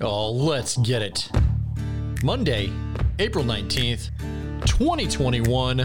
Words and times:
Oh, 0.00 0.30
let's 0.30 0.76
get 0.76 1.02
it. 1.02 1.28
Monday, 2.22 2.72
April 3.18 3.44
19th, 3.44 4.10
2021. 4.64 5.78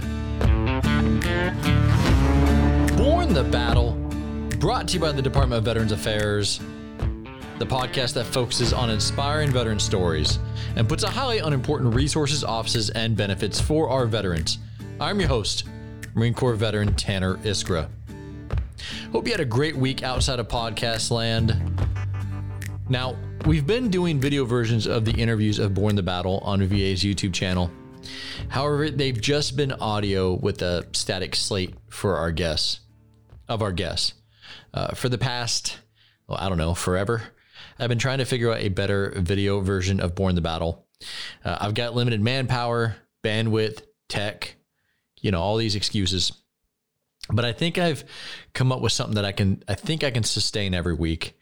Borne 2.95 3.33
the 3.33 3.43
Battle, 3.51 3.93
brought 4.59 4.87
to 4.89 4.93
you 4.93 4.99
by 4.99 5.11
the 5.11 5.21
Department 5.21 5.57
of 5.57 5.65
Veterans 5.65 5.91
Affairs, 5.91 6.59
the 7.57 7.65
podcast 7.65 8.13
that 8.13 8.25
focuses 8.25 8.71
on 8.71 8.91
inspiring 8.91 9.49
veteran 9.49 9.79
stories 9.79 10.37
and 10.75 10.87
puts 10.87 11.01
a 11.01 11.09
highlight 11.09 11.41
on 11.41 11.51
important 11.51 11.95
resources, 11.95 12.43
offices, 12.43 12.91
and 12.91 13.17
benefits 13.17 13.59
for 13.59 13.89
our 13.89 14.05
veterans. 14.05 14.59
I'm 14.99 15.19
your 15.19 15.29
host, 15.29 15.63
Marine 16.13 16.35
Corps 16.35 16.53
veteran 16.53 16.93
Tanner 16.93 17.37
Iskra. 17.37 17.89
Hope 19.11 19.25
you 19.25 19.31
had 19.31 19.41
a 19.41 19.45
great 19.45 19.75
week 19.75 20.03
outside 20.03 20.37
of 20.37 20.47
podcast 20.47 21.09
land. 21.09 21.59
Now, 22.89 23.15
we've 23.45 23.67
been 23.67 23.89
doing 23.89 24.19
video 24.19 24.45
versions 24.45 24.87
of 24.87 25.03
the 25.03 25.11
interviews 25.11 25.59
of 25.59 25.73
Borne 25.73 25.95
the 25.95 26.03
Battle 26.03 26.39
on 26.39 26.65
VA's 26.65 27.03
YouTube 27.03 27.33
channel. 27.33 27.69
However, 28.47 28.89
they've 28.89 29.19
just 29.19 29.57
been 29.57 29.73
audio 29.73 30.33
with 30.33 30.61
a 30.61 30.87
static 30.93 31.35
slate 31.35 31.75
for 31.89 32.15
our 32.15 32.31
guests, 32.31 32.79
of 33.49 33.61
our 33.61 33.71
guests. 33.71 34.13
Uh, 34.73 34.95
for 34.95 35.09
the 35.09 35.17
past, 35.17 35.79
well, 36.27 36.37
I 36.39 36.47
don't 36.47 36.57
know, 36.57 36.73
forever, 36.73 37.21
I've 37.77 37.89
been 37.89 37.99
trying 37.99 38.19
to 38.19 38.25
figure 38.25 38.51
out 38.51 38.59
a 38.59 38.69
better 38.69 39.13
video 39.17 39.59
version 39.59 39.99
of 39.99 40.15
Borne 40.15 40.35
the 40.35 40.41
Battle. 40.41 40.85
Uh, 41.43 41.57
I've 41.59 41.73
got 41.73 41.95
limited 41.95 42.21
manpower, 42.21 42.95
bandwidth, 43.23 43.81
tech, 44.07 44.55
you 45.19 45.31
know, 45.31 45.41
all 45.41 45.57
these 45.57 45.75
excuses. 45.75 46.31
But 47.29 47.45
I 47.45 47.51
think 47.51 47.77
I've 47.77 48.03
come 48.53 48.71
up 48.71 48.81
with 48.81 48.91
something 48.91 49.15
that 49.15 49.25
I 49.25 49.31
can, 49.31 49.63
I 49.67 49.75
think 49.75 50.03
I 50.03 50.11
can 50.11 50.23
sustain 50.23 50.73
every 50.73 50.93
week. 50.93 51.37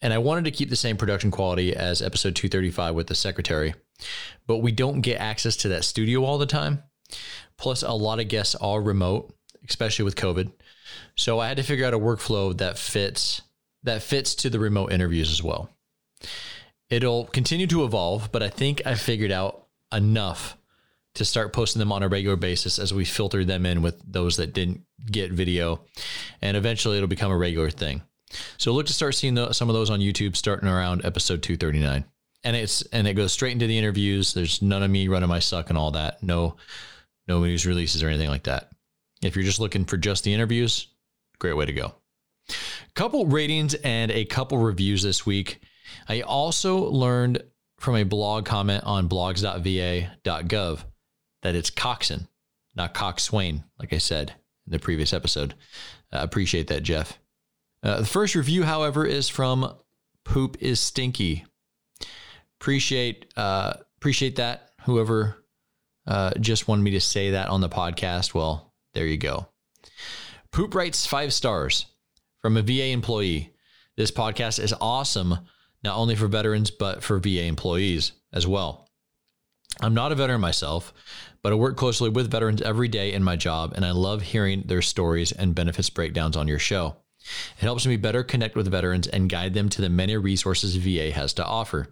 And 0.00 0.12
I 0.12 0.18
wanted 0.18 0.44
to 0.44 0.50
keep 0.50 0.70
the 0.70 0.76
same 0.76 0.96
production 0.96 1.30
quality 1.30 1.74
as 1.74 2.02
episode 2.02 2.36
235 2.36 2.94
with 2.94 3.08
the 3.08 3.14
secretary, 3.14 3.74
but 4.46 4.58
we 4.58 4.70
don't 4.70 5.00
get 5.00 5.20
access 5.20 5.56
to 5.56 5.68
that 5.68 5.84
studio 5.84 6.24
all 6.24 6.38
the 6.38 6.46
time. 6.46 6.82
Plus, 7.56 7.82
a 7.82 7.92
lot 7.92 8.20
of 8.20 8.28
guests 8.28 8.54
are 8.56 8.80
remote, 8.80 9.34
especially 9.68 10.04
with 10.04 10.14
COVID. 10.14 10.52
So 11.16 11.40
I 11.40 11.48
had 11.48 11.56
to 11.56 11.64
figure 11.64 11.84
out 11.84 11.94
a 11.94 11.98
workflow 11.98 12.56
that 12.58 12.78
fits 12.78 13.42
that 13.84 14.02
fits 14.02 14.34
to 14.36 14.50
the 14.50 14.58
remote 14.58 14.92
interviews 14.92 15.30
as 15.30 15.42
well. 15.42 15.70
It'll 16.90 17.26
continue 17.26 17.66
to 17.68 17.84
evolve, 17.84 18.30
but 18.32 18.42
I 18.42 18.48
think 18.48 18.82
I 18.86 18.94
figured 18.94 19.30
out 19.30 19.66
enough 19.92 20.56
to 21.14 21.24
start 21.24 21.52
posting 21.52 21.80
them 21.80 21.92
on 21.92 22.02
a 22.02 22.08
regular 22.08 22.36
basis 22.36 22.78
as 22.78 22.94
we 22.94 23.04
filter 23.04 23.44
them 23.44 23.66
in 23.66 23.82
with 23.82 24.00
those 24.06 24.36
that 24.36 24.52
didn't 24.52 24.82
get 25.10 25.32
video. 25.32 25.80
And 26.42 26.56
eventually 26.56 26.96
it'll 26.96 27.08
become 27.08 27.32
a 27.32 27.36
regular 27.36 27.70
thing. 27.70 28.02
So 28.56 28.72
look 28.72 28.86
to 28.86 28.92
start 28.92 29.14
seeing 29.14 29.34
the, 29.34 29.52
some 29.52 29.68
of 29.68 29.74
those 29.74 29.90
on 29.90 30.00
YouTube 30.00 30.36
starting 30.36 30.68
around 30.68 31.04
episode 31.04 31.42
239. 31.42 32.04
And 32.44 32.56
it's 32.56 32.82
and 32.92 33.06
it 33.08 33.14
goes 33.14 33.32
straight 33.32 33.52
into 33.52 33.66
the 33.66 33.78
interviews. 33.78 34.32
There's 34.32 34.62
none 34.62 34.82
of 34.82 34.90
me 34.90 35.08
running 35.08 35.28
my 35.28 35.40
suck 35.40 35.70
and 35.70 35.78
all 35.78 35.90
that. 35.92 36.22
No 36.22 36.56
no 37.26 37.40
news 37.40 37.66
releases 37.66 38.02
or 38.02 38.08
anything 38.08 38.30
like 38.30 38.44
that. 38.44 38.70
If 39.22 39.34
you're 39.34 39.44
just 39.44 39.60
looking 39.60 39.84
for 39.84 39.96
just 39.96 40.24
the 40.24 40.32
interviews, 40.32 40.86
great 41.40 41.56
way 41.56 41.66
to 41.66 41.72
go. 41.72 41.94
Couple 42.94 43.26
ratings 43.26 43.74
and 43.74 44.10
a 44.10 44.24
couple 44.24 44.58
reviews 44.58 45.02
this 45.02 45.26
week. 45.26 45.60
I 46.08 46.22
also 46.22 46.78
learned 46.78 47.42
from 47.78 47.96
a 47.96 48.04
blog 48.04 48.44
comment 48.44 48.84
on 48.84 49.08
blogs.va.gov 49.08 50.84
that 51.42 51.54
it's 51.54 51.70
Coxon, 51.70 52.28
not 52.74 52.94
Coxswain, 52.94 53.64
like 53.78 53.92
I 53.92 53.98
said 53.98 54.34
in 54.66 54.72
the 54.72 54.78
previous 54.78 55.12
episode. 55.12 55.54
I 56.12 56.18
uh, 56.18 56.24
appreciate 56.24 56.68
that, 56.68 56.82
Jeff. 56.82 57.18
Uh, 57.82 58.00
the 58.00 58.06
first 58.06 58.34
review, 58.34 58.64
however, 58.64 59.04
is 59.04 59.28
from 59.28 59.74
Poop 60.24 60.56
is 60.60 60.80
Stinky. 60.80 61.44
Appreciate 62.60 63.32
uh, 63.36 63.74
appreciate 63.96 64.36
that. 64.36 64.72
Whoever 64.82 65.44
uh, 66.06 66.32
just 66.40 66.66
wanted 66.66 66.82
me 66.82 66.92
to 66.92 67.00
say 67.00 67.32
that 67.32 67.48
on 67.48 67.60
the 67.60 67.68
podcast, 67.68 68.34
well, 68.34 68.72
there 68.94 69.06
you 69.06 69.16
go. 69.16 69.48
Poop 70.50 70.74
writes 70.74 71.06
five 71.06 71.32
stars 71.32 71.86
from 72.40 72.56
a 72.56 72.62
VA 72.62 72.86
employee. 72.86 73.54
This 73.96 74.10
podcast 74.10 74.62
is 74.62 74.74
awesome, 74.80 75.38
not 75.84 75.96
only 75.96 76.14
for 76.14 76.26
veterans, 76.26 76.70
but 76.70 77.02
for 77.02 77.18
VA 77.18 77.44
employees 77.44 78.12
as 78.32 78.46
well. 78.46 78.88
I'm 79.80 79.94
not 79.94 80.12
a 80.12 80.14
veteran 80.14 80.40
myself, 80.40 80.92
but 81.42 81.52
I 81.52 81.56
work 81.56 81.76
closely 81.76 82.08
with 82.08 82.30
veterans 82.30 82.62
every 82.62 82.88
day 82.88 83.12
in 83.12 83.22
my 83.22 83.36
job, 83.36 83.72
and 83.76 83.84
I 83.84 83.90
love 83.92 84.22
hearing 84.22 84.62
their 84.66 84.82
stories 84.82 85.32
and 85.32 85.54
benefits 85.54 85.90
breakdowns 85.90 86.36
on 86.36 86.48
your 86.48 86.58
show. 86.58 86.96
It 87.20 87.62
helps 87.62 87.86
me 87.86 87.96
better 87.96 88.22
connect 88.22 88.56
with 88.56 88.70
veterans 88.70 89.06
and 89.06 89.28
guide 89.28 89.54
them 89.54 89.68
to 89.70 89.82
the 89.82 89.88
many 89.88 90.16
resources 90.16 90.76
VA 90.76 91.10
has 91.10 91.32
to 91.34 91.44
offer. 91.44 91.88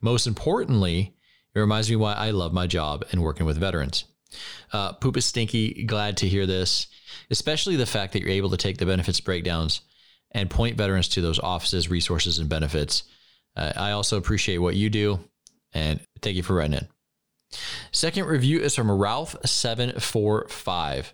Most 0.00 0.26
importantly, 0.26 1.14
it 1.54 1.60
reminds 1.60 1.90
me 1.90 1.96
why 1.96 2.14
I 2.14 2.30
love 2.30 2.52
my 2.52 2.66
job 2.66 3.04
and 3.12 3.22
working 3.22 3.46
with 3.46 3.58
veterans. 3.58 4.04
Uh, 4.72 4.94
Poop 4.94 5.16
is 5.16 5.26
stinky. 5.26 5.84
Glad 5.84 6.16
to 6.18 6.28
hear 6.28 6.46
this, 6.46 6.88
especially 7.30 7.76
the 7.76 7.86
fact 7.86 8.12
that 8.12 8.20
you're 8.20 8.30
able 8.30 8.50
to 8.50 8.56
take 8.56 8.78
the 8.78 8.86
benefits 8.86 9.20
breakdowns 9.20 9.80
and 10.32 10.50
point 10.50 10.76
veterans 10.76 11.08
to 11.10 11.20
those 11.20 11.38
offices, 11.38 11.88
resources, 11.88 12.38
and 12.38 12.48
benefits. 12.48 13.04
Uh, 13.56 13.72
I 13.76 13.92
also 13.92 14.16
appreciate 14.16 14.58
what 14.58 14.74
you 14.74 14.90
do, 14.90 15.20
and 15.72 16.00
thank 16.22 16.34
you 16.36 16.42
for 16.42 16.54
writing 16.54 16.78
in. 16.78 16.88
Second 17.92 18.26
review 18.26 18.58
is 18.60 18.74
from 18.74 18.88
Ralph745. 18.88 21.12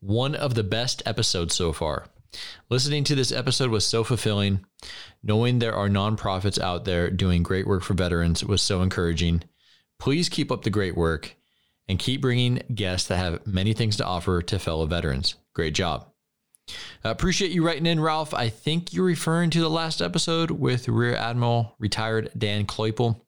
One 0.00 0.34
of 0.34 0.54
the 0.54 0.64
best 0.64 1.02
episodes 1.04 1.54
so 1.54 1.74
far. 1.74 2.06
Listening 2.68 3.04
to 3.04 3.14
this 3.14 3.32
episode 3.32 3.70
was 3.70 3.84
so 3.84 4.04
fulfilling. 4.04 4.64
Knowing 5.22 5.58
there 5.58 5.74
are 5.74 5.88
nonprofits 5.88 6.58
out 6.58 6.84
there 6.84 7.10
doing 7.10 7.42
great 7.42 7.66
work 7.66 7.82
for 7.82 7.94
veterans 7.94 8.44
was 8.44 8.62
so 8.62 8.82
encouraging. 8.82 9.42
Please 9.98 10.28
keep 10.28 10.50
up 10.50 10.62
the 10.62 10.70
great 10.70 10.96
work 10.96 11.36
and 11.88 11.98
keep 11.98 12.20
bringing 12.20 12.62
guests 12.74 13.08
that 13.08 13.16
have 13.16 13.46
many 13.46 13.72
things 13.72 13.96
to 13.96 14.06
offer 14.06 14.40
to 14.42 14.58
fellow 14.58 14.86
veterans. 14.86 15.34
Great 15.54 15.74
job. 15.74 16.06
I 17.04 17.10
appreciate 17.10 17.50
you 17.50 17.66
writing 17.66 17.86
in, 17.86 18.00
Ralph. 18.00 18.32
I 18.32 18.48
think 18.48 18.92
you're 18.92 19.04
referring 19.04 19.50
to 19.50 19.60
the 19.60 19.68
last 19.68 20.00
episode 20.00 20.52
with 20.52 20.88
Rear 20.88 21.16
Admiral 21.16 21.74
retired 21.78 22.30
Dan 22.38 22.64
Kloepel. 22.64 23.20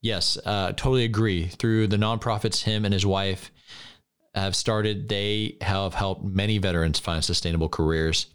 Yes, 0.00 0.38
uh, 0.44 0.68
totally 0.72 1.04
agree. 1.04 1.48
Through 1.48 1.88
the 1.88 1.98
nonprofits, 1.98 2.62
him 2.62 2.84
and 2.84 2.94
his 2.94 3.06
wife 3.06 3.52
have 4.34 4.56
started, 4.56 5.08
they 5.08 5.56
have 5.60 5.94
helped 5.94 6.24
many 6.24 6.58
veterans 6.58 6.98
find 6.98 7.24
sustainable 7.24 7.68
careers. 7.68 8.26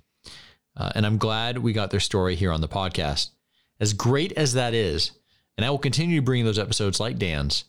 Uh, 0.75 0.91
and 0.93 1.05
I'm 1.05 1.17
glad 1.17 1.57
we 1.57 1.73
got 1.73 1.89
their 1.89 1.99
story 1.99 2.35
here 2.35 2.51
on 2.51 2.61
the 2.61 2.67
podcast. 2.67 3.29
As 3.79 3.93
great 3.93 4.31
as 4.33 4.53
that 4.53 4.73
is, 4.73 5.11
and 5.57 5.65
I 5.65 5.69
will 5.69 5.79
continue 5.79 6.17
to 6.17 6.25
bring 6.25 6.45
those 6.45 6.59
episodes 6.59 6.99
like 6.99 7.17
Dan's. 7.17 7.65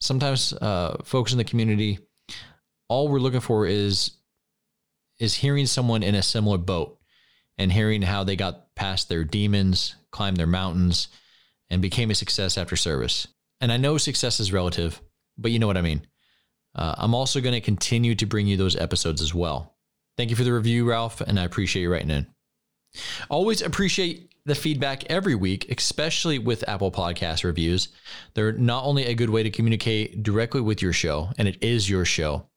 Sometimes 0.00 0.54
uh, 0.54 0.96
folks 1.04 1.32
in 1.32 1.38
the 1.38 1.44
community, 1.44 1.98
all 2.88 3.08
we're 3.08 3.18
looking 3.18 3.40
for 3.40 3.66
is 3.66 4.12
is 5.18 5.34
hearing 5.34 5.66
someone 5.66 6.02
in 6.02 6.14
a 6.14 6.22
similar 6.22 6.56
boat 6.56 6.98
and 7.58 7.70
hearing 7.70 8.00
how 8.00 8.24
they 8.24 8.36
got 8.36 8.74
past 8.74 9.10
their 9.10 9.22
demons, 9.22 9.94
climbed 10.10 10.38
their 10.38 10.46
mountains, 10.46 11.08
and 11.68 11.82
became 11.82 12.10
a 12.10 12.14
success 12.14 12.56
after 12.56 12.74
service. 12.74 13.28
And 13.60 13.70
I 13.70 13.76
know 13.76 13.98
success 13.98 14.40
is 14.40 14.50
relative, 14.50 15.02
but 15.36 15.50
you 15.50 15.58
know 15.58 15.66
what 15.66 15.76
I 15.76 15.82
mean. 15.82 16.06
Uh, 16.74 16.94
I'm 16.98 17.14
also 17.14 17.40
going 17.40 17.54
to 17.54 17.60
continue 17.60 18.14
to 18.14 18.26
bring 18.26 18.46
you 18.46 18.56
those 18.56 18.76
episodes 18.76 19.22
as 19.22 19.34
well. 19.34 19.74
Thank 20.16 20.30
you 20.30 20.36
for 20.36 20.44
the 20.44 20.52
review, 20.52 20.88
Ralph, 20.88 21.20
and 21.20 21.38
I 21.38 21.44
appreciate 21.44 21.82
you 21.82 21.92
writing 21.92 22.10
in. 22.10 22.26
Always 23.28 23.62
appreciate 23.62 24.32
the 24.44 24.54
feedback 24.54 25.04
every 25.04 25.34
week, 25.34 25.70
especially 25.70 26.38
with 26.38 26.68
Apple 26.68 26.90
Podcast 26.90 27.44
reviews. 27.44 27.88
They're 28.34 28.52
not 28.52 28.84
only 28.84 29.06
a 29.06 29.14
good 29.14 29.30
way 29.30 29.42
to 29.42 29.50
communicate 29.50 30.22
directly 30.22 30.60
with 30.60 30.82
your 30.82 30.92
show, 30.92 31.30
and 31.38 31.46
it 31.46 31.62
is 31.62 31.88
your 31.88 32.04
show, 32.04 32.48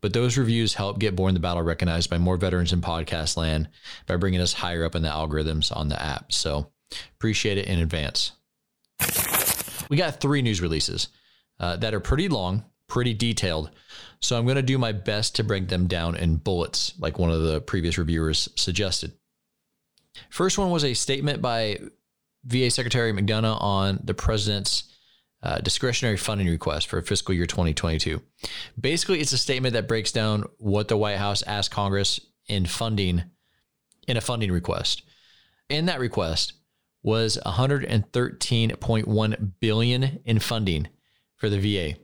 but 0.00 0.12
those 0.12 0.38
reviews 0.38 0.74
help 0.74 0.98
get 0.98 1.16
Borne 1.16 1.34
the 1.34 1.40
Battle 1.40 1.62
recognized 1.62 2.10
by 2.10 2.18
more 2.18 2.36
veterans 2.36 2.72
in 2.72 2.80
podcast 2.80 3.36
land 3.36 3.68
by 4.06 4.16
bringing 4.16 4.40
us 4.40 4.52
higher 4.52 4.84
up 4.84 4.94
in 4.94 5.02
the 5.02 5.08
algorithms 5.08 5.74
on 5.74 5.88
the 5.88 6.00
app. 6.00 6.32
So 6.32 6.70
appreciate 7.16 7.58
it 7.58 7.66
in 7.66 7.78
advance. 7.80 8.32
We 9.88 9.96
got 9.96 10.20
three 10.20 10.42
news 10.42 10.60
releases 10.60 11.08
uh, 11.60 11.76
that 11.76 11.94
are 11.94 12.00
pretty 12.00 12.28
long, 12.28 12.64
pretty 12.94 13.12
detailed. 13.12 13.70
So 14.20 14.38
I'm 14.38 14.44
going 14.44 14.54
to 14.54 14.62
do 14.62 14.78
my 14.78 14.92
best 14.92 15.34
to 15.36 15.42
break 15.42 15.66
them 15.66 15.88
down 15.88 16.14
in 16.14 16.36
bullets, 16.36 16.94
like 17.00 17.18
one 17.18 17.32
of 17.32 17.42
the 17.42 17.60
previous 17.60 17.98
reviewers 17.98 18.48
suggested. 18.54 19.10
First 20.30 20.58
one 20.58 20.70
was 20.70 20.84
a 20.84 20.94
statement 20.94 21.42
by 21.42 21.80
VA 22.44 22.70
Secretary 22.70 23.12
McDonough 23.12 23.60
on 23.60 23.98
the 24.04 24.14
president's 24.14 24.94
uh, 25.42 25.58
discretionary 25.58 26.16
funding 26.16 26.46
request 26.46 26.86
for 26.86 27.02
fiscal 27.02 27.34
year 27.34 27.46
2022. 27.46 28.22
Basically, 28.80 29.20
it's 29.20 29.32
a 29.32 29.38
statement 29.38 29.72
that 29.72 29.88
breaks 29.88 30.12
down 30.12 30.44
what 30.58 30.86
the 30.86 30.96
White 30.96 31.18
House 31.18 31.42
asked 31.42 31.72
Congress 31.72 32.20
in 32.46 32.64
funding 32.64 33.24
in 34.06 34.16
a 34.16 34.20
funding 34.20 34.52
request. 34.52 35.02
In 35.68 35.86
that 35.86 35.98
request 35.98 36.52
was 37.02 37.40
113.1 37.44 39.52
billion 39.58 40.20
in 40.24 40.38
funding 40.38 40.86
for 41.36 41.50
the 41.50 41.58
VA, 41.58 41.96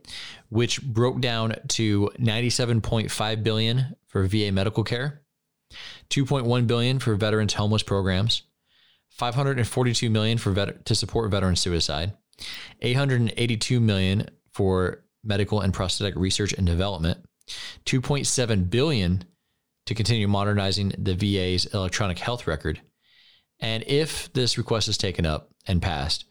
which 0.50 0.82
broke 0.82 1.20
down 1.20 1.54
to 1.68 2.10
97.5 2.18 3.42
billion 3.42 3.96
for 4.06 4.26
VA 4.26 4.52
medical 4.52 4.84
care, 4.84 5.22
2.1 6.10 6.66
billion 6.66 6.98
for 6.98 7.14
veterans 7.14 7.54
homeless 7.54 7.82
programs, 7.82 8.42
542 9.08 10.10
million 10.10 10.38
for 10.38 10.50
vet- 10.50 10.84
to 10.84 10.94
support 10.94 11.30
veteran 11.30 11.56
suicide, 11.56 12.12
882 12.82 13.80
million 13.80 14.28
for 14.52 15.04
medical 15.22 15.60
and 15.60 15.72
prosthetic 15.72 16.14
research 16.16 16.52
and 16.52 16.66
development, 16.66 17.24
2.7 17.86 18.70
billion 18.70 19.24
to 19.86 19.94
continue 19.94 20.28
modernizing 20.28 20.92
the 20.98 21.14
VA's 21.14 21.66
electronic 21.66 22.18
health 22.18 22.46
record. 22.46 22.80
And 23.60 23.84
if 23.86 24.32
this 24.32 24.58
request 24.58 24.88
is 24.88 24.98
taken 24.98 25.26
up 25.26 25.50
and 25.66 25.82
passed, 25.82 26.24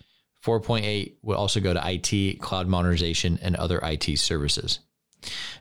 4.8 0.43 1.15
will 1.21 1.37
also 1.37 1.59
go 1.59 1.73
to 1.73 1.81
IT, 1.83 2.39
cloud 2.39 2.67
modernization, 2.67 3.39
and 3.41 3.55
other 3.55 3.79
IT 3.83 4.17
services. 4.19 4.79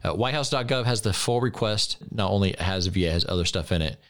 Uh, 0.05 0.15
WhiteHouse.gov 0.15 0.85
has 0.85 1.03
the 1.03 1.13
full 1.13 1.41
request. 1.41 1.99
Not 2.13 2.31
only 2.31 2.55
has 2.59 2.87
VA 2.87 3.11
has 3.11 3.25
other 3.29 3.45
stuff 3.45 3.73
in 3.73 3.83
it, 3.83 4.01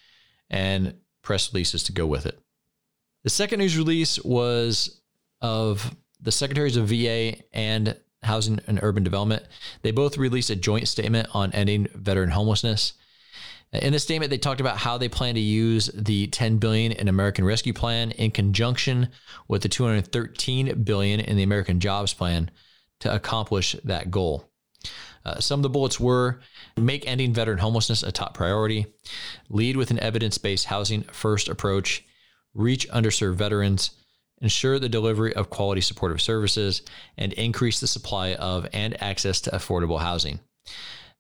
and 0.51 0.95
press 1.23 1.53
releases 1.53 1.85
to 1.85 1.93
go 1.93 2.07
with 2.07 2.27
it. 2.27 2.39
The 3.25 3.31
second 3.31 3.59
news 3.59 3.77
release 3.77 4.23
was 4.23 5.01
of 5.41 5.95
the 6.21 6.33
secretaries 6.33 6.77
of 6.77 6.89
VA 6.89 7.37
and 7.53 7.97
Housing 8.23 8.61
and 8.67 8.81
Urban 8.83 9.05
Development. 9.05 9.43
They 9.83 9.91
both 9.91 10.19
released 10.19 10.51
a 10.51 10.57
joint 10.57 10.89
statement 10.89 11.29
on 11.33 11.53
ending 11.53 11.89
veteran 11.95 12.31
homelessness. 12.31 12.95
In 13.73 13.93
the 13.93 13.99
statement, 13.99 14.31
they 14.31 14.39
talked 14.39 14.63
about 14.63 14.79
how 14.79 14.97
they 14.97 15.11
plan 15.11 15.35
to 15.35 15.41
use 15.41 15.91
the 15.95 16.27
10 16.29 16.57
billion 16.57 16.93
in 16.93 17.07
American 17.07 17.45
Rescue 17.45 17.75
Plan 17.75 18.13
in 18.13 18.31
conjunction 18.31 19.11
with 19.47 19.63
the 19.63 19.69
213 19.69 20.83
billion 20.85 21.21
in 21.21 21.37
the 21.37 21.43
American 21.43 21.79
Jobs 21.79 22.15
Plan 22.15 22.51
to 23.01 23.15
accomplish 23.15 23.77
that 23.85 24.11
goal. 24.11 24.51
Uh, 25.25 25.39
some 25.41 25.61
of 25.61 25.63
the 25.63 25.69
bullets 25.69 26.01
were 26.01 26.41
make 26.79 27.07
ending 27.07 27.35
veteran 27.35 27.59
homelessness 27.59 28.03
a 28.03 28.11
top 28.11 28.33
priority, 28.33 28.87
lead 29.51 29.77
with 29.77 29.91
an 29.91 30.01
evidence 30.01 30.39
based 30.39 30.65
housing 30.67 31.03
first 31.03 31.49
approach, 31.49 32.05
reach 32.55 32.89
underserved 32.89 33.35
veterans, 33.35 33.91
ensure 34.41 34.79
the 34.79 34.89
delivery 34.89 35.35
of 35.35 35.51
quality 35.51 35.83
supportive 35.83 36.23
services, 36.23 36.81
and 37.19 37.35
increase 37.35 37.81
the 37.81 37.87
supply 37.87 38.35
of 38.35 38.67
and 38.73 39.01
access 39.03 39.43
to 39.43 39.51
affordable 39.51 40.01
housing. 40.01 40.41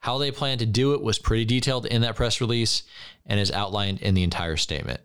How 0.00 0.18
they 0.18 0.30
plan 0.30 0.58
to 0.58 0.66
do 0.66 0.94
it 0.94 1.02
was 1.02 1.18
pretty 1.18 1.44
detailed 1.44 1.86
in 1.86 2.02
that 2.02 2.16
press 2.16 2.40
release 2.40 2.84
and 3.26 3.40
is 3.40 3.50
outlined 3.50 4.00
in 4.00 4.14
the 4.14 4.22
entire 4.22 4.56
statement. 4.56 5.00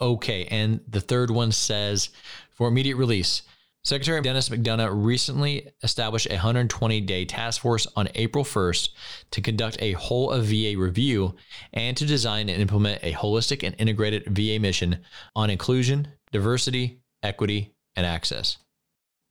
Okay, 0.00 0.44
and 0.46 0.80
the 0.88 1.00
third 1.00 1.30
one 1.30 1.52
says 1.52 2.10
for 2.50 2.68
immediate 2.68 2.96
release, 2.96 3.42
Secretary 3.84 4.20
Dennis 4.20 4.48
McDonough 4.48 4.90
recently 4.92 5.70
established 5.82 6.26
a 6.26 6.34
120 6.34 7.00
day 7.02 7.24
task 7.24 7.60
force 7.62 7.86
on 7.96 8.08
April 8.14 8.44
1st 8.44 8.90
to 9.30 9.40
conduct 9.40 9.78
a 9.80 9.92
whole 9.92 10.30
of 10.30 10.44
VA 10.44 10.74
review 10.76 11.34
and 11.72 11.96
to 11.96 12.04
design 12.04 12.48
and 12.48 12.60
implement 12.60 13.02
a 13.02 13.12
holistic 13.12 13.62
and 13.66 13.74
integrated 13.78 14.24
VA 14.26 14.60
mission 14.60 14.98
on 15.34 15.48
inclusion, 15.48 16.08
diversity, 16.32 17.00
equity, 17.22 17.72
and 17.96 18.04
access 18.04 18.58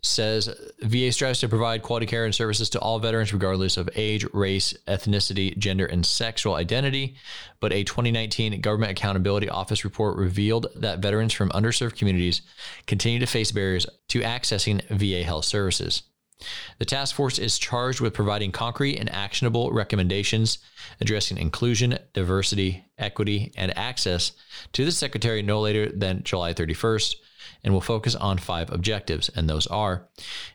says 0.04 0.50
VA 0.80 1.12
strives 1.12 1.40
to 1.40 1.50
provide 1.50 1.82
quality 1.82 2.06
care 2.06 2.26
and 2.26 2.34
services 2.34 2.70
to 2.70 2.80
all 2.80 3.00
veterans, 3.00 3.34
regardless 3.34 3.78
of 3.78 3.90
age, 3.96 4.26
race, 4.34 4.74
ethnicity, 4.88 5.58
gender, 5.58 5.86
and 5.86 6.06
sexual 6.06 6.56
identity. 6.56 7.16
But 7.60 7.74
a 7.74 7.84
2019 7.84 8.62
Government 8.62 8.92
Accountability 8.92 9.50
Office 9.50 9.84
report 9.84 10.18
revealed 10.18 10.68
that 10.76 11.00
veterans 11.00 11.34
from 11.34 11.50
underserved 11.50 11.98
communities 11.98 12.42
continue 12.86 13.20
to 13.20 13.26
face 13.26 13.52
barriers 13.52 13.88
to 14.10 14.22
accessing 14.22 14.84
VA 14.90 15.24
health 15.24 15.46
services. 15.46 16.04
The 16.78 16.86
task 16.86 17.16
force 17.16 17.40
is 17.40 17.58
charged 17.58 18.00
with 18.00 18.14
providing 18.14 18.52
concrete 18.52 18.98
and 18.98 19.12
actionable 19.12 19.72
recommendations 19.72 20.60
addressing 21.02 21.38
inclusion, 21.38 21.98
diversity, 22.14 22.86
equity, 23.00 23.52
and 23.58 23.76
access 23.76 24.34
to 24.74 24.86
the 24.86 24.92
Secretary 24.92 25.42
no 25.42 25.60
later 25.60 25.90
than 25.90 26.24
July 26.24 26.54
31st 26.54 27.16
and 27.64 27.74
will 27.74 27.82
focus 27.82 28.16
on 28.16 28.38
five 28.38 28.72
objectives, 28.72 29.30
and 29.36 29.50
those 29.50 29.68
are 29.68 30.08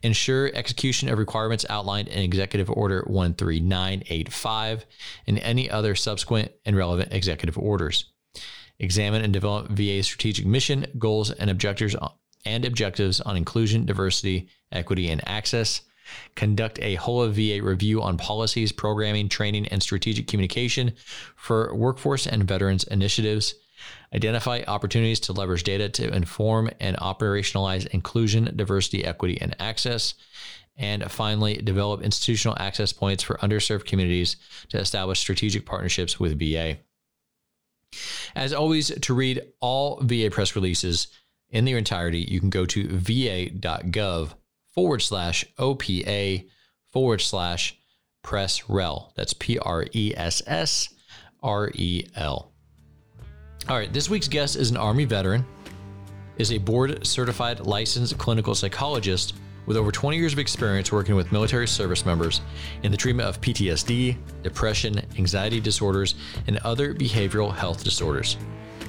ensure 0.03 0.51
execution 0.55 1.09
of 1.09 1.19
requirements 1.19 1.67
outlined 1.69 2.09
in 2.09 2.23
Executive 2.23 2.71
Order 2.71 3.05
13985 3.07 4.87
and 5.27 5.39
any 5.39 5.71
other 5.71 5.95
subsequent 5.95 6.53
and 6.65 6.77
relevant 6.77 7.13
executive 7.13 7.59
orders. 7.59 8.07
Examine 8.79 9.23
and 9.23 9.33
develop 9.33 9.69
VA's 9.69 10.07
strategic 10.07 10.47
mission, 10.47 10.87
goals, 10.99 11.31
and 11.31 11.51
objectives 11.51 11.95
and 12.45 12.65
objectives 12.65 13.21
on 13.21 13.37
inclusion, 13.37 13.87
diversity, 13.87 14.49
equity, 14.73 15.09
and 15.09 15.27
access. 15.29 15.83
Conduct 16.35 16.79
a 16.83 16.97
whole 16.97 17.23
of 17.23 17.35
VA 17.35 17.61
review 17.63 18.03
on 18.03 18.19
policies, 18.19 18.73
programming, 18.73 19.29
training, 19.29 19.69
and 19.69 19.83
strategic 19.83 20.27
communication 20.27 20.93
for 21.37 21.75
workforce 21.75 22.27
and 22.27 22.45
veterans 22.45 22.85
initiatives 22.85 23.55
Identify 24.15 24.63
opportunities 24.67 25.21
to 25.21 25.33
leverage 25.33 25.63
data 25.63 25.89
to 25.89 26.15
inform 26.15 26.71
and 26.81 26.97
operationalize 26.99 27.87
inclusion, 27.89 28.53
diversity, 28.57 29.05
equity, 29.05 29.41
and 29.41 29.57
access. 29.59 30.15
And 30.77 31.11
finally, 31.11 31.55
develop 31.57 32.03
institutional 32.03 32.57
access 32.59 32.93
points 32.93 33.23
for 33.23 33.37
underserved 33.37 33.87
communities 33.87 34.37
to 34.69 34.79
establish 34.79 35.21
strategic 35.21 35.67
partnerships 35.67 36.19
with 36.19 36.39
VA. 36.39 36.79
As 38.35 38.53
always, 38.53 38.89
to 38.89 39.15
read 39.15 39.43
all 39.61 40.01
VA 40.03 40.31
press 40.31 40.57
releases 40.57 41.09
in 41.51 41.65
their 41.67 41.77
entirety, 41.77 42.21
you 42.21 42.41
can 42.41 42.51
go 42.51 42.65
to 42.67 42.89
va.gov 42.89 44.31
forward 44.71 45.03
slash 45.03 45.45
OPA 45.59 46.49
forward 46.91 47.21
slash 47.21 47.79
press 48.23 48.69
rel. 48.69 49.13
That's 49.17 49.35
P 49.35 49.59
R 49.59 49.87
E 49.93 50.13
S 50.17 50.43
S 50.47 50.89
R 51.43 51.71
E 51.75 52.07
L. 52.15 52.52
All 53.69 53.77
right, 53.77 53.93
this 53.93 54.11
week's 54.11 54.27
guest 54.27 54.57
is 54.57 54.71
an 54.71 54.77
Army 54.77 55.05
veteran, 55.05 55.47
is 56.37 56.51
a 56.51 56.59
board 56.59 57.07
certified 57.07 57.61
licensed 57.61 58.19
clinical 58.19 58.57
psychologist 58.57 59.35
with 59.67 59.77
over 59.77 59.93
20 59.93 60.17
years 60.17 60.33
of 60.33 60.41
experience 60.41 60.91
working 60.91 61.15
with 61.15 61.31
military 61.31 61.69
service 61.69 62.05
members 62.05 62.41
in 62.83 62.91
the 62.91 62.97
treatment 62.97 63.29
of 63.29 63.41
PTSD, 63.41 64.17
depression, 64.43 65.01
anxiety 65.17 65.61
disorders, 65.61 66.17
and 66.49 66.59
other 66.59 66.93
behavioral 66.93 67.55
health 67.55 67.85
disorders. 67.85 68.37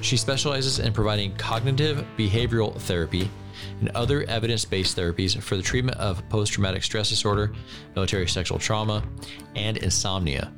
She 0.01 0.17
specializes 0.17 0.79
in 0.79 0.91
providing 0.91 1.35
cognitive 1.35 2.03
behavioral 2.17 2.75
therapy 2.81 3.29
and 3.79 3.89
other 3.89 4.23
evidence 4.23 4.65
based 4.65 4.97
therapies 4.97 5.39
for 5.39 5.55
the 5.55 5.61
treatment 5.61 5.99
of 5.99 6.27
post 6.29 6.51
traumatic 6.51 6.81
stress 6.81 7.09
disorder, 7.09 7.53
military 7.93 8.27
sexual 8.27 8.57
trauma, 8.57 9.03
and 9.55 9.77
insomnia. 9.77 10.51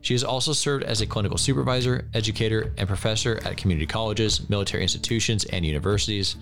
She 0.00 0.14
has 0.14 0.22
also 0.22 0.52
served 0.52 0.84
as 0.84 1.00
a 1.00 1.06
clinical 1.06 1.38
supervisor, 1.38 2.08
educator, 2.14 2.72
and 2.76 2.86
professor 2.86 3.40
at 3.44 3.56
community 3.56 3.86
colleges, 3.86 4.48
military 4.48 4.82
institutions, 4.82 5.44
and 5.46 5.64
universities. 5.64 6.36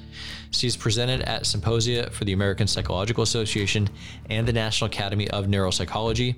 She 0.50 0.66
has 0.66 0.76
presented 0.76 1.22
at 1.22 1.46
symposia 1.46 2.10
for 2.10 2.24
the 2.24 2.32
American 2.32 2.66
Psychological 2.66 3.22
Association 3.22 3.88
and 4.28 4.46
the 4.46 4.52
National 4.52 4.86
Academy 4.86 5.28
of 5.30 5.46
Neuropsychology, 5.46 6.36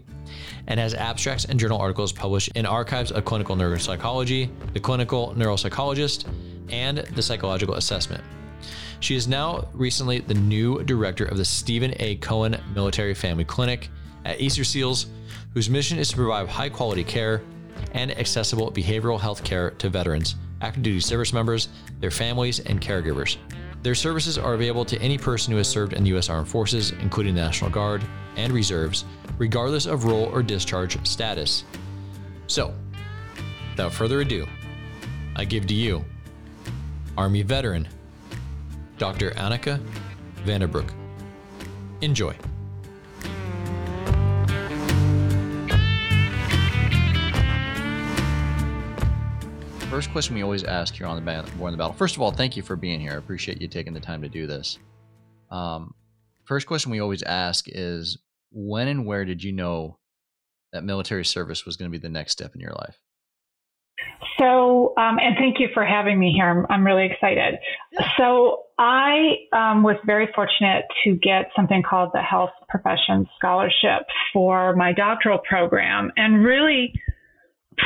and 0.67 0.79
has 0.79 0.95
abstracts 0.95 1.45
and 1.45 1.59
journal 1.59 1.79
articles 1.79 2.13
published 2.13 2.51
in 2.55 2.67
Archives 2.67 3.13
of 3.13 3.25
Clinical 3.25 3.57
Neuropsychology, 3.57 4.51
The 4.73 4.81
Clinical 4.81 5.35
Neuropsychologist, 5.37 6.27
and 6.71 6.99
The 6.99 7.23
Psychological 7.23 7.75
Assessment. 7.75 8.23
She 9.01 9.15
is 9.15 9.29
now 9.29 9.69
recently 9.73 10.21
the 10.21 10.35
new 10.35 10.83
director 10.83 11.25
of 11.25 11.37
the 11.37 11.45
Stephen 11.45 11.95
A. 11.99 12.17
Cohen 12.17 12.61
Military 12.75 13.15
Family 13.15 13.45
Clinic 13.45 13.91
at 14.25 14.41
Easter 14.41 14.65
Seals 14.65 15.07
whose 15.57 15.71
mission 15.71 15.99
is 15.99 16.11
to 16.11 16.17
provide 16.17 16.47
high 16.47 16.69
quality 16.69 17.03
care 17.03 17.41
and 17.93 18.11
accessible 18.19 18.71
behavioral 18.71 19.19
health 19.19 19.43
care 19.43 19.71
to 19.71 19.89
veterans, 19.89 20.37
active 20.61 20.83
duty 20.83 21.01
service 21.01 21.33
members, 21.33 21.71
their 21.99 22.11
families, 22.11 22.61
and 22.61 22.79
caregivers. 22.79 23.39
Their 23.83 23.95
services 23.95 24.37
are 24.37 24.53
available 24.53 24.85
to 24.85 25.01
any 25.01 25.17
person 25.17 25.53
who 25.53 25.57
has 25.57 25.67
served 25.67 25.95
in 25.95 26.03
the 26.03 26.11
U.S. 26.11 26.29
Armed 26.29 26.47
Forces, 26.47 26.91
including 27.01 27.35
the 27.35 27.41
National 27.41 27.71
Guard 27.71 28.05
and 28.37 28.53
reserves, 28.53 29.07
regardless 29.39 29.87
of 29.87 30.05
role 30.05 30.27
or 30.27 30.43
discharge 30.43 31.03
status. 31.09 31.65
So, 32.49 32.75
without 33.71 33.95
further 33.95 34.21
ado, 34.21 34.47
I 35.37 35.47
give 35.47 35.67
to 35.69 35.75
you 35.75 36.05
Army 37.17 37.41
veteran 37.41 37.89
Dr. 38.99 39.31
Annika 39.31 39.83
Vanderbroek. 40.45 40.93
Enjoy. 42.03 42.37
First 49.97 50.13
question 50.13 50.35
we 50.35 50.43
always 50.43 50.63
ask 50.63 50.95
here 50.95 51.07
on 51.07 51.17
the 51.17 51.23
Borne 51.57 51.73
the 51.73 51.79
Battle. 51.79 51.95
First 51.95 52.17
of 52.17 52.21
all, 52.21 52.31
thank 52.31 52.55
you 52.55 52.63
for 52.63 52.77
being 52.77 53.01
here. 53.01 53.13
I 53.13 53.17
appreciate 53.17 53.63
you 53.63 53.67
taking 53.67 53.95
the 53.95 54.01
time 54.01 54.21
to 54.21 54.29
do 54.29 54.47
this. 54.47 54.79
Um, 55.51 55.95
first 56.45 56.67
question 56.67 56.93
we 56.93 57.01
always 57.01 57.23
ask 57.23 57.65
is 57.67 58.19
when 58.53 58.89
and 58.89 59.07
where 59.07 59.25
did 59.25 59.43
you 59.43 59.53
know 59.53 59.97
that 60.75 60.85
military 60.85 61.25
service 61.25 61.65
was 61.65 61.79
going 61.79 61.91
to 61.91 61.99
be 61.99 62.03
the 62.03 62.11
next 62.11 62.33
step 62.33 62.55
in 62.55 62.61
your 62.61 62.73
life? 62.73 63.01
So, 64.39 64.93
um, 64.99 65.19
and 65.19 65.35
thank 65.39 65.61
you 65.61 65.69
for 65.73 65.87
having 65.87 66.19
me 66.19 66.31
here. 66.31 66.45
I'm, 66.45 66.67
I'm 66.69 66.85
really 66.85 67.07
excited. 67.11 67.55
So, 68.19 68.65
I 68.79 69.37
um, 69.55 69.83
was 69.83 69.97
very 70.05 70.29
fortunate 70.35 70.85
to 71.05 71.15
get 71.15 71.47
something 71.57 71.83
called 71.83 72.11
the 72.13 72.21
Health 72.21 72.51
Professions 72.69 73.29
Scholarship 73.39 74.07
for 74.35 74.77
my 74.77 74.93
doctoral 74.93 75.39
program. 75.39 76.13
And 76.19 76.45
really, 76.45 76.93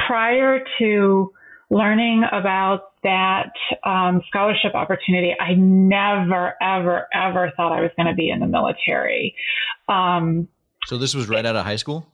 prior 0.08 0.58
to 0.80 1.32
learning 1.70 2.24
about 2.30 2.92
that 3.02 3.52
um, 3.84 4.22
scholarship 4.28 4.74
opportunity, 4.74 5.34
I 5.38 5.54
never, 5.54 6.54
ever, 6.60 7.06
ever 7.14 7.52
thought 7.56 7.72
I 7.72 7.80
was 7.80 7.90
going 7.96 8.08
to 8.08 8.14
be 8.14 8.28
in 8.28 8.40
the 8.40 8.46
military. 8.46 9.34
Um, 9.88 10.48
so 10.86 10.98
this 10.98 11.14
was 11.14 11.28
right 11.28 11.46
out 11.46 11.56
of 11.56 11.64
high 11.64 11.76
school? 11.76 12.06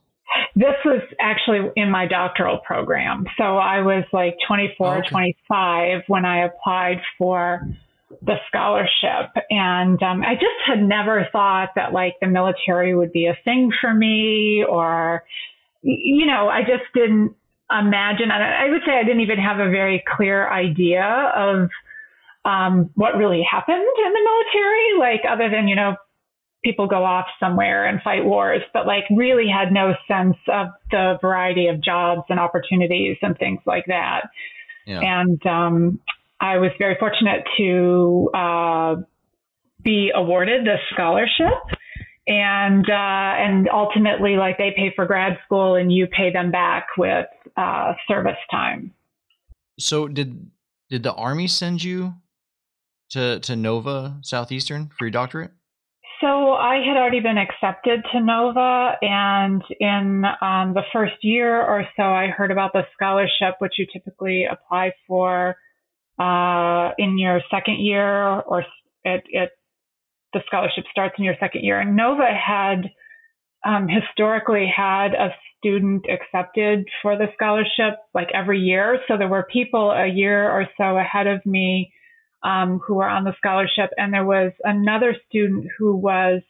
This 0.55 0.75
was 0.85 1.01
actually 1.19 1.71
in 1.75 1.89
my 1.89 2.05
doctoral 2.05 2.59
program. 2.59 3.25
So 3.37 3.57
I 3.57 3.81
was 3.81 4.03
like 4.11 4.35
24, 4.47 4.97
okay. 4.97 5.07
25 5.09 6.01
when 6.07 6.25
I 6.25 6.45
applied 6.45 7.01
for 7.17 7.61
the 8.21 8.35
scholarship. 8.47 9.31
And 9.49 10.01
um, 10.01 10.23
I 10.23 10.35
just 10.35 10.59
had 10.65 10.81
never 10.81 11.27
thought 11.31 11.69
that 11.75 11.93
like 11.93 12.15
the 12.21 12.27
military 12.27 12.95
would 12.95 13.11
be 13.11 13.25
a 13.25 13.37
thing 13.43 13.71
for 13.79 13.93
me 13.93 14.63
or, 14.67 15.23
you 15.81 16.25
know, 16.25 16.47
I 16.49 16.61
just 16.61 16.83
didn't 16.93 17.35
imagine. 17.69 18.31
I 18.31 18.69
would 18.69 18.81
say 18.85 18.93
I 18.93 19.03
didn't 19.03 19.21
even 19.21 19.39
have 19.39 19.59
a 19.59 19.69
very 19.69 20.03
clear 20.15 20.49
idea 20.49 21.03
of 21.03 21.69
um, 22.45 22.91
what 22.95 23.17
really 23.17 23.43
happened 23.49 23.75
in 23.77 24.13
the 24.13 24.21
military, 24.23 24.99
like 24.99 25.21
other 25.29 25.49
than, 25.49 25.67
you 25.67 25.75
know, 25.75 25.95
people 26.63 26.87
go 26.87 27.03
off 27.03 27.25
somewhere 27.39 27.85
and 27.85 28.01
fight 28.01 28.25
wars, 28.25 28.61
but 28.73 28.87
like 28.87 29.03
really 29.15 29.47
had 29.47 29.71
no 29.71 29.93
sense 30.07 30.37
of 30.47 30.67
the 30.91 31.17
variety 31.21 31.67
of 31.67 31.83
jobs 31.83 32.23
and 32.29 32.39
opportunities 32.39 33.17
and 33.21 33.37
things 33.37 33.59
like 33.65 33.85
that. 33.87 34.21
Yeah. 34.85 35.01
And 35.01 35.45
um, 35.45 35.99
I 36.39 36.57
was 36.57 36.71
very 36.79 36.95
fortunate 36.99 37.43
to 37.57 38.29
uh, 38.33 38.95
be 39.83 40.11
awarded 40.13 40.65
this 40.65 40.79
scholarship. 40.93 41.53
And 42.29 42.89
uh, 42.89 42.93
and 42.93 43.69
ultimately, 43.69 44.35
like 44.35 44.57
they 44.57 44.73
pay 44.75 44.91
for 44.93 45.05
grad 45.05 45.37
school, 45.45 45.75
and 45.75 45.89
you 45.93 46.07
pay 46.07 46.29
them 46.29 46.51
back 46.51 46.87
with 46.97 47.25
uh, 47.57 47.93
service 48.07 48.37
time. 48.51 48.93
So 49.79 50.07
did 50.07 50.49
did 50.89 51.03
the 51.03 51.13
army 51.13 51.47
send 51.47 51.83
you 51.83 52.13
to 53.09 53.39
to 53.39 53.55
Nova 53.55 54.17
Southeastern 54.21 54.89
for 54.97 55.05
your 55.05 55.11
doctorate? 55.11 55.51
So 56.21 56.53
I 56.53 56.77
had 56.77 56.97
already 56.97 57.19
been 57.19 57.37
accepted 57.37 58.03
to 58.11 58.19
Nova, 58.19 58.93
and 59.03 59.61
in 59.79 60.23
um, 60.41 60.73
the 60.73 60.81
first 60.91 61.13
year 61.21 61.61
or 61.61 61.85
so, 61.95 62.03
I 62.03 62.27
heard 62.27 62.49
about 62.49 62.73
the 62.73 62.87
scholarship, 62.93 63.55
which 63.59 63.73
you 63.77 63.85
typically 63.93 64.45
apply 64.49 64.93
for 65.07 65.55
uh, 66.17 66.93
in 66.97 67.19
your 67.19 67.41
second 67.51 67.81
year, 67.81 68.41
or 68.41 68.65
it, 69.03 69.23
it, 69.27 69.51
the 70.33 70.41
scholarship 70.47 70.85
starts 70.91 71.13
in 71.19 71.23
your 71.23 71.35
second 71.39 71.63
year. 71.63 71.79
And 71.79 71.95
Nova 71.95 72.25
had 72.33 72.89
um, 73.67 73.87
historically 73.89 74.71
had 74.73 75.13
a 75.13 75.35
student 75.57 76.05
accepted 76.09 76.87
for 77.01 77.17
the 77.17 77.27
scholarship 77.33 77.99
like 78.13 78.29
every 78.33 78.59
year. 78.59 78.99
So 79.07 79.17
there 79.17 79.27
were 79.27 79.47
people 79.51 79.91
a 79.91 80.07
year 80.07 80.49
or 80.49 80.67
so 80.77 80.97
ahead 80.97 81.27
of 81.27 81.45
me 81.45 81.91
um, 82.43 82.79
who 82.85 82.95
were 82.95 83.09
on 83.09 83.23
the 83.25 83.33
scholarship, 83.37 83.89
and 83.97 84.13
there 84.13 84.25
was 84.25 84.53
another 84.63 85.15
student 85.27 85.65
who 85.77 85.95
was 85.95 86.41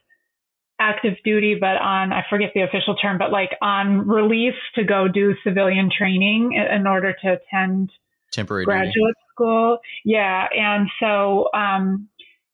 active 0.79 1.13
duty, 1.23 1.55
but 1.59 1.77
on 1.77 2.13
I 2.13 2.23
forget 2.29 2.51
the 2.53 2.61
official 2.61 2.95
term, 2.95 3.17
but 3.17 3.31
like 3.31 3.51
on 3.61 4.07
release 4.07 4.59
to 4.75 4.83
go 4.83 5.07
do 5.07 5.33
civilian 5.43 5.89
training 5.95 6.53
in, 6.53 6.85
order 6.85 7.15
to 7.23 7.37
attend 7.39 7.89
temporary 8.31 8.65
graduate 8.65 8.93
duty. 8.93 9.13
school. 9.33 9.79
Yeah, 10.05 10.47
and 10.55 10.87
so 10.99 11.49
um, 11.53 12.09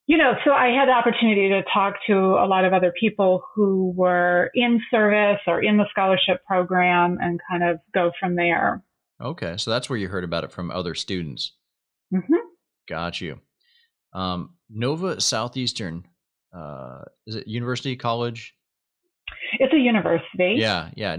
you 0.05 0.17
know, 0.17 0.33
so 0.43 0.51
I 0.51 0.67
had 0.67 0.89
the 0.89 0.93
opportunity 0.93 1.49
to 1.49 1.63
talk 1.73 1.95
to 2.07 2.13
a 2.13 2.47
lot 2.47 2.65
of 2.65 2.73
other 2.73 2.93
people 2.99 3.43
who 3.55 3.93
were 3.95 4.51
in 4.53 4.81
service 4.91 5.39
or 5.47 5.63
in 5.63 5.77
the 5.77 5.85
scholarship 5.89 6.43
program 6.45 7.17
and 7.21 7.39
kind 7.49 7.63
of 7.63 7.79
go 7.93 8.11
from 8.19 8.35
there. 8.35 8.83
Okay, 9.21 9.55
so 9.57 9.71
that's 9.71 9.89
where 9.89 9.97
you 9.97 10.09
heard 10.09 10.25
about 10.25 10.43
it 10.43 10.51
from 10.51 10.71
other 10.71 10.93
students. 10.93 11.53
Mm-hmm. 12.13 12.35
Got 12.89 13.21
you. 13.21 13.39
Um, 14.11 14.55
Nova 14.69 15.21
Southeastern, 15.21 16.05
uh, 16.53 17.03
is 17.25 17.35
it 17.35 17.47
University 17.47 17.95
College? 17.95 18.55
It's 19.59 19.73
a 19.73 19.77
university. 19.77 20.55
Yeah, 20.57 20.89
yeah. 20.95 21.15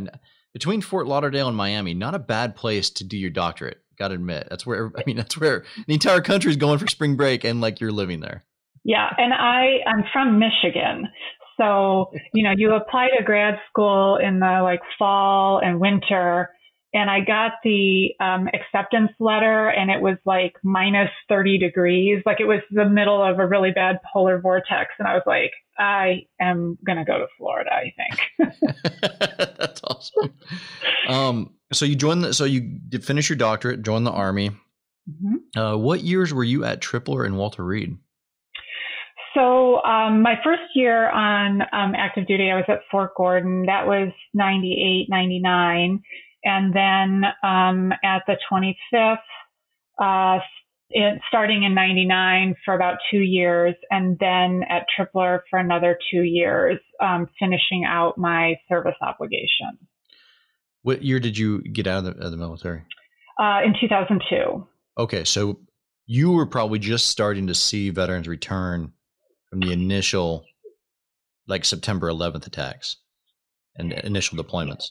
Between 0.53 0.83
Fort 0.83 1.07
Lauderdale 1.07 1.49
and 1.49 1.57
Miami, 1.57 1.95
not 1.95 2.15
a 2.15 2.19
bad 2.19 2.55
place 2.55 2.91
to 2.91 3.05
do 3.05 3.17
your 3.17 3.31
doctorate. 3.31 3.79
Got 3.99 4.09
to 4.09 4.15
admit, 4.15 4.49
that's 4.51 4.67
where 4.67 4.93
I 4.99 5.05
mean, 5.07 5.17
that's 5.17 5.39
where 5.39 5.65
the 5.87 5.95
entire 5.95 6.21
country 6.21 6.51
is 6.51 6.57
going 6.57 6.79
for 6.79 6.87
spring 6.87 7.17
break, 7.17 7.45
and 7.45 7.61
like 7.61 7.81
you're 7.81 7.93
living 7.93 8.21
there. 8.21 8.45
Yeah, 8.85 9.09
and 9.17 9.33
I 9.33 9.79
I'm 9.87 10.05
from 10.13 10.39
Michigan, 10.39 11.09
so 11.57 12.13
you 12.33 12.43
know 12.43 12.53
you 12.57 12.75
apply 12.75 13.09
to 13.17 13.25
grad 13.25 13.59
school 13.71 14.17
in 14.17 14.41
the 14.41 14.61
like 14.63 14.81
fall 14.99 15.59
and 15.59 15.81
winter, 15.81 16.51
and 16.95 17.11
I 17.11 17.21
got 17.21 17.55
the 17.65 18.11
um, 18.21 18.49
acceptance 18.55 19.11
letter, 19.19 19.69
and 19.69 19.91
it 19.91 20.01
was 20.01 20.17
like 20.25 20.55
minus 20.63 21.11
30 21.29 21.59
degrees. 21.59 22.23
Like 22.25 22.39
it 22.39 22.47
was 22.47 22.61
the 22.71 22.89
middle 22.89 23.21
of 23.21 23.41
a 23.41 23.47
really 23.47 23.73
bad 23.73 23.99
polar 24.13 24.41
vortex. 24.41 24.93
And 25.01 25.09
I 25.09 25.15
was 25.15 25.25
like, 25.27 25.51
I 25.77 26.27
am 26.41 26.79
going 26.87 26.99
to 26.99 27.05
go 27.05 27.19
to 27.19 27.27
Florida, 27.37 27.71
I 27.73 27.93
think. 27.97 28.55
That's 29.59 29.81
awesome. 29.83 30.35
Um, 31.09 31.55
so 31.73 31.85
you 31.85 31.97
joined 31.97 32.23
the, 32.23 32.33
so 32.33 32.45
you 32.45 32.61
did 32.61 33.05
finish 33.05 33.29
your 33.29 33.37
doctorate, 33.37 33.83
joined 33.83 34.07
the 34.07 34.13
Army. 34.13 34.51
Mm-hmm. 35.11 35.59
Uh, 35.61 35.77
what 35.77 36.05
years 36.05 36.33
were 36.33 36.45
you 36.45 36.65
at 36.65 36.81
Tripler 36.81 37.27
and 37.27 37.37
Walter 37.37 37.65
Reed? 37.65 37.99
So 39.35 39.83
um, 39.83 40.23
my 40.23 40.35
first 40.45 40.63
year 40.75 41.11
on 41.11 41.63
um, 41.73 41.95
active 41.97 42.27
duty, 42.27 42.51
I 42.51 42.57
was 42.57 42.65
at 42.69 42.81
Fort 42.91 43.11
Gordon. 43.17 43.67
That 43.67 43.87
was 43.87 44.13
98, 44.33 45.07
99 45.09 46.03
and 46.45 46.75
then 46.75 47.25
um, 47.43 47.93
at 48.05 48.23
the 48.27 48.37
25th, 48.53 49.17
uh, 49.99 50.39
it, 50.91 51.21
starting 51.29 51.65
in 51.65 51.75
99 51.75 52.55
for 52.65 52.75
about 52.75 52.99
two 53.11 53.19
years, 53.19 53.75
and 53.91 54.19
then 54.21 54.63
at 54.69 54.87
Tripler 54.97 55.41
for 55.49 55.59
another 55.59 55.99
two 56.13 56.23
years, 56.23 56.79
um, 57.01 57.27
finishing 57.39 57.85
out 57.85 58.19
my 58.19 58.55
service 58.69 58.95
obligation. 59.01 59.79
What 60.83 61.03
year 61.03 61.19
did 61.19 61.39
you 61.39 61.63
get 61.63 61.87
out 61.87 62.05
of 62.05 62.17
the, 62.17 62.25
of 62.25 62.31
the 62.31 62.37
military? 62.37 62.83
Uh, 63.39 63.61
in 63.65 63.75
2002. 63.81 64.67
Okay, 64.99 65.25
so 65.25 65.59
you 66.07 66.31
were 66.31 66.47
probably 66.47 66.79
just 66.79 67.09
starting 67.09 67.47
to 67.47 67.55
see 67.55 67.89
veterans 67.89 68.29
return 68.29 68.93
from 69.55 69.61
the 69.61 69.73
initial, 69.73 70.45
like 71.47 71.65
September 71.65 72.09
11th 72.09 72.45
attacks 72.45 72.97
and 73.77 73.93
initial 73.93 74.37
deployments. 74.37 74.89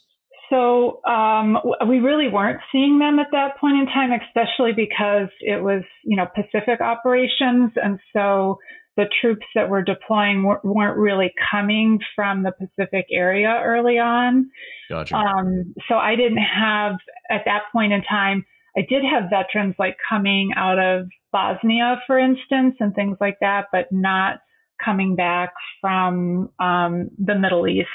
So 0.50 1.01
um, 1.03 1.58
we 1.89 2.00
really 2.00 2.29
weren't 2.29 2.62
seeing 2.72 2.98
them 2.98 3.20
at 3.20 3.27
that 3.34 3.58
point 3.60 3.75
in 3.75 3.88
time, 3.88 4.12
especially 4.13 4.72
because 4.72 5.27
it 5.41 5.62
was, 5.62 5.84
you 6.05 6.15
know, 6.15 6.27
Pacific 6.34 6.79
operations, 6.79 7.72
and 7.75 8.00
so 8.13 8.60
the 8.96 9.05
troops 9.20 9.46
that 9.53 9.70
were 9.70 9.82
deploying 9.82 10.43
weren't 10.43 10.98
really 10.98 11.34
coming 11.51 12.00
from 12.15 12.43
the 12.43 12.51
Pacific 12.51 13.08
area 13.12 13.62
early 13.65 13.98
on. 13.98 14.50
Gotcha. 14.89 15.15
Um, 15.15 15.74
so 15.89 15.96
I 15.96 16.15
didn't 16.15 16.38
have 16.38 16.93
at 17.29 17.41
that 17.46 17.63
point 17.74 17.91
in 17.91 18.01
time. 18.03 18.46
I 18.77 18.82
did 18.88 19.03
have 19.03 19.29
veterans 19.29 19.75
like 19.77 19.98
coming 20.08 20.51
out 20.55 20.79
of 20.79 21.08
Bosnia, 21.34 22.01
for 22.08 22.17
instance, 22.17 22.75
and 22.79 22.93
things 22.96 23.17
like 23.20 23.39
that, 23.41 23.65
but 23.72 23.88
not 23.91 24.39
coming 24.84 25.15
back 25.15 25.53
from 25.82 26.50
um, 26.60 27.10
the 27.18 27.36
Middle 27.36 27.68
East 27.68 27.88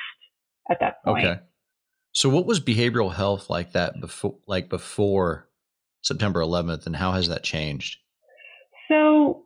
at 0.70 0.78
that 0.80 1.02
point. 1.04 1.25
Okay. 1.25 1.40
So 2.12 2.28
what 2.28 2.47
was 2.47 2.61
behavioral 2.61 3.12
health 3.12 3.49
like 3.49 3.73
that 3.73 4.00
before 4.00 4.37
like 4.47 4.68
before 4.68 5.49
September 6.02 6.40
11th 6.40 6.87
and 6.87 6.97
how 6.97 7.12
has 7.12 7.28
that 7.28 7.42
changed? 7.42 7.99
So 8.88 9.44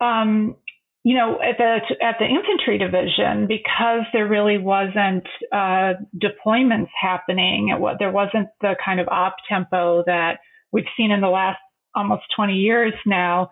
um, 0.00 0.56
you 1.02 1.16
know, 1.16 1.38
at 1.40 1.56
the 1.56 1.78
at 2.04 2.16
the 2.18 2.26
infantry 2.26 2.76
division, 2.76 3.46
because 3.46 4.02
there 4.12 4.28
really 4.28 4.58
wasn't 4.58 5.26
uh, 5.52 5.94
deployments 6.16 6.90
happening, 7.00 7.70
it, 7.74 7.96
there 7.98 8.10
wasn't 8.10 8.48
the 8.60 8.74
kind 8.84 9.00
of 9.00 9.08
op 9.08 9.36
tempo 9.48 10.02
that 10.06 10.40
we've 10.72 10.84
seen 10.96 11.10
in 11.10 11.20
the 11.20 11.28
last 11.28 11.58
almost 11.94 12.22
20 12.36 12.54
years 12.54 12.92
now. 13.06 13.50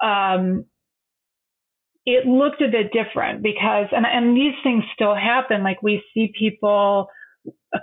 Um, 0.00 0.66
it 2.06 2.26
looked 2.26 2.60
a 2.60 2.68
bit 2.68 2.92
different 2.92 3.42
because, 3.42 3.86
and, 3.92 4.04
and 4.06 4.36
these 4.36 4.54
things 4.62 4.84
still 4.94 5.14
happen. 5.14 5.62
Like 5.62 5.82
we 5.82 6.02
see 6.12 6.32
people 6.38 7.08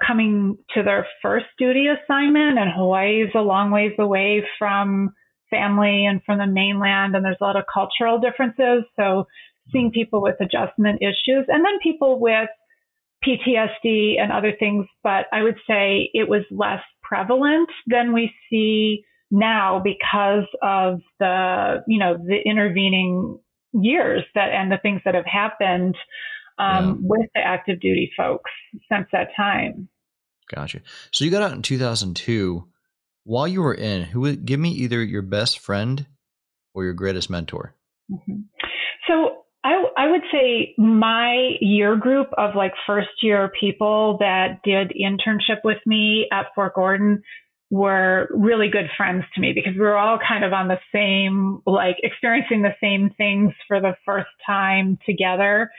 coming 0.06 0.58
to 0.76 0.84
their 0.84 1.08
first 1.22 1.46
duty 1.58 1.86
assignment, 1.88 2.58
and 2.58 2.72
Hawaii 2.76 3.24
is 3.24 3.32
a 3.36 3.42
long 3.42 3.72
ways 3.72 3.94
away 4.00 4.44
from 4.58 5.14
family 5.50 6.06
and 6.06 6.22
from 6.26 6.38
the 6.38 6.48
mainland, 6.48 7.16
and 7.16 7.26
there's 7.26 7.38
a 7.42 7.44
lot 7.44 7.58
of 7.58 7.66
cultural 7.72 8.20
differences. 8.20 8.84
So, 8.96 9.26
seeing 9.72 9.92
people 9.92 10.22
with 10.22 10.36
adjustment 10.40 11.02
issues, 11.02 11.46
and 11.48 11.64
then 11.64 11.80
people 11.84 12.20
with 12.20 12.50
PTSD 13.26 14.20
and 14.20 14.32
other 14.32 14.54
things, 14.58 14.86
but 15.04 15.26
I 15.32 15.44
would 15.44 15.58
say 15.68 16.10
it 16.14 16.28
was 16.28 16.42
less 16.50 16.82
prevalent 17.04 17.70
than 17.88 18.14
we 18.14 18.34
see 18.50 19.04
now 19.30 19.80
because 19.84 20.48
of 20.62 21.02
the, 21.20 21.84
you 21.88 22.00
know, 22.00 22.18
the 22.18 22.38
intervening 22.44 23.40
years 23.74 24.24
that 24.36 24.50
and 24.52 24.72
the 24.72 24.78
things 24.78 25.02
that 25.06 25.16
have 25.16 25.26
happened 25.26 25.96
um, 26.58 26.86
yeah. 26.86 26.94
with 27.02 27.30
the 27.36 27.42
active 27.42 27.80
duty 27.80 28.12
folks 28.16 28.52
since 28.92 29.08
that 29.12 29.30
time. 29.36 29.88
Gotcha. 30.54 30.82
So 31.12 31.26
you 31.26 31.32
got 31.32 31.44
out 31.44 31.54
in 31.54 31.62
2002. 31.62 32.68
while 33.24 33.48
you 33.48 33.62
were 33.62 33.74
in, 33.74 34.04
who 34.04 34.22
would 34.22 34.46
give 34.46 34.60
me 34.60 34.72
either 34.72 35.04
your 35.04 35.22
best 35.22 35.60
friend 35.60 36.06
or 36.74 36.84
your 36.84 36.94
greatest 36.94 37.30
mentor? 37.30 37.76
Mm-hmm. 38.12 38.42
So 39.08 39.44
I, 39.64 39.84
I 39.98 40.10
would 40.10 40.24
say 40.32 40.74
my 40.78 41.52
year 41.62 41.96
group 41.96 42.28
of 42.38 42.56
like 42.56 42.74
first 42.88 43.10
year 43.22 43.52
people 43.60 44.18
that 44.20 44.62
did 44.64 44.92
internship 44.92 45.60
with 45.64 45.78
me 45.86 46.28
at 46.32 46.48
Fort 46.56 46.74
Gordon 46.74 47.22
were 47.72 48.28
really 48.32 48.68
good 48.70 48.90
friends 48.98 49.24
to 49.34 49.42
me 49.42 49.54
because 49.54 49.74
we 49.74 49.80
were 49.80 49.98
all 49.98 50.20
kind 50.20 50.44
of 50.44 50.52
on 50.52 50.68
the 50.68 50.78
same, 50.94 51.62
like 51.66 51.96
experiencing 52.04 52.62
the 52.62 52.76
same 52.82 53.10
things 53.18 53.54
for 53.68 53.80
the 53.80 53.96
first 54.06 54.30
time 54.46 55.00
together. 55.06 55.72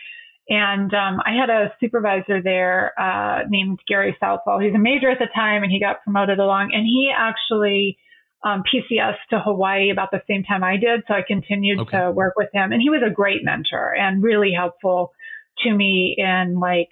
And 0.49 0.93
um, 0.95 1.21
I 1.25 1.37
had 1.39 1.51
a 1.51 1.73
supervisor 1.79 2.43
there 2.43 2.99
uh, 2.99 3.45
named 3.49 3.79
Gary 3.87 4.17
Southwell. 4.19 4.59
He's 4.59 4.75
a 4.75 4.79
major 4.79 5.11
at 5.11 5.19
the 5.19 5.29
time, 5.35 5.63
and 5.63 5.71
he 5.71 5.79
got 5.79 6.03
promoted 6.03 6.39
along. 6.41 6.73
And 6.75 6.85
he 6.85 7.13
actually 7.17 7.99
um, 8.45 8.63
PCS 8.63 9.15
to 9.31 9.39
Hawaii 9.39 9.91
about 9.91 10.11
the 10.11 10.23
same 10.27 10.43
time 10.43 10.65
I 10.65 10.79
did, 10.79 11.03
so 11.07 11.15
I 11.15 11.23
continued 11.27 11.81
okay. 11.81 11.99
to 11.99 12.11
work 12.11 12.35
with 12.37 12.49
him. 12.53 12.73
And 12.73 12.83
he 12.83 12.91
was 12.91 13.03
a 13.07 13.13
great 13.13 13.45
mentor 13.45 13.95
and 13.95 14.23
really 14.23 14.53
helpful 14.57 15.13
to 15.59 15.73
me 15.73 16.17
in 16.19 16.59
like 16.59 16.89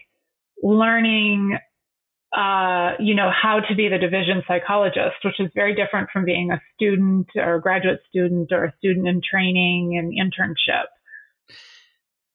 learning, 0.62 1.58
uh, 2.36 2.92
you 3.00 3.14
know, 3.14 3.30
how 3.30 3.58
to 3.58 3.74
be 3.74 3.88
the 3.88 3.98
division 3.98 4.42
psychologist, 4.46 5.16
which 5.24 5.40
is 5.40 5.50
very 5.54 5.74
different 5.74 6.10
from 6.12 6.24
being 6.24 6.50
a 6.52 6.60
student 6.74 7.26
or 7.34 7.56
a 7.56 7.60
graduate 7.60 8.00
student 8.08 8.52
or 8.52 8.64
a 8.64 8.74
student 8.78 9.08
in 9.08 9.20
training 9.28 9.98
and 9.98 10.12
internship. 10.12 10.86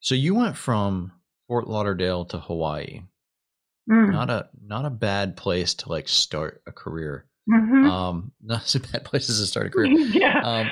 So 0.01 0.13
you 0.13 0.35
went 0.35 0.57
from 0.57 1.13
Fort 1.47 1.67
Lauderdale 1.67 2.25
to 2.25 2.39
Hawaii. 2.39 3.03
Mm. 3.89 4.11
Not 4.11 4.29
a 4.29 4.49
not 4.65 4.85
a 4.85 4.89
bad 4.89 5.37
place 5.37 5.75
to 5.75 5.89
like 5.89 6.09
start 6.09 6.61
a 6.67 6.71
career. 6.71 7.25
Mm-hmm. 7.49 7.85
Um, 7.89 8.31
not 8.43 8.75
a 8.75 8.79
bad 8.79 9.05
place 9.05 9.27
to 9.27 9.33
start 9.33 9.67
a 9.67 9.69
career. 9.69 9.91
yeah. 10.13 10.41
Um, 10.41 10.67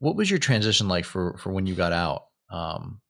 what 0.00 0.16
was 0.16 0.28
your 0.28 0.40
transition 0.40 0.88
like 0.88 1.04
for 1.04 1.38
for 1.38 1.52
when 1.52 1.66
you 1.66 1.74
got 1.74 1.92
out? 1.92 2.24
Um, 2.50 3.00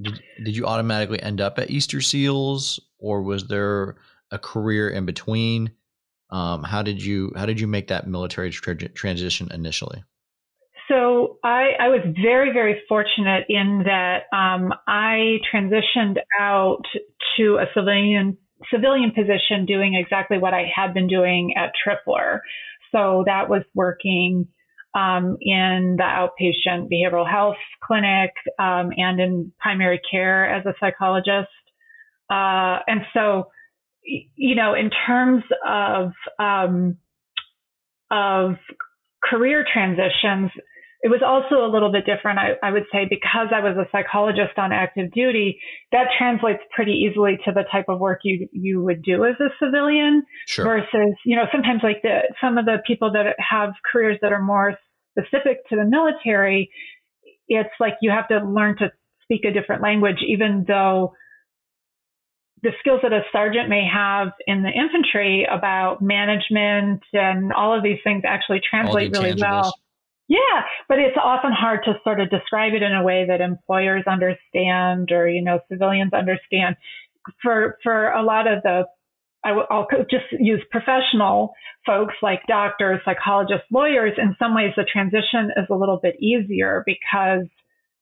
did 0.00 0.20
did 0.44 0.56
you 0.56 0.66
automatically 0.66 1.20
end 1.20 1.40
up 1.40 1.58
at 1.58 1.70
Easter 1.70 2.00
Seals, 2.00 2.78
or 2.98 3.22
was 3.22 3.48
there 3.48 3.96
a 4.30 4.38
career 4.38 4.88
in 4.88 5.06
between? 5.06 5.72
Um, 6.30 6.64
how 6.64 6.82
did 6.82 7.02
you 7.02 7.32
how 7.36 7.46
did 7.46 7.60
you 7.60 7.66
make 7.66 7.88
that 7.88 8.06
military 8.06 8.50
tra- 8.50 8.74
transition 8.74 9.48
initially? 9.52 10.02
So 10.88 11.38
I, 11.42 11.72
I 11.80 11.88
was 11.88 12.00
very, 12.22 12.52
very 12.52 12.80
fortunate 12.88 13.44
in 13.48 13.82
that 13.86 14.24
um, 14.32 14.72
I 14.86 15.38
transitioned 15.52 16.16
out 16.38 16.82
to 17.36 17.56
a 17.56 17.66
civilian 17.74 18.38
civilian 18.72 19.10
position, 19.10 19.66
doing 19.66 19.94
exactly 19.94 20.38
what 20.38 20.54
I 20.54 20.70
had 20.74 20.94
been 20.94 21.08
doing 21.08 21.54
at 21.56 21.72
Tripler. 21.84 22.40
So 22.92 23.24
that 23.26 23.48
was 23.48 23.62
working 23.74 24.48
um, 24.94 25.36
in 25.40 25.96
the 25.98 26.04
outpatient 26.04 26.88
behavioral 26.90 27.30
health 27.30 27.56
clinic 27.84 28.30
um, 28.58 28.92
and 28.96 29.20
in 29.20 29.52
primary 29.58 30.00
care 30.10 30.48
as 30.48 30.64
a 30.64 30.72
psychologist. 30.80 31.48
Uh, 32.30 32.78
and 32.86 33.02
so, 33.12 33.48
you 34.06 34.54
know, 34.54 34.74
in 34.74 34.90
terms 35.06 35.42
of 35.66 36.12
um, 36.38 36.96
of 38.10 38.56
career 39.22 39.64
transitions, 39.72 40.50
it 41.02 41.08
was 41.08 41.20
also 41.24 41.64
a 41.64 41.70
little 41.70 41.92
bit 41.92 42.04
different, 42.06 42.38
I, 42.38 42.54
I, 42.62 42.72
would 42.72 42.84
say, 42.92 43.06
because 43.08 43.48
I 43.54 43.60
was 43.60 43.76
a 43.76 43.86
psychologist 43.92 44.56
on 44.56 44.72
active 44.72 45.12
duty. 45.12 45.60
That 45.92 46.06
translates 46.18 46.62
pretty 46.74 46.92
easily 46.92 47.38
to 47.44 47.52
the 47.52 47.64
type 47.70 47.86
of 47.88 48.00
work 48.00 48.20
you 48.24 48.48
you 48.52 48.82
would 48.82 49.02
do 49.02 49.24
as 49.24 49.34
a 49.40 49.50
civilian. 49.62 50.24
Sure. 50.46 50.64
Versus, 50.64 51.14
you 51.24 51.36
know, 51.36 51.44
sometimes 51.52 51.80
like 51.82 52.02
the 52.02 52.20
some 52.40 52.58
of 52.58 52.64
the 52.64 52.78
people 52.86 53.12
that 53.12 53.36
have 53.38 53.70
careers 53.90 54.18
that 54.22 54.32
are 54.32 54.42
more 54.42 54.74
specific 55.18 55.68
to 55.68 55.76
the 55.76 55.84
military, 55.84 56.70
it's 57.48 57.74
like 57.78 57.94
you 58.00 58.10
have 58.10 58.28
to 58.28 58.38
learn 58.38 58.76
to 58.78 58.90
speak 59.22 59.44
a 59.44 59.52
different 59.52 59.82
language, 59.82 60.18
even 60.26 60.64
though 60.66 61.12
the 62.62 62.70
skills 62.80 63.00
that 63.02 63.12
a 63.12 63.20
sergeant 63.32 63.68
may 63.68 63.86
have 63.92 64.28
in 64.46 64.62
the 64.62 64.70
infantry 64.70 65.46
about 65.50 66.00
management 66.00 67.02
and 67.12 67.52
all 67.52 67.76
of 67.76 67.82
these 67.82 67.98
things 68.02 68.22
actually 68.26 68.60
translate 68.70 69.12
really 69.12 69.34
well 69.38 69.72
yeah, 70.28 70.62
but 70.88 70.98
it's 70.98 71.16
often 71.22 71.52
hard 71.52 71.80
to 71.84 71.94
sort 72.02 72.20
of 72.20 72.30
describe 72.30 72.72
it 72.74 72.82
in 72.82 72.92
a 72.92 73.04
way 73.04 73.26
that 73.28 73.40
employers 73.40 74.04
understand 74.08 75.12
or, 75.12 75.28
you 75.28 75.42
know, 75.42 75.60
civilians 75.70 76.12
understand. 76.12 76.76
For, 77.42 77.78
for 77.82 78.10
a 78.10 78.22
lot 78.22 78.48
of 78.48 78.62
the, 78.62 78.84
I 79.44 79.52
will 79.52 79.86
just 80.10 80.24
use 80.32 80.62
professional 80.70 81.52
folks 81.84 82.14
like 82.22 82.40
doctors, 82.48 83.00
psychologists, 83.04 83.66
lawyers. 83.70 84.14
In 84.18 84.34
some 84.38 84.54
ways, 84.54 84.72
the 84.76 84.84
transition 84.84 85.52
is 85.56 85.66
a 85.70 85.74
little 85.74 86.00
bit 86.02 86.16
easier 86.20 86.82
because 86.84 87.46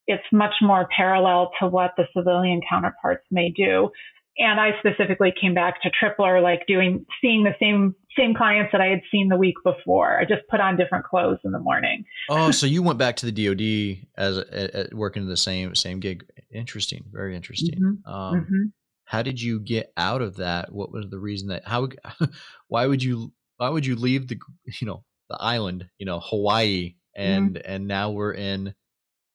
it's 0.06 0.24
much 0.32 0.54
more 0.62 0.88
parallel 0.96 1.50
to 1.60 1.68
what 1.68 1.92
the 1.98 2.04
civilian 2.16 2.60
counterparts 2.68 3.24
may 3.30 3.52
do 3.54 3.90
and 4.38 4.60
I 4.60 4.70
specifically 4.78 5.32
came 5.40 5.54
back 5.54 5.80
to 5.82 5.90
Tripler, 5.90 6.42
like 6.42 6.66
doing, 6.66 7.06
seeing 7.20 7.44
the 7.44 7.54
same, 7.60 7.94
same 8.16 8.34
clients 8.34 8.72
that 8.72 8.80
I 8.80 8.86
had 8.86 9.00
seen 9.10 9.28
the 9.28 9.36
week 9.36 9.54
before. 9.64 10.18
I 10.18 10.24
just 10.24 10.42
put 10.50 10.60
on 10.60 10.76
different 10.76 11.04
clothes 11.04 11.38
in 11.44 11.52
the 11.52 11.60
morning. 11.60 12.04
oh, 12.28 12.50
so 12.50 12.66
you 12.66 12.82
went 12.82 12.98
back 12.98 13.16
to 13.16 13.30
the 13.30 13.32
DoD 13.32 14.06
as 14.16 14.38
a, 14.38 14.92
a, 14.92 14.96
working 14.96 15.26
the 15.26 15.36
same, 15.36 15.74
same 15.74 16.00
gig. 16.00 16.24
Interesting. 16.52 17.04
Very 17.12 17.36
interesting. 17.36 17.78
Mm-hmm. 17.78 18.12
Um, 18.12 18.34
mm-hmm. 18.40 18.62
How 19.04 19.22
did 19.22 19.40
you 19.40 19.60
get 19.60 19.92
out 19.96 20.22
of 20.22 20.36
that? 20.36 20.72
What 20.72 20.90
was 20.90 21.06
the 21.10 21.18
reason 21.18 21.48
that, 21.48 21.66
how, 21.66 21.88
why 22.68 22.86
would 22.86 23.02
you, 23.02 23.32
why 23.58 23.68
would 23.68 23.86
you 23.86 23.94
leave 23.94 24.26
the, 24.28 24.38
you 24.80 24.86
know, 24.86 25.04
the 25.30 25.36
island, 25.40 25.88
you 25.98 26.06
know, 26.06 26.20
Hawaii 26.20 26.94
and, 27.14 27.54
mm-hmm. 27.54 27.72
and 27.72 27.86
now 27.86 28.10
we're 28.10 28.34
in 28.34 28.74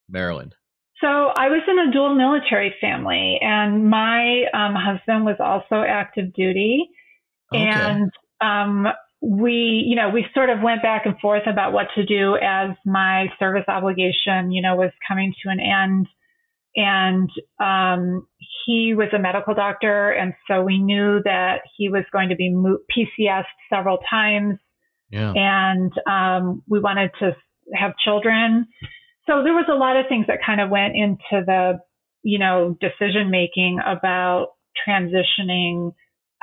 Maryland? 0.10 0.56
So 1.02 1.08
I 1.08 1.48
was 1.48 1.62
in 1.68 1.80
a 1.80 1.92
dual 1.92 2.14
military 2.14 2.76
family, 2.82 3.38
and 3.42 3.90
my 3.90 4.44
um, 4.54 4.76
husband 4.76 5.26
was 5.26 5.38
also 5.40 5.84
active 5.88 6.34
duty, 6.34 6.90
okay. 7.54 7.64
and 7.64 8.12
um, 8.42 8.88
we, 9.22 9.86
you 9.88 9.96
know, 9.96 10.10
we 10.10 10.26
sort 10.34 10.50
of 10.50 10.62
went 10.62 10.82
back 10.82 11.06
and 11.06 11.18
forth 11.20 11.44
about 11.48 11.72
what 11.72 11.88
to 11.96 12.06
do 12.06 12.36
as 12.36 12.72
my 12.86 13.28
service 13.40 13.64
obligation, 13.68 14.52
you 14.52 14.62
know, 14.62 14.76
was 14.76 14.92
coming 15.08 15.34
to 15.44 15.50
an 15.50 15.60
end. 15.60 16.08
And 16.76 17.30
um, 17.60 18.28
he 18.66 18.94
was 18.94 19.08
a 19.14 19.20
medical 19.20 19.54
doctor, 19.56 20.12
and 20.12 20.34
so 20.48 20.64
we 20.64 20.80
knew 20.80 21.22
that 21.24 21.62
he 21.78 21.90
was 21.90 22.04
going 22.12 22.30
to 22.30 22.36
be 22.36 22.54
PCS 22.96 23.46
several 23.70 24.00
times, 24.10 24.60
yeah. 25.10 25.34
and 25.34 25.92
um, 26.08 26.62
we 26.68 26.80
wanted 26.80 27.12
to 27.20 27.36
have 27.74 27.94
children 28.04 28.68
so 29.30 29.44
there 29.44 29.54
was 29.54 29.70
a 29.72 29.76
lot 29.76 29.96
of 29.96 30.08
things 30.10 30.26
that 30.28 30.40
kind 30.44 30.60
of 30.60 30.70
went 30.70 30.96
into 30.96 31.46
the, 31.46 31.80
you 32.24 32.40
know, 32.40 32.76
decision 32.82 33.30
making 33.30 33.80
about 33.86 34.48
transitioning 34.88 35.94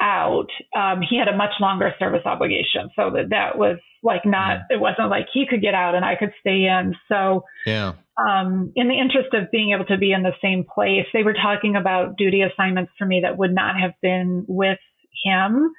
out. 0.00 0.48
Um, 0.76 1.00
he 1.08 1.18
had 1.18 1.28
a 1.28 1.36
much 1.36 1.54
longer 1.60 1.92
service 1.98 2.22
obligation, 2.24 2.90
so 2.94 3.10
that 3.10 3.30
that 3.30 3.58
was 3.58 3.78
like 4.02 4.24
not. 4.24 4.58
Yeah. 4.70 4.76
It 4.76 4.80
wasn't 4.80 5.10
like 5.10 5.26
he 5.32 5.46
could 5.48 5.60
get 5.60 5.74
out 5.74 5.94
and 5.94 6.04
I 6.04 6.14
could 6.16 6.32
stay 6.40 6.64
in. 6.64 6.94
So 7.08 7.44
yeah. 7.66 7.94
Um, 8.18 8.72
in 8.74 8.88
the 8.88 8.98
interest 8.98 9.34
of 9.34 9.50
being 9.50 9.74
able 9.74 9.84
to 9.86 9.98
be 9.98 10.12
in 10.12 10.22
the 10.22 10.32
same 10.40 10.64
place, 10.64 11.04
they 11.12 11.22
were 11.22 11.34
talking 11.34 11.76
about 11.76 12.16
duty 12.16 12.40
assignments 12.40 12.92
for 12.96 13.04
me 13.06 13.20
that 13.22 13.36
would 13.36 13.54
not 13.54 13.78
have 13.78 13.92
been 14.00 14.46
with 14.48 14.78
him 15.22 15.70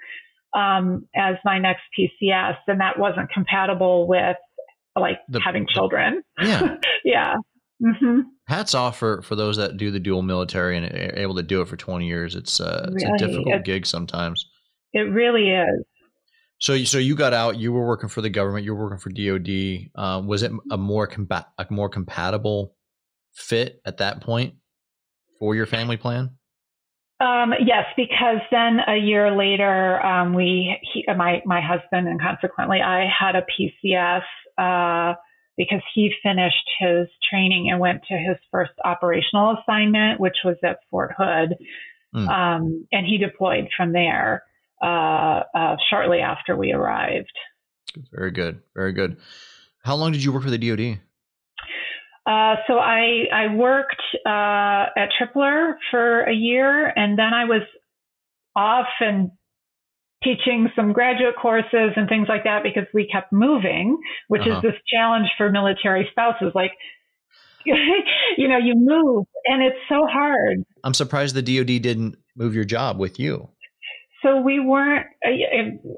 um, 0.54 1.08
as 1.16 1.36
my 1.44 1.60
next 1.60 1.82
PCS, 1.98 2.58
and 2.68 2.80
that 2.80 3.00
wasn't 3.00 3.32
compatible 3.32 4.08
with 4.08 4.38
like 5.00 5.20
the, 5.30 5.40
having 5.40 5.66
children. 5.68 6.22
Yeah. 6.42 6.76
yeah. 7.06 7.36
Mm-hmm. 7.84 8.22
Hats 8.48 8.74
off 8.74 8.98
for, 8.98 9.22
for 9.22 9.36
those 9.36 9.58
that 9.58 9.78
do 9.78 9.92
the 9.92 10.00
dual 10.00 10.22
military 10.22 10.78
and 10.78 10.86
are 10.86 11.14
able 11.16 11.36
to 11.36 11.44
do 11.44 11.62
it 11.62 11.68
for 11.68 11.78
20 11.78 12.08
years. 12.08 12.36
It's, 12.36 12.60
uh, 12.60 12.90
it's 12.94 13.04
a 13.04 13.18
difficult 13.18 13.56
it's, 13.56 13.66
gig 13.66 13.86
sometimes. 13.86 14.46
It 14.94 15.02
really 15.02 15.52
is. 15.52 15.86
So, 16.60 16.84
so 16.86 16.98
you 16.98 17.16
got 17.16 17.34
out. 17.34 17.58
You 17.58 17.72
were 17.72 17.86
working 17.86 18.10
for 18.10 18.22
the 18.22 18.30
government. 18.30 18.66
You 18.66 18.74
were 18.74 18.90
working 18.90 19.00
for 19.00 19.12
DoD. 19.12 19.92
Um, 19.96 20.28
was 20.28 20.42
it 20.42 20.52
a 20.72 20.78
more 20.78 21.08
compa- 21.08 21.46
a 21.58 21.68
more 21.70 21.88
compatible 21.88 22.76
fit 23.34 23.80
at 23.86 23.98
that 23.98 24.22
point 24.22 24.56
for 25.40 25.54
your 25.54 25.68
family 25.68 25.98
plan? 25.98 26.32
Um, 27.20 27.54
yes, 27.66 27.86
because 27.96 28.42
then 28.52 28.80
a 28.88 28.96
year 28.96 29.36
later, 29.36 30.04
um, 30.06 30.34
we, 30.34 30.78
he, 30.94 31.04
my, 31.16 31.42
my 31.46 31.62
husband 31.62 32.08
and 32.08 32.22
consequently 32.22 32.80
I 32.82 33.08
had 33.08 33.36
a 33.36 33.42
PCS, 33.42 34.22
uh, 34.58 35.14
because 35.58 35.82
he 35.94 36.12
finished 36.22 36.70
his 36.80 37.08
training 37.30 37.70
and 37.70 37.80
went 37.80 38.04
to 38.10 38.16
his 38.16 38.38
first 38.52 38.74
operational 38.86 39.58
assignment, 39.58 40.20
which 40.20 40.38
was 40.46 40.56
at 40.64 40.80
Fort 40.90 41.14
Hood. 41.18 41.56
Mm. 42.16 42.28
Um, 42.30 42.88
and 42.92 43.06
he 43.06 43.18
deployed 43.18 43.68
from 43.76 43.92
there, 43.92 44.44
uh, 44.82 45.42
uh, 45.56 45.76
shortly 45.90 46.20
after 46.20 46.56
we 46.56 46.72
arrived. 46.72 47.34
Very 48.12 48.32
good. 48.32 48.62
Very 48.76 48.94
good. 48.94 49.18
How 49.84 49.96
long 49.96 50.12
did 50.12 50.24
you 50.24 50.32
work 50.32 50.44
for 50.44 50.50
the 50.50 50.58
DoD? 50.58 51.00
Uh, 52.26 52.56
so 52.68 52.78
I 52.78 53.24
I 53.34 53.56
worked 53.56 54.02
uh, 54.26 54.92
at 54.98 55.10
Tripler 55.18 55.76
for 55.90 56.24
a 56.24 56.34
year, 56.34 56.92
and 56.94 57.18
then 57.18 57.34
I 57.34 57.46
was 57.46 57.62
off 58.54 58.88
and 59.00 59.32
teaching 60.24 60.70
some 60.76 60.94
graduate 60.94 61.36
courses 61.40 61.92
and 61.96 62.10
things 62.10 62.28
like 62.28 62.44
that 62.44 62.64
because 62.64 62.86
we 62.94 63.08
kept 63.08 63.32
moving, 63.32 63.98
which 64.28 64.42
uh-huh. 64.42 64.58
is 64.58 64.62
this 64.62 64.82
challenge 64.92 65.28
for 65.38 65.52
military 65.52 66.08
spouses. 66.12 66.52
Like, 66.56 66.72
you 67.66 68.48
know, 68.48 68.58
you 68.58 68.74
move 68.76 69.26
and 69.46 69.62
it's 69.62 69.78
so 69.90 70.08
hard. 70.10 70.64
I'm 70.84 70.94
surprised 70.94 71.36
the 71.36 71.42
DoD 71.42 71.82
didn't 71.82 72.18
move 72.36 72.56
your 72.56 72.64
job 72.64 72.98
with 72.98 73.20
you. 73.20 73.50
So 74.28 74.42
we 74.42 74.60
weren't 74.60 75.06
uh, 75.26 75.30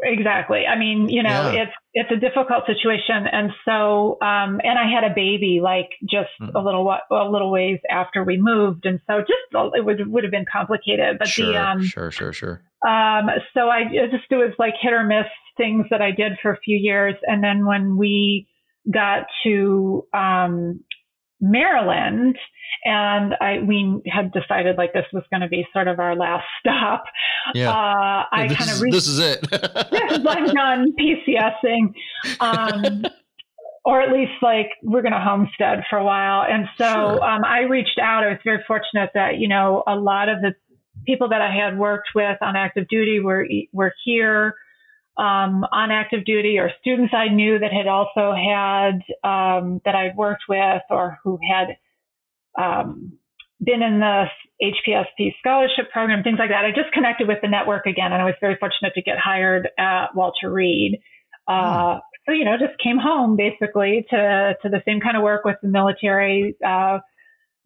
exactly. 0.04 0.66
I 0.68 0.78
mean, 0.78 1.10
you 1.10 1.24
know, 1.24 1.52
yeah. 1.52 1.64
it's 1.64 1.72
it's 1.94 2.12
a 2.12 2.16
difficult 2.16 2.66
situation, 2.68 3.26
and 3.32 3.50
so 3.66 4.18
um, 4.22 4.62
and 4.64 4.78
I 4.78 4.86
had 4.94 5.10
a 5.10 5.14
baby 5.16 5.62
like 5.64 5.90
just 6.04 6.30
mm. 6.40 6.54
a 6.54 6.60
little 6.60 6.88
a 6.90 7.30
little 7.30 7.52
ways 7.52 7.80
after 7.90 8.24
we 8.24 8.38
moved, 8.40 8.86
and 8.86 9.00
so 9.08 9.22
just 9.22 9.74
it 9.76 9.84
would 9.84 10.08
would 10.08 10.24
have 10.24 10.32
been 10.32 10.46
complicated. 10.52 11.18
But 11.18 11.28
sure, 11.28 11.54
the 11.54 11.58
um, 11.58 11.84
sure, 11.84 12.12
sure, 12.12 12.34
sure. 12.34 12.62
Um, 12.88 13.30
so 13.54 13.70
I 13.70 13.86
just 14.12 14.26
it 14.30 14.36
was 14.36 14.54
like 14.60 14.74
hit 14.80 14.94
or 14.94 15.04
miss 15.04 15.26
things 15.58 15.88
that 15.90 16.02
I 16.02 16.12
did 16.12 16.34
for 16.42 16.52
a 16.52 16.60
few 16.60 16.78
years, 16.78 17.16
and 17.24 17.44
then 17.44 17.66
when 17.66 17.98
we 17.98 18.48
got 18.94 19.26
to 19.44 20.06
um, 20.14 20.82
Maryland, 21.42 22.38
and 22.86 23.34
I 23.42 23.60
we 23.60 24.02
had 24.08 24.32
decided 24.32 24.78
like 24.78 24.94
this 24.94 25.06
was 25.14 25.24
going 25.32 25.42
to 25.42 25.48
be 25.48 25.66
sort 25.74 25.88
of 25.88 26.00
our 26.00 26.16
last 26.16 26.46
stop. 26.60 27.04
Yeah, 27.54 27.70
uh, 27.70 28.26
I 28.32 28.48
yeah, 28.50 28.56
kind 28.56 28.72
of 28.72 28.82
re- 28.82 28.92
this 28.92 29.08
is 29.08 29.20
it. 29.20 29.46
I'm 29.52 30.54
done 30.54 30.94
PCSing, 31.00 31.94
um, 32.40 33.06
or 33.86 34.02
at 34.02 34.12
least 34.12 34.34
like 34.42 34.70
we're 34.84 35.02
going 35.02 35.14
to 35.14 35.20
homestead 35.20 35.84
for 35.90 35.98
a 35.98 36.04
while. 36.04 36.46
And 36.50 36.68
so 36.78 36.86
sure. 36.86 37.24
um, 37.24 37.44
I 37.44 37.62
reached 37.62 38.00
out. 38.02 38.24
I 38.24 38.30
was 38.30 38.40
very 38.44 38.64
fortunate 38.68 39.12
that 39.14 39.38
you 39.40 39.48
know 39.48 39.84
a 39.88 39.96
lot 39.96 40.30
of 40.30 40.42
the 40.42 40.54
people 41.06 41.30
that 41.30 41.42
I 41.42 41.54
had 41.54 41.78
worked 41.78 42.10
with 42.16 42.38
on 42.42 42.56
active 42.56 42.88
duty 42.88 43.20
were 43.20 43.48
were 43.72 43.94
here. 44.04 44.56
Um, 45.20 45.66
on 45.74 45.92
active 45.92 46.24
duty 46.24 46.60
or 46.60 46.72
students 46.80 47.14
I 47.14 47.28
knew 47.28 47.60
that 47.60 47.74
had 47.74 47.88
also 47.88 48.34
had 48.34 49.02
um, 49.22 49.82
that 49.84 49.94
I'd 49.94 50.16
worked 50.16 50.44
with 50.48 50.82
or 50.90 51.20
who 51.26 51.38
had 51.44 51.76
um, 52.58 53.20
been 53.62 53.82
in 53.82 54.00
the 54.00 54.26
HPSP 54.62 55.34
scholarship 55.40 55.92
program, 55.92 56.24
things 56.24 56.38
like 56.40 56.50
that. 56.50 56.64
I 56.64 56.72
just 56.72 56.94
connected 56.94 57.28
with 57.28 57.40
the 57.42 57.50
network 57.50 57.86
again, 57.86 58.14
and 58.14 58.22
I 58.22 58.26
was 58.26 58.36
very 58.40 58.56
fortunate 58.60 58.94
to 58.96 59.02
get 59.02 59.18
hired 59.18 59.70
at 59.78 60.16
Walter 60.16 60.50
Reed. 60.50 61.00
Uh, 61.48 61.96
mm. 61.96 62.02
So 62.26 62.32
you 62.32 62.46
know, 62.46 62.58
just 62.58 62.80
came 62.82 62.98
home 62.98 63.36
basically 63.36 64.06
to 64.10 64.54
to 64.62 64.70
the 64.70 64.82
same 64.86 65.00
kind 65.02 65.18
of 65.18 65.24
work 65.24 65.46
with 65.46 65.58
the 65.62 65.68
military, 65.68 66.56
uh, 66.66 67.00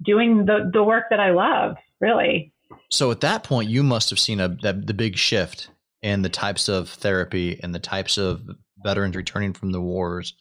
doing 0.04 0.46
the 0.46 0.70
the 0.72 0.84
work 0.84 1.06
that 1.10 1.20
I 1.20 1.32
love, 1.32 1.76
really. 2.00 2.54
So 2.90 3.12
at 3.12 3.22
that 3.22 3.44
point, 3.44 3.70
you 3.70 3.84
must 3.84 4.10
have 4.10 4.20
seen 4.20 4.40
a 4.40 4.48
the, 4.48 4.74
the 4.74 4.94
big 4.94 5.18
shift 5.18 5.70
in 6.04 6.22
the 6.22 6.30
types 6.30 6.70
of 6.70 6.90
therapy 6.90 7.60
and 7.64 7.74
the 7.74 7.80
types 7.80 8.18
of 8.18 8.42
veterans 8.84 9.16
returning 9.16 9.54
from 9.54 9.72
the 9.72 9.82
wars. 9.82 10.36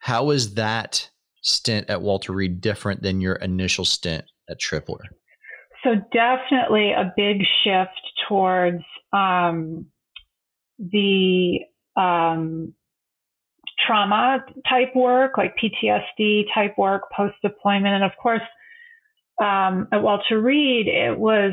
How 0.00 0.30
is 0.30 0.54
that 0.54 1.08
stint 1.42 1.88
at 1.88 2.02
Walter 2.02 2.32
Reed 2.32 2.60
different 2.60 3.02
than 3.02 3.20
your 3.20 3.36
initial 3.36 3.84
stint 3.84 4.24
at 4.48 4.58
Tripler? 4.58 5.04
So 5.84 5.94
definitely 6.12 6.92
a 6.92 7.12
big 7.16 7.42
shift 7.62 8.00
towards 8.28 8.82
um, 9.12 9.86
the 10.78 11.60
um, 11.96 12.74
trauma 13.86 14.44
type 14.68 14.94
work, 14.96 15.36
like 15.36 15.54
PTSD 15.56 16.44
type 16.52 16.76
work, 16.76 17.02
post 17.16 17.34
deployment, 17.42 17.94
and 17.94 18.04
of 18.04 18.12
course, 18.20 18.42
um, 19.40 19.86
at 19.92 20.02
Walter 20.02 20.40
Reed, 20.40 20.88
it 20.88 21.16
was 21.16 21.52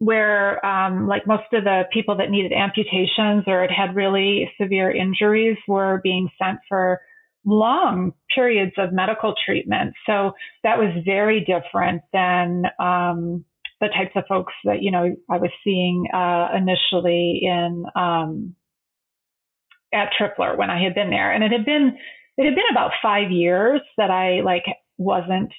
where, 0.00 0.64
um, 0.64 1.06
like 1.06 1.26
most 1.26 1.44
of 1.52 1.62
the 1.64 1.82
people 1.92 2.16
that 2.16 2.30
needed 2.30 2.52
amputations 2.52 3.44
or 3.46 3.60
had 3.60 3.70
had 3.70 3.94
really 3.94 4.50
severe 4.60 4.90
injuries 4.90 5.58
were 5.68 6.00
being 6.02 6.28
sent 6.42 6.58
for 6.68 7.00
long 7.44 8.12
periods 8.34 8.72
of 8.78 8.92
medical 8.92 9.34
treatment. 9.46 9.94
So 10.06 10.32
that 10.64 10.78
was 10.78 11.02
very 11.04 11.40
different 11.40 12.02
than 12.14 12.64
um, 12.80 13.44
the 13.80 13.88
types 13.88 14.12
of 14.16 14.24
folks 14.26 14.54
that 14.64 14.82
you 14.82 14.90
know 14.90 15.14
I 15.30 15.36
was 15.36 15.50
seeing 15.62 16.06
uh, 16.12 16.48
initially 16.56 17.40
in 17.42 17.84
um, 17.94 18.54
at 19.92 20.10
Tripler 20.18 20.56
when 20.56 20.70
I 20.70 20.82
had 20.82 20.94
been 20.94 21.10
there, 21.10 21.30
and 21.30 21.44
it 21.44 21.52
had 21.52 21.66
been 21.66 21.96
it 22.38 22.44
had 22.46 22.54
been 22.54 22.64
about 22.70 22.92
five 23.02 23.30
years 23.30 23.82
that 23.98 24.10
I 24.10 24.40
like 24.40 24.64
wasn't 24.96 25.52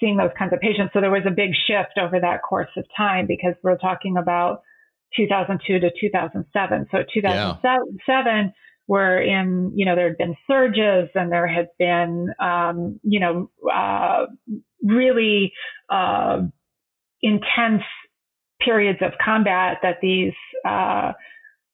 seeing 0.00 0.16
those 0.16 0.30
kinds 0.38 0.52
of 0.52 0.60
patients. 0.60 0.90
So 0.92 1.00
there 1.00 1.10
was 1.10 1.22
a 1.26 1.30
big 1.30 1.50
shift 1.66 1.98
over 2.00 2.18
that 2.18 2.42
course 2.42 2.70
of 2.76 2.84
time 2.96 3.26
because 3.26 3.54
we're 3.62 3.78
talking 3.78 4.16
about 4.16 4.62
2002 5.16 5.78
to 5.80 5.90
2007. 6.00 6.86
So 6.90 6.98
2007. 7.12 8.26
Yeah 8.26 8.50
were 8.90 9.22
in, 9.22 9.70
you 9.76 9.86
know, 9.86 9.94
there 9.94 10.08
had 10.08 10.18
been 10.18 10.34
surges 10.48 11.08
and 11.14 11.30
there 11.30 11.46
had 11.46 11.68
been, 11.78 12.26
um, 12.40 12.98
you 13.04 13.20
know, 13.20 13.48
uh, 13.72 14.26
really 14.82 15.52
uh, 15.88 16.38
intense 17.22 17.84
periods 18.60 18.98
of 19.00 19.12
combat 19.24 19.76
that 19.82 19.98
these 20.02 20.32
uh, 20.68 21.12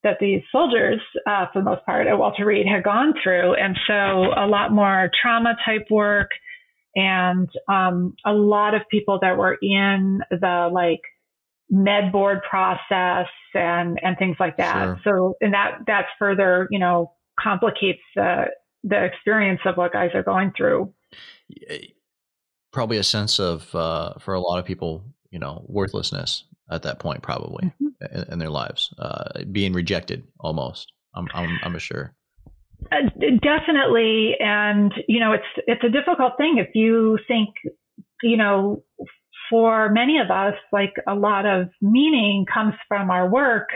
that 0.04 0.18
these 0.20 0.42
soldiers, 0.52 1.00
uh, 1.26 1.46
for 1.52 1.60
the 1.60 1.64
most 1.64 1.86
part, 1.86 2.06
at 2.06 2.18
Walter 2.18 2.44
Reed 2.44 2.66
had 2.66 2.84
gone 2.84 3.14
through, 3.24 3.54
and 3.54 3.78
so 3.86 3.94
a 4.36 4.46
lot 4.46 4.70
more 4.70 5.10
trauma 5.20 5.56
type 5.64 5.86
work, 5.90 6.28
and 6.96 7.48
um, 7.68 8.14
a 8.24 8.32
lot 8.32 8.74
of 8.74 8.82
people 8.90 9.18
that 9.20 9.36
were 9.36 9.56
in 9.60 10.22
the 10.30 10.68
like 10.72 11.02
med 11.70 12.10
board 12.10 12.40
process 12.48 13.28
and 13.54 14.00
and 14.02 14.18
things 14.18 14.36
like 14.40 14.56
that. 14.56 14.82
Sure. 14.82 15.00
So 15.04 15.34
and 15.40 15.54
that 15.54 15.80
that's 15.86 16.08
further 16.18 16.66
you 16.70 16.78
know 16.78 17.12
complicates 17.38 18.00
the 18.16 18.46
the 18.82 19.04
experience 19.04 19.60
of 19.66 19.76
what 19.76 19.92
guys 19.92 20.10
are 20.14 20.22
going 20.22 20.52
through. 20.56 20.92
Probably 22.72 22.98
a 22.98 23.02
sense 23.02 23.38
of 23.38 23.74
uh, 23.74 24.14
for 24.18 24.34
a 24.34 24.40
lot 24.40 24.58
of 24.58 24.64
people, 24.64 25.04
you 25.30 25.38
know, 25.38 25.64
worthlessness 25.68 26.44
at 26.70 26.82
that 26.82 26.98
point, 26.98 27.22
probably 27.22 27.66
mm-hmm. 27.66 28.16
in, 28.16 28.32
in, 28.32 28.38
their 28.38 28.50
lives, 28.50 28.92
uh, 28.98 29.44
being 29.50 29.72
rejected 29.72 30.24
almost. 30.40 30.92
I'm 31.14 31.28
I'm, 31.34 31.58
I'm 31.62 31.78
sure. 31.78 32.14
Uh, 32.92 33.08
definitely, 33.42 34.34
and 34.38 34.92
you 35.08 35.20
know, 35.20 35.32
it's 35.32 35.64
it's 35.66 35.84
a 35.84 35.88
difficult 35.88 36.34
thing 36.38 36.58
if 36.58 36.68
you 36.74 37.18
think, 37.26 37.50
you 38.22 38.36
know, 38.36 38.82
for 39.50 39.90
many 39.90 40.18
of 40.18 40.30
us, 40.30 40.54
like 40.72 40.94
a 41.06 41.14
lot 41.14 41.46
of 41.46 41.68
meaning 41.80 42.46
comes 42.52 42.74
from 42.88 43.10
our 43.10 43.28
work 43.28 43.68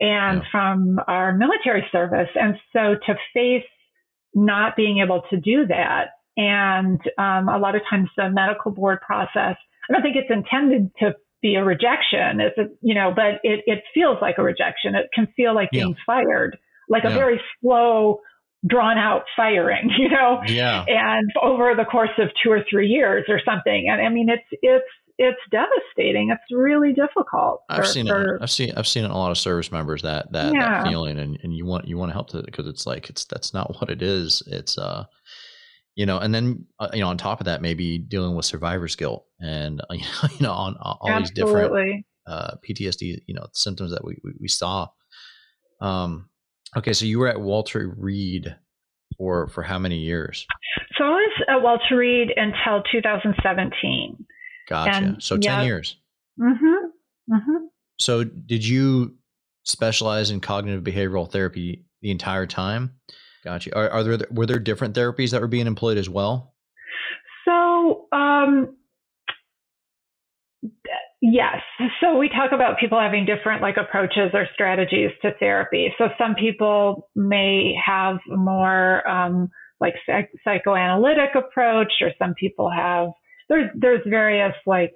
and 0.00 0.42
yeah. 0.42 0.50
from 0.50 0.98
our 1.08 1.36
military 1.36 1.84
service. 1.90 2.28
And 2.34 2.54
so 2.72 2.94
to 3.06 3.14
face 3.34 3.68
not 4.34 4.76
being 4.76 5.00
able 5.04 5.22
to 5.30 5.36
do 5.36 5.66
that, 5.66 6.10
and 6.36 7.00
um, 7.18 7.48
a 7.48 7.58
lot 7.58 7.74
of 7.74 7.82
times 7.90 8.08
the 8.16 8.30
medical 8.30 8.70
board 8.70 9.00
process, 9.00 9.56
I 9.88 9.92
don't 9.92 10.02
think 10.02 10.16
it's 10.16 10.30
intended 10.30 10.90
to 11.00 11.14
be 11.42 11.56
a 11.56 11.64
rejection. 11.64 12.40
It's 12.40 12.58
a, 12.58 12.64
you 12.80 12.94
know, 12.94 13.12
but 13.14 13.40
it, 13.42 13.64
it 13.66 13.82
feels 13.94 14.18
like 14.20 14.38
a 14.38 14.42
rejection. 14.42 14.94
It 14.94 15.08
can 15.14 15.26
feel 15.36 15.54
like 15.54 15.68
yeah. 15.72 15.82
being 15.82 15.96
fired, 16.06 16.56
like 16.88 17.04
yeah. 17.04 17.10
a 17.10 17.14
very 17.14 17.40
slow, 17.60 18.20
drawn 18.68 18.98
out 18.98 19.22
firing, 19.36 19.90
you 19.98 20.08
know, 20.08 20.40
yeah. 20.46 20.84
and 20.86 21.30
over 21.42 21.74
the 21.76 21.84
course 21.84 22.10
of 22.18 22.28
two 22.42 22.50
or 22.50 22.64
three 22.70 22.88
years 22.88 23.24
or 23.28 23.40
something. 23.44 23.88
And 23.90 24.00
I 24.00 24.08
mean, 24.08 24.28
it's, 24.28 24.44
it's, 24.62 24.84
it's 25.18 25.40
devastating. 25.50 26.30
It's 26.30 26.56
really 26.56 26.92
difficult. 26.92 27.62
For, 27.68 27.74
I've 27.74 27.88
seen 27.88 28.06
for, 28.06 28.36
it. 28.36 28.42
I've 28.42 28.50
seen 28.50 28.72
I've 28.76 28.86
seen 28.86 29.04
a 29.04 29.18
lot 29.18 29.32
of 29.32 29.38
service 29.38 29.72
members 29.72 30.02
that 30.02 30.30
that, 30.32 30.54
yeah. 30.54 30.84
that 30.84 30.88
feeling, 30.88 31.18
and, 31.18 31.36
and 31.42 31.52
you 31.52 31.66
want 31.66 31.88
you 31.88 31.98
want 31.98 32.10
to 32.10 32.12
help 32.12 32.30
to 32.30 32.42
because 32.42 32.68
it's 32.68 32.86
like 32.86 33.10
it's 33.10 33.24
that's 33.24 33.52
not 33.52 33.80
what 33.80 33.90
it 33.90 34.00
is. 34.00 34.44
It's 34.46 34.78
uh, 34.78 35.04
you 35.96 36.06
know, 36.06 36.18
and 36.18 36.32
then 36.32 36.66
uh, 36.78 36.90
you 36.92 37.00
know 37.00 37.08
on 37.08 37.18
top 37.18 37.40
of 37.40 37.46
that, 37.46 37.60
maybe 37.60 37.98
dealing 37.98 38.36
with 38.36 38.44
survivor's 38.44 38.94
guilt 38.94 39.26
and 39.40 39.80
uh, 39.90 39.94
you 39.94 40.06
know 40.40 40.52
on, 40.52 40.76
on 40.80 40.96
all 41.00 41.18
these 41.18 41.32
different 41.32 42.04
uh, 42.28 42.52
PTSD 42.68 43.18
you 43.26 43.34
know 43.34 43.46
symptoms 43.52 43.90
that 43.90 44.04
we 44.04 44.16
we, 44.22 44.32
we 44.40 44.48
saw. 44.48 44.86
Um, 45.80 46.28
okay, 46.76 46.92
so 46.92 47.04
you 47.04 47.18
were 47.18 47.28
at 47.28 47.40
Walter 47.40 47.94
Reed 47.96 48.54
for 49.16 49.48
for 49.48 49.62
how 49.62 49.78
many 49.78 49.98
years? 49.98 50.46
So 50.96 51.04
I 51.04 51.10
was 51.10 51.42
at 51.48 51.62
Walter 51.62 51.96
Reed 51.96 52.32
until 52.36 52.82
2017. 52.90 54.26
Gotcha. 54.68 54.90
And, 54.90 55.22
so 55.22 55.38
10 55.38 55.64
years. 55.64 55.96
Mm-hmm. 56.40 57.34
Mm-hmm. 57.34 57.64
So 57.98 58.24
did 58.24 58.66
you 58.66 59.16
specialize 59.64 60.30
in 60.30 60.40
cognitive 60.40 60.82
behavioral 60.82 61.30
therapy 61.30 61.84
the 62.02 62.10
entire 62.10 62.46
time? 62.46 62.94
Gotcha. 63.44 63.74
Are, 63.76 63.88
are 63.90 64.04
there 64.04 64.18
were 64.30 64.46
there 64.46 64.58
different 64.58 64.94
therapies 64.94 65.30
that 65.30 65.40
were 65.40 65.48
being 65.48 65.66
employed 65.66 65.98
as 65.98 66.08
well? 66.08 66.54
So 67.44 68.06
um, 68.12 68.76
yes. 71.20 71.60
So 72.00 72.16
we 72.16 72.28
talk 72.28 72.52
about 72.52 72.78
people 72.78 72.98
having 73.00 73.26
different 73.26 73.62
like 73.62 73.76
approaches 73.76 74.30
or 74.34 74.46
strategies 74.54 75.10
to 75.22 75.30
therapy. 75.38 75.92
So 75.98 76.08
some 76.18 76.34
people 76.34 77.08
may 77.14 77.74
have 77.84 78.18
more 78.26 79.06
um, 79.08 79.48
like 79.80 79.94
psych- 80.06 80.30
psychoanalytic 80.44 81.30
approach, 81.34 81.92
or 82.00 82.10
some 82.18 82.34
people 82.34 82.70
have 82.70 83.08
there's 83.48 83.70
there's 83.74 84.02
various 84.06 84.54
like 84.66 84.92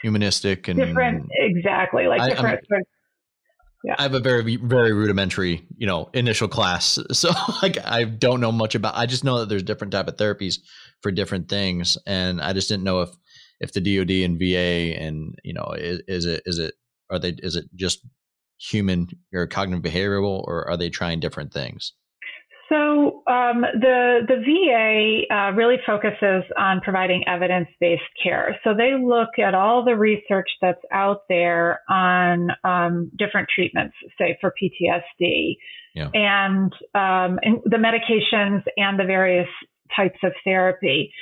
humanistic 0.00 0.68
and 0.68 0.78
different 0.78 1.26
exactly 1.32 2.06
like 2.06 2.28
different. 2.28 2.60
I, 2.72 2.76
yeah. 3.84 3.96
I 3.98 4.02
have 4.02 4.14
a 4.14 4.20
very 4.20 4.56
very 4.56 4.92
rudimentary, 4.92 5.66
you 5.76 5.86
know, 5.86 6.08
initial 6.14 6.48
class, 6.48 6.98
so 7.12 7.30
like 7.62 7.78
I 7.84 8.04
don't 8.04 8.40
know 8.40 8.52
much 8.52 8.74
about. 8.74 8.96
I 8.96 9.06
just 9.06 9.24
know 9.24 9.40
that 9.40 9.48
there's 9.48 9.62
different 9.62 9.92
type 9.92 10.08
of 10.08 10.16
therapies 10.16 10.58
for 11.00 11.10
different 11.10 11.48
things, 11.48 11.98
and 12.06 12.40
I 12.40 12.52
just 12.52 12.68
didn't 12.68 12.84
know 12.84 13.02
if 13.02 13.10
if 13.62 13.72
the 13.72 13.80
DoD 13.80 14.10
and 14.10 14.38
VA 14.38 15.00
and 15.00 15.34
you 15.42 15.54
know 15.54 15.72
is, 15.78 16.02
is 16.08 16.26
it 16.26 16.42
is 16.44 16.58
it 16.58 16.74
are 17.10 17.18
they 17.18 17.30
is 17.38 17.56
it 17.56 17.66
just 17.74 18.04
human 18.58 19.08
or 19.32 19.46
cognitive 19.46 19.82
behavioral, 19.82 20.44
or 20.46 20.68
are 20.68 20.76
they 20.76 20.90
trying 20.90 21.20
different 21.20 21.52
things? 21.52 21.94
So 22.68 23.22
um, 23.26 23.60
the 23.60 24.20
the 24.26 24.36
VA 24.36 25.34
uh, 25.34 25.52
really 25.52 25.76
focuses 25.84 26.44
on 26.56 26.80
providing 26.80 27.22
evidence 27.28 27.68
based 27.80 28.02
care. 28.22 28.58
So 28.64 28.72
they 28.74 28.92
look 28.98 29.28
at 29.38 29.54
all 29.54 29.84
the 29.84 29.96
research 29.96 30.48
that's 30.62 30.80
out 30.90 31.22
there 31.28 31.80
on 31.90 32.48
um, 32.64 33.10
different 33.18 33.48
treatments, 33.54 33.94
say 34.18 34.38
for 34.40 34.54
PTSD, 34.62 35.56
yeah. 35.94 36.08
and, 36.14 36.72
um, 36.94 37.38
and 37.42 37.58
the 37.64 37.76
medications 37.76 38.62
and 38.78 38.98
the 38.98 39.04
various 39.04 39.48
types 39.94 40.18
of 40.24 40.32
therapy. 40.42 41.12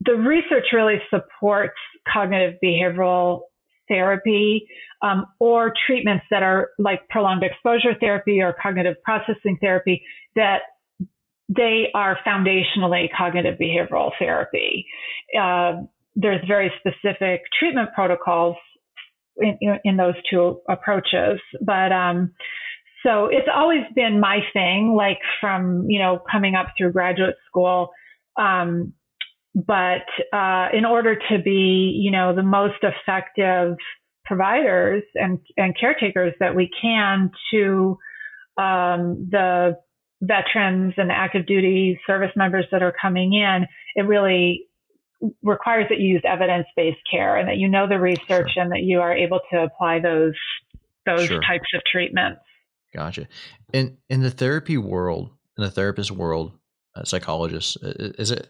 The 0.00 0.14
research 0.14 0.66
really 0.72 1.00
supports 1.10 1.74
cognitive 2.10 2.58
behavioral 2.62 3.42
therapy 3.88 4.66
um, 5.02 5.26
or 5.38 5.72
treatments 5.86 6.24
that 6.30 6.42
are 6.42 6.70
like 6.78 7.08
prolonged 7.08 7.42
exposure 7.42 7.94
therapy 7.98 8.40
or 8.40 8.54
cognitive 8.60 8.96
processing 9.04 9.58
therapy 9.60 10.02
that 10.36 10.60
they 11.48 11.88
are 11.94 12.18
foundationally 12.26 13.08
cognitive 13.16 13.58
behavioral 13.58 14.10
therapy. 14.18 14.86
Uh, 15.38 15.82
there's 16.16 16.40
very 16.46 16.72
specific 16.78 17.42
treatment 17.58 17.90
protocols 17.94 18.56
in, 19.36 19.58
in 19.84 19.96
those 19.96 20.14
two 20.30 20.60
approaches, 20.68 21.40
but 21.60 21.92
um, 21.92 22.32
so 23.04 23.26
it's 23.26 23.48
always 23.52 23.82
been 23.94 24.20
my 24.20 24.38
thing, 24.52 24.94
like 24.96 25.18
from 25.40 25.86
you 25.88 25.98
know 25.98 26.20
coming 26.30 26.54
up 26.54 26.68
through 26.76 26.92
graduate 26.92 27.36
school. 27.48 27.90
Um, 28.38 28.94
but 29.54 30.06
uh, 30.32 30.68
in 30.72 30.84
order 30.84 31.14
to 31.14 31.38
be, 31.42 32.00
you 32.02 32.10
know, 32.10 32.34
the 32.34 32.42
most 32.42 32.82
effective 32.82 33.76
providers 34.24 35.02
and, 35.14 35.38
and 35.56 35.76
caretakers 35.78 36.34
that 36.40 36.54
we 36.56 36.70
can 36.80 37.30
to 37.52 37.98
um, 38.56 39.28
the 39.30 39.76
veterans 40.20 40.94
and 40.96 41.12
active 41.12 41.46
duty 41.46 42.00
service 42.06 42.30
members 42.34 42.64
that 42.72 42.82
are 42.82 42.94
coming 43.00 43.34
in, 43.34 43.66
it 43.94 44.06
really 44.06 44.66
requires 45.42 45.86
that 45.88 45.98
you 46.00 46.08
use 46.08 46.22
evidence-based 46.26 46.98
care 47.10 47.36
and 47.36 47.48
that 47.48 47.56
you 47.56 47.68
know 47.68 47.88
the 47.88 47.98
research 47.98 48.50
sure. 48.52 48.62
and 48.62 48.72
that 48.72 48.82
you 48.82 49.00
are 49.00 49.14
able 49.14 49.40
to 49.52 49.62
apply 49.62 50.00
those 50.00 50.34
those 51.06 51.26
sure. 51.26 51.40
types 51.42 51.68
of 51.74 51.82
treatments. 51.90 52.40
Gotcha. 52.94 53.28
In 53.72 53.98
in 54.08 54.22
the 54.22 54.30
therapy 54.30 54.78
world, 54.78 55.30
in 55.56 55.64
the 55.64 55.70
therapist 55.70 56.10
world, 56.10 56.52
uh, 56.96 57.04
psychologists, 57.04 57.76
is 57.82 58.30
it 58.30 58.48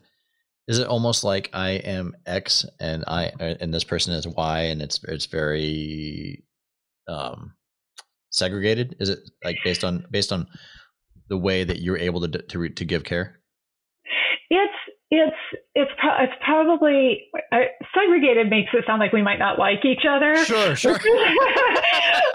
is 0.66 0.79
it 0.79 0.87
almost 0.87 1.24
like 1.24 1.50
I 1.53 1.70
am 1.70 2.16
X 2.27 2.64
and 2.81 3.05
I 3.07 3.27
uh, 3.40 3.55
and 3.61 3.72
this 3.72 3.85
person 3.85 4.14
is 4.14 4.27
Y 4.27 4.61
and 4.61 4.81
it's 4.81 5.03
it's 5.05 5.27
very 5.27 6.44
um 7.09 7.55
segregated? 8.31 8.96
Is 9.00 9.09
it 9.11 9.18
like 9.44 9.57
based 9.64 9.85
on 9.85 10.07
based 10.11 10.33
on 10.33 10.46
the 11.29 11.38
way 11.38 11.64
that 11.64 11.81
you're 11.81 11.98
able 11.98 12.20
to 12.22 12.29
to 12.29 12.68
to 12.68 12.85
give 12.85 13.05
care? 13.05 13.40
It's 14.50 14.72
it's 15.11 15.37
it's 15.74 15.90
pro- 15.98 16.22
it's 16.24 16.33
probably 16.44 17.29
uh, 17.53 17.59
segregated 17.94 18.48
makes 18.48 18.70
it 18.72 18.85
sound 18.87 19.00
like 19.00 19.12
we 19.12 19.22
might 19.22 19.38
not 19.38 19.59
like 19.59 19.85
each 19.85 20.05
other. 20.09 20.37
Sure, 20.44 20.74
sure. 20.74 20.98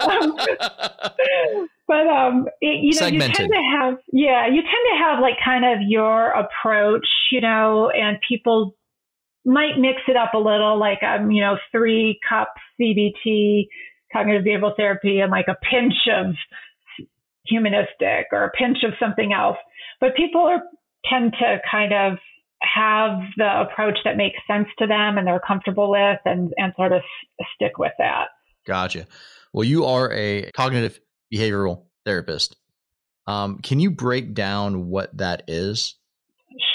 um, 0.00 0.38
but 1.90 2.06
um, 2.06 2.46
it, 2.60 2.84
you 2.84 2.92
know, 2.94 3.06
Segmented. 3.06 3.30
you 3.30 3.34
tend 3.34 3.52
to 3.52 3.76
have 3.76 3.94
yeah, 4.12 4.46
you 4.46 4.62
tend 4.62 4.84
to 4.92 5.04
have 5.04 5.18
like 5.20 5.34
kind 5.44 5.64
of 5.64 5.80
your 5.88 6.30
approach, 6.30 7.06
you 7.32 7.40
know, 7.40 7.90
and 7.90 8.16
people 8.28 8.76
might 9.44 9.76
mix 9.76 9.98
it 10.06 10.16
up 10.16 10.34
a 10.34 10.38
little, 10.38 10.78
like 10.78 11.02
um, 11.02 11.32
you 11.32 11.42
know, 11.42 11.56
three 11.72 12.20
cups 12.28 12.60
CBT, 12.80 13.66
cognitive 14.12 14.44
behavioral 14.44 14.76
therapy, 14.76 15.18
and 15.18 15.32
like 15.32 15.46
a 15.48 15.56
pinch 15.68 15.94
of 16.16 16.36
humanistic 17.44 18.26
or 18.30 18.44
a 18.44 18.50
pinch 18.52 18.78
of 18.84 18.92
something 19.00 19.32
else. 19.32 19.56
But 20.00 20.14
people 20.14 20.42
are 20.42 20.62
tend 21.10 21.32
to 21.40 21.58
kind 21.68 21.92
of 21.92 22.18
have 22.62 23.18
the 23.36 23.62
approach 23.62 23.98
that 24.04 24.16
makes 24.16 24.38
sense 24.46 24.68
to 24.78 24.86
them 24.86 25.18
and 25.18 25.26
they're 25.26 25.40
comfortable 25.40 25.90
with 25.90 26.20
and, 26.24 26.52
and 26.56 26.72
sort 26.76 26.92
of 26.92 27.00
stick 27.56 27.78
with 27.78 27.92
that. 27.98 28.26
Gotcha. 28.64 29.06
Well, 29.52 29.64
you 29.64 29.86
are 29.86 30.12
a 30.12 30.50
cognitive 30.52 31.00
behavioral 31.32 31.84
therapist. 32.04 32.56
Um, 33.26 33.58
can 33.58 33.80
you 33.80 33.90
break 33.90 34.34
down 34.34 34.88
what 34.88 35.16
that 35.16 35.44
is? 35.46 35.94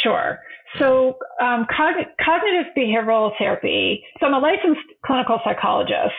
Sure. 0.03 0.39
So, 0.79 1.17
um, 1.41 1.65
cog- 1.75 2.05
cognitive 2.23 2.73
behavioral 2.77 3.31
therapy. 3.37 4.03
So, 4.19 4.25
I'm 4.25 4.33
a 4.33 4.39
licensed 4.39 4.81
clinical 5.05 5.39
psychologist, 5.43 6.13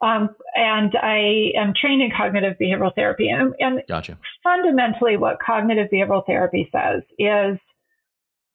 um, 0.00 0.30
and 0.54 0.92
I 1.00 1.52
am 1.56 1.72
trained 1.80 2.02
in 2.02 2.10
cognitive 2.16 2.56
behavioral 2.60 2.94
therapy. 2.94 3.28
And, 3.28 3.54
and 3.60 3.82
gotcha. 3.88 4.18
fundamentally, 4.42 5.16
what 5.16 5.38
cognitive 5.44 5.88
behavioral 5.92 6.26
therapy 6.26 6.68
says 6.72 7.02
is 7.18 7.58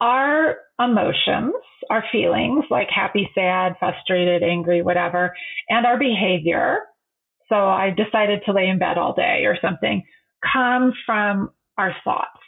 our 0.02 0.58
emotions, 0.80 1.54
our 1.90 2.04
feelings 2.12 2.66
like 2.70 2.90
happy, 2.94 3.30
sad, 3.34 3.76
frustrated, 3.80 4.44
angry, 4.44 4.82
whatever, 4.82 5.34
and 5.70 5.86
our 5.86 5.98
behavior. 5.98 6.80
So 7.50 7.56
I 7.56 7.92
decided 7.92 8.42
to 8.46 8.54
lay 8.54 8.68
in 8.68 8.80
bed 8.80 8.98
all 8.98 9.14
day 9.14 9.44
or 9.46 9.58
something 9.62 10.04
come 10.42 10.94
from 11.06 11.52
our 11.78 11.96
thoughts. 12.04 12.40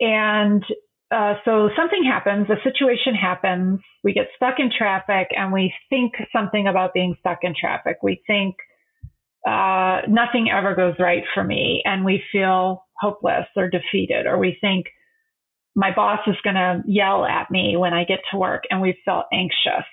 And 0.00 0.62
uh, 1.10 1.34
so 1.44 1.70
something 1.76 2.04
happens, 2.04 2.48
a 2.50 2.62
situation 2.62 3.14
happens, 3.14 3.80
we 4.02 4.12
get 4.12 4.26
stuck 4.36 4.54
in 4.58 4.70
traffic 4.76 5.28
and 5.36 5.52
we 5.52 5.72
think 5.88 6.12
something 6.34 6.66
about 6.66 6.92
being 6.94 7.14
stuck 7.20 7.38
in 7.42 7.54
traffic. 7.58 7.98
We 8.02 8.22
think, 8.26 8.56
uh, 9.46 10.02
nothing 10.08 10.50
ever 10.50 10.74
goes 10.74 10.94
right 10.98 11.22
for 11.32 11.44
me 11.44 11.82
and 11.84 12.04
we 12.04 12.22
feel 12.32 12.84
hopeless 13.00 13.46
or 13.56 13.70
defeated, 13.70 14.26
or 14.26 14.38
we 14.38 14.58
think 14.60 14.86
my 15.76 15.94
boss 15.94 16.20
is 16.26 16.36
going 16.42 16.56
to 16.56 16.82
yell 16.86 17.24
at 17.24 17.50
me 17.50 17.76
when 17.76 17.94
I 17.94 18.04
get 18.04 18.20
to 18.32 18.38
work 18.38 18.64
and 18.70 18.80
we 18.80 18.98
feel 19.04 19.24
anxious. 19.32 19.86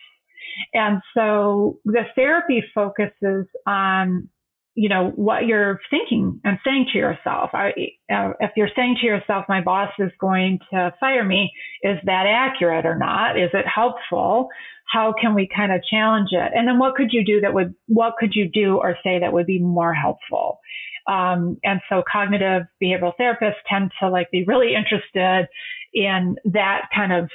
And 0.74 1.02
so 1.16 1.80
the 1.86 2.04
therapy 2.16 2.64
focuses 2.74 3.46
on, 3.68 4.30
you 4.76 4.90
know, 4.90 5.12
what 5.16 5.46
you're 5.46 5.80
thinking 5.90 6.42
and 6.44 6.58
saying 6.66 6.88
to 6.94 6.98
yourself. 6.98 7.52
I, 7.54 7.70
uh, 8.12 8.34
if 8.40 8.52
you're 8.56 8.70
saying 8.76 8.98
to 9.02 9.06
yourself, 9.06 9.46
my 9.48 9.62
boss 9.62 9.92
is 10.00 10.12
going 10.20 10.60
to 10.72 10.94
fire 11.00 11.24
me, 11.24 11.52
is 11.84 11.98
that 12.06 12.26
accurate 12.28 12.86
or 12.86 12.98
not? 12.98 13.38
Is 13.38 13.52
it 13.54 13.66
helpful? 13.68 14.50
How 14.92 15.14
can 15.20 15.36
we 15.36 15.48
kind 15.56 15.72
of 15.72 15.82
challenge 15.90 16.30
it? 16.32 16.52
And 16.56 16.68
then 16.68 16.80
what 16.80 16.96
could 16.96 17.10
you 17.12 17.24
do 17.24 17.42
that 17.42 17.54
would, 17.54 17.74
what 17.88 18.16
could 18.20 18.34
you 18.34 18.50
do 18.52 18.78
or 18.78 18.98
say 19.04 19.20
that 19.20 19.34
would 19.34 19.46
be 19.46 19.60
more 19.60 19.94
helpful? 19.94 20.60
Um, 21.08 21.58
and 21.64 21.82
so 21.90 22.02
cognitive 22.10 22.64
behavioral 22.82 23.14
therapists 23.20 23.56
tend 23.70 23.92
to 24.00 24.10
like 24.10 24.32
be 24.32 24.46
really 24.46 24.74
interested 24.74 25.48
in 25.94 26.38
that 26.46 26.84
kind 26.96 27.12
of 27.12 27.30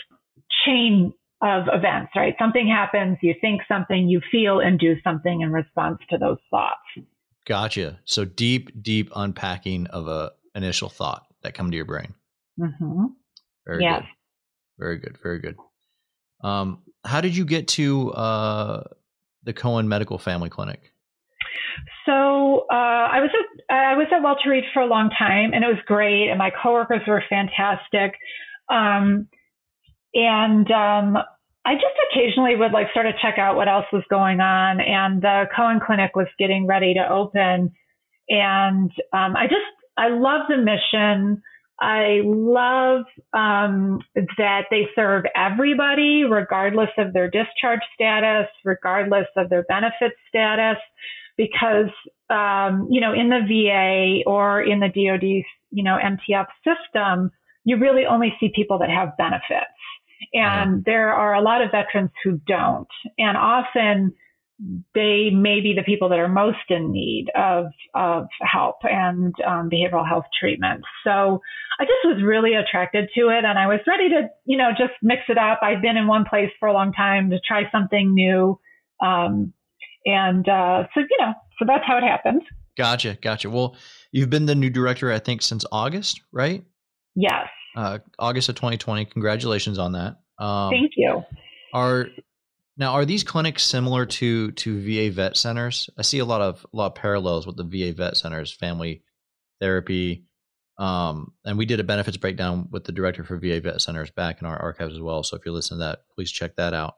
chain 0.64 1.12
of 1.40 1.66
events, 1.72 2.12
right? 2.16 2.34
Something 2.38 2.68
happens, 2.68 3.18
you 3.22 3.34
think 3.40 3.62
something, 3.68 4.08
you 4.08 4.20
feel 4.30 4.60
and 4.60 4.78
do 4.78 4.96
something 5.02 5.40
in 5.40 5.52
response 5.52 5.98
to 6.10 6.18
those 6.18 6.38
thoughts. 6.50 7.06
Gotcha. 7.46 8.00
So 8.04 8.24
deep, 8.24 8.82
deep 8.82 9.10
unpacking 9.14 9.86
of 9.86 10.08
a 10.08 10.32
initial 10.54 10.88
thought 10.88 11.26
that 11.42 11.54
come 11.54 11.70
to 11.70 11.76
your 11.76 11.86
brain. 11.86 12.14
Mm-hmm. 12.58 13.06
Very 13.66 13.82
yes. 13.82 14.02
good. 14.02 14.84
Very 14.84 14.98
good. 14.98 15.18
Very 15.22 15.38
good. 15.38 15.56
Um, 16.42 16.82
how 17.04 17.20
did 17.20 17.36
you 17.36 17.44
get 17.44 17.68
to 17.68 18.10
uh, 18.12 18.84
the 19.44 19.52
Cohen 19.52 19.88
Medical 19.88 20.18
Family 20.18 20.50
Clinic? 20.50 20.92
So 22.06 22.66
uh, 22.70 22.74
I 22.74 23.20
was 23.20 23.30
at 23.34 23.74
I 23.74 23.94
was 23.94 24.06
at 24.12 24.22
Walter 24.22 24.50
Reed 24.50 24.64
for 24.72 24.80
a 24.80 24.86
long 24.86 25.10
time, 25.10 25.52
and 25.52 25.62
it 25.62 25.66
was 25.66 25.76
great, 25.86 26.28
and 26.30 26.38
my 26.38 26.50
coworkers 26.50 27.02
were 27.06 27.22
fantastic. 27.28 28.14
Um, 28.70 29.28
and 30.14 30.70
um, 30.70 31.16
I 31.64 31.74
just 31.74 31.94
occasionally 32.10 32.56
would 32.56 32.72
like 32.72 32.88
sort 32.94 33.06
of 33.06 33.14
check 33.20 33.38
out 33.38 33.56
what 33.56 33.68
else 33.68 33.86
was 33.92 34.04
going 34.08 34.40
on. 34.40 34.80
And 34.80 35.20
the 35.22 35.44
Cohen 35.54 35.80
Clinic 35.84 36.16
was 36.16 36.26
getting 36.38 36.66
ready 36.66 36.94
to 36.94 37.12
open, 37.12 37.72
and 38.28 38.90
um, 39.12 39.36
I 39.36 39.44
just 39.44 39.64
I 39.96 40.08
love 40.08 40.42
the 40.48 40.58
mission. 40.58 41.42
I 41.80 42.22
love 42.24 43.04
um, 43.32 44.00
that 44.36 44.64
they 44.70 44.88
serve 44.96 45.24
everybody, 45.36 46.24
regardless 46.24 46.90
of 46.98 47.12
their 47.12 47.30
discharge 47.30 47.82
status, 47.94 48.48
regardless 48.64 49.26
of 49.36 49.48
their 49.48 49.62
benefit 49.62 50.12
status 50.28 50.78
because 51.38 51.90
um, 52.28 52.88
you 52.90 53.00
know 53.00 53.14
in 53.14 53.30
the 53.30 53.40
VA 53.48 54.28
or 54.28 54.60
in 54.60 54.80
the 54.80 54.88
DoD 54.88 55.22
you 55.70 55.84
know 55.84 55.96
MTF 55.96 56.46
system, 56.62 57.30
you 57.64 57.78
really 57.78 58.04
only 58.04 58.34
see 58.38 58.50
people 58.54 58.78
that 58.80 58.90
have 58.90 59.16
benefits, 59.16 59.78
and 60.32 60.84
there 60.84 61.12
are 61.12 61.34
a 61.34 61.42
lot 61.42 61.62
of 61.62 61.70
veterans 61.70 62.10
who 62.24 62.40
don't, 62.46 62.88
and 63.18 63.36
often 63.36 64.14
they 64.94 65.30
may 65.32 65.60
be 65.60 65.74
the 65.76 65.84
people 65.84 66.08
that 66.08 66.18
are 66.18 66.28
most 66.28 66.58
in 66.68 66.90
need 66.90 67.26
of, 67.36 67.66
of 67.94 68.26
help 68.40 68.76
and 68.82 69.32
um, 69.46 69.70
behavioral 69.70 70.06
health 70.06 70.24
treatment. 70.38 70.82
So 71.04 71.40
I 71.78 71.84
just 71.84 72.04
was 72.04 72.22
really 72.24 72.54
attracted 72.54 73.08
to 73.14 73.28
it 73.28 73.44
and 73.44 73.56
I 73.56 73.68
was 73.68 73.78
ready 73.86 74.08
to, 74.08 74.28
you 74.46 74.58
know, 74.58 74.70
just 74.70 74.94
mix 75.00 75.22
it 75.28 75.38
up. 75.38 75.60
I've 75.62 75.80
been 75.80 75.96
in 75.96 76.08
one 76.08 76.24
place 76.28 76.50
for 76.58 76.66
a 76.68 76.72
long 76.72 76.92
time 76.92 77.30
to 77.30 77.38
try 77.46 77.70
something 77.70 78.12
new. 78.12 78.58
Um, 79.00 79.52
and 80.04 80.48
uh, 80.48 80.84
so, 80.92 81.00
you 81.00 81.16
know, 81.20 81.34
so 81.58 81.64
that's 81.64 81.84
how 81.86 81.96
it 81.98 82.02
happened. 82.02 82.42
Gotcha. 82.76 83.16
Gotcha. 83.20 83.50
Well, 83.50 83.76
you've 84.10 84.30
been 84.30 84.46
the 84.46 84.56
new 84.56 84.70
director, 84.70 85.12
I 85.12 85.20
think, 85.20 85.42
since 85.42 85.64
August, 85.70 86.20
right? 86.32 86.64
Yes. 87.14 87.46
Uh, 87.78 88.00
August 88.18 88.48
of 88.48 88.56
2020. 88.56 89.04
Congratulations 89.04 89.78
on 89.78 89.92
that. 89.92 90.16
Um, 90.44 90.70
Thank 90.70 90.94
you. 90.96 91.22
Are 91.72 92.08
now, 92.76 92.90
are 92.94 93.04
these 93.04 93.22
clinics 93.22 93.62
similar 93.62 94.04
to 94.04 94.50
to 94.50 94.80
VA 94.80 95.14
vet 95.14 95.36
centers? 95.36 95.88
I 95.96 96.02
see 96.02 96.18
a 96.18 96.24
lot 96.24 96.40
of 96.40 96.66
a 96.72 96.76
lot 96.76 96.86
of 96.86 96.94
parallels 96.96 97.46
with 97.46 97.56
the 97.56 97.62
VA 97.62 97.92
vet 97.92 98.16
centers, 98.16 98.52
family 98.52 99.04
therapy, 99.60 100.24
um, 100.76 101.34
and 101.44 101.56
we 101.56 101.66
did 101.66 101.78
a 101.78 101.84
benefits 101.84 102.16
breakdown 102.16 102.66
with 102.72 102.82
the 102.82 102.90
director 102.90 103.22
for 103.22 103.38
VA 103.38 103.60
vet 103.60 103.80
centers 103.80 104.10
back 104.10 104.40
in 104.40 104.48
our 104.48 104.60
archives 104.60 104.94
as 104.94 105.00
well. 105.00 105.22
So 105.22 105.36
if 105.36 105.44
you're 105.44 105.54
listening 105.54 105.78
to 105.78 105.84
that, 105.84 106.00
please 106.16 106.32
check 106.32 106.56
that 106.56 106.74
out. 106.74 106.94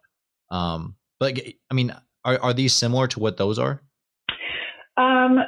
Um, 0.50 0.96
but 1.18 1.38
I 1.70 1.74
mean, 1.74 1.94
are 2.24 2.38
are 2.40 2.54
these 2.54 2.72
similar 2.72 3.06
to 3.08 3.20
what 3.20 3.36
those 3.36 3.58
are? 3.58 3.82
Um, 4.96 5.40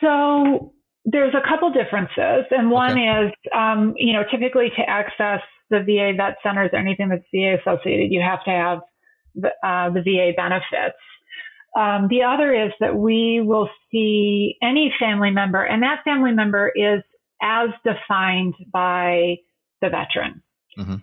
so 0.00 0.74
there's 1.06 1.34
a 1.34 1.48
couple 1.48 1.70
differences, 1.70 2.46
and 2.50 2.70
one 2.70 2.92
okay. 2.92 3.26
is, 3.26 3.32
um, 3.56 3.94
you 3.96 4.12
know, 4.12 4.24
typically 4.28 4.70
to 4.76 4.82
access 4.82 5.40
the 5.70 5.78
VA 5.78 6.12
vet 6.16 6.36
centers 6.42 6.70
or 6.72 6.78
anything 6.80 7.08
that's 7.08 7.24
VA 7.32 7.56
associated, 7.60 8.10
you 8.10 8.20
have 8.20 8.42
to 8.44 8.50
have 8.50 8.80
the, 9.36 9.48
uh, 9.66 9.90
the 9.90 10.02
VA 10.02 10.32
benefits. 10.36 10.98
Um, 11.76 12.08
the 12.08 12.22
other 12.22 12.52
is 12.52 12.72
that 12.80 12.96
we 12.96 13.40
will 13.40 13.68
see 13.92 14.56
any 14.62 14.92
family 14.98 15.30
member, 15.30 15.62
and 15.62 15.82
that 15.84 16.02
family 16.04 16.32
member 16.32 16.72
is 16.74 17.02
as 17.40 17.68
defined 17.84 18.54
by 18.72 19.36
the 19.80 19.90
veteran. 19.90 20.42
Mm-hmm. 20.76 20.96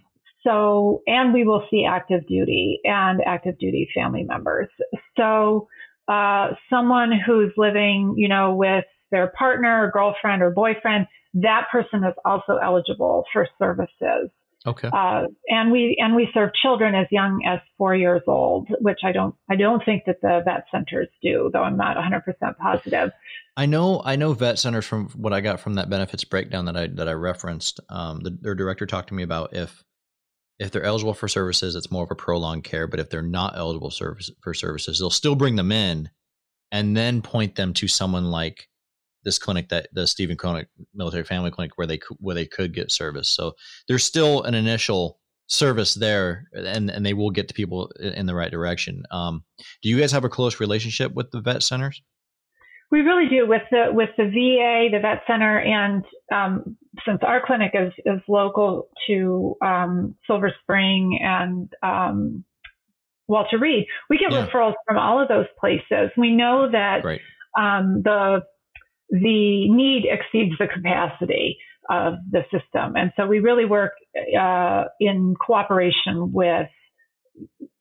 So, 0.46 1.02
and 1.08 1.34
we 1.34 1.46
will 1.46 1.66
see 1.72 1.86
active 1.90 2.28
duty 2.28 2.80
and 2.84 3.22
active 3.26 3.58
duty 3.58 3.88
family 3.96 4.24
members. 4.24 4.68
So, 5.16 5.70
uh, 6.08 6.50
someone 6.70 7.12
who's 7.26 7.54
living, 7.56 8.16
you 8.18 8.28
know, 8.28 8.56
with 8.56 8.84
their 9.14 9.28
partner 9.28 9.86
or 9.86 9.92
girlfriend 9.92 10.42
or 10.42 10.50
boyfriend, 10.50 11.08
that 11.36 11.68
person 11.72 12.04
is 12.04 12.16
also 12.26 12.58
eligible 12.58 13.24
for 13.32 13.48
services. 13.60 14.30
Okay. 14.66 14.90
Uh, 14.92 15.24
and 15.50 15.72
we 15.72 15.98
and 16.00 16.16
we 16.16 16.30
serve 16.34 16.50
children 16.62 16.96
as 16.96 17.06
young 17.12 17.42
as 17.46 17.60
four 17.78 17.96
years 17.96 18.22
old, 18.28 18.68
which 18.80 19.00
I 19.04 19.12
don't 19.12 19.36
I 19.50 19.56
don't 19.56 19.84
think 19.86 20.04
that 20.08 20.22
the 20.22 20.42
vet 20.44 20.66
centers 20.72 21.10
do, 21.22 21.50
though 21.52 21.64
I'm 21.64 21.78
not 21.78 21.96
100 21.96 22.22
percent 22.22 22.58
positive. 22.58 23.12
I 23.58 23.66
know 23.66 24.02
I 24.04 24.16
know 24.16 24.34
vet 24.34 24.58
centers 24.58 24.86
from 24.86 25.10
what 25.10 25.34
I 25.34 25.42
got 25.42 25.60
from 25.60 25.76
that 25.76 25.90
benefits 25.90 26.24
breakdown 26.24 26.66
that 26.66 26.78
I 26.78 26.88
that 26.88 27.10
I 27.10 27.14
referenced. 27.14 27.82
Um, 27.90 28.22
the, 28.22 28.38
their 28.42 28.56
director 28.56 28.86
talked 28.86 29.10
to 29.10 29.14
me 29.14 29.24
about 29.24 29.54
if 29.54 29.84
if 30.60 30.72
they're 30.72 30.84
eligible 30.84 31.14
for 31.14 31.28
services, 31.28 31.76
it's 31.76 31.92
more 31.92 32.06
of 32.06 32.12
a 32.12 32.16
prolonged 32.16 32.64
care. 32.64 32.88
But 32.88 33.02
if 33.02 33.10
they're 33.10 33.22
not 33.22 33.58
eligible 33.58 33.92
service, 33.92 34.32
for 34.40 34.54
services, 34.54 35.00
they'll 35.00 35.10
still 35.10 35.36
bring 35.36 35.58
them 35.58 35.74
in 35.74 36.10
and 36.72 36.96
then 36.96 37.22
point 37.22 37.56
them 37.56 37.74
to 37.74 37.88
someone 37.88 38.32
like 38.32 38.70
this 39.24 39.40
clinic 39.40 39.70
that 39.70 39.90
the 39.94 40.08
Steven 40.08 40.34
A. 40.34 40.38
Cohen 40.38 40.66
Military 40.94 41.24
Family 41.24 41.52
Clinic 41.52 41.74
where 41.76 41.88
they 41.88 42.00
where 42.20 42.36
they 42.36 42.46
could 42.46 42.74
get 42.74 42.92
service. 42.92 43.30
So 43.30 43.54
there's 43.88 44.04
still 44.04 44.44
an 44.44 44.54
initial 44.54 45.20
service 45.48 45.94
there, 45.94 46.48
and 46.54 46.90
and 46.90 47.06
they 47.06 47.14
will 47.14 47.32
get 47.32 47.48
to 47.48 47.54
people 47.54 47.92
in 48.00 48.26
the 48.26 48.36
right 48.36 48.52
direction. 48.52 49.04
Um, 49.12 49.44
do 49.82 49.90
you 49.90 50.00
guys 50.00 50.12
have 50.12 50.24
a 50.24 50.30
close 50.30 50.60
relationship 50.60 51.14
with 51.14 51.32
the 51.32 51.42
vet 51.42 51.64
centers? 51.64 52.02
We 52.92 53.02
really 53.02 53.28
do 53.28 53.48
with 53.48 53.64
the 53.72 53.88
with 53.92 54.10
the 54.18 54.26
VA, 54.26 54.90
the 54.92 55.00
vet 55.02 55.24
center, 55.28 55.60
and 55.60 56.04
um, 56.34 56.78
since 57.06 57.20
our 57.26 57.42
clinic 57.46 57.72
is 57.74 57.92
is 58.06 58.22
local 58.28 58.88
to 59.08 59.56
um, 59.66 60.16
Silver 60.28 60.54
Spring 60.62 61.20
and 61.22 61.72
um, 61.82 62.44
Walter 63.28 63.58
Reed, 63.58 63.86
we 64.10 64.18
get 64.18 64.32
yeah. 64.32 64.46
referrals 64.46 64.74
from 64.88 64.98
all 64.98 65.22
of 65.22 65.28
those 65.28 65.48
places. 65.60 66.12
We 66.18 66.36
know 66.36 66.70
that 66.72 67.04
right. 67.04 67.22
Um, 67.58 68.02
the 68.04 68.42
the 69.14 69.70
need 69.70 70.06
exceeds 70.10 70.58
the 70.58 70.68
capacity 70.68 71.58
of 71.90 72.16
the 72.32 72.42
system. 72.52 72.96
And 72.96 73.12
so 73.16 73.28
we 73.28 73.40
really 73.40 73.66
work 73.66 73.92
uh, 74.40 74.86
in 75.00 75.36
cooperation 75.40 76.34
with 76.34 76.68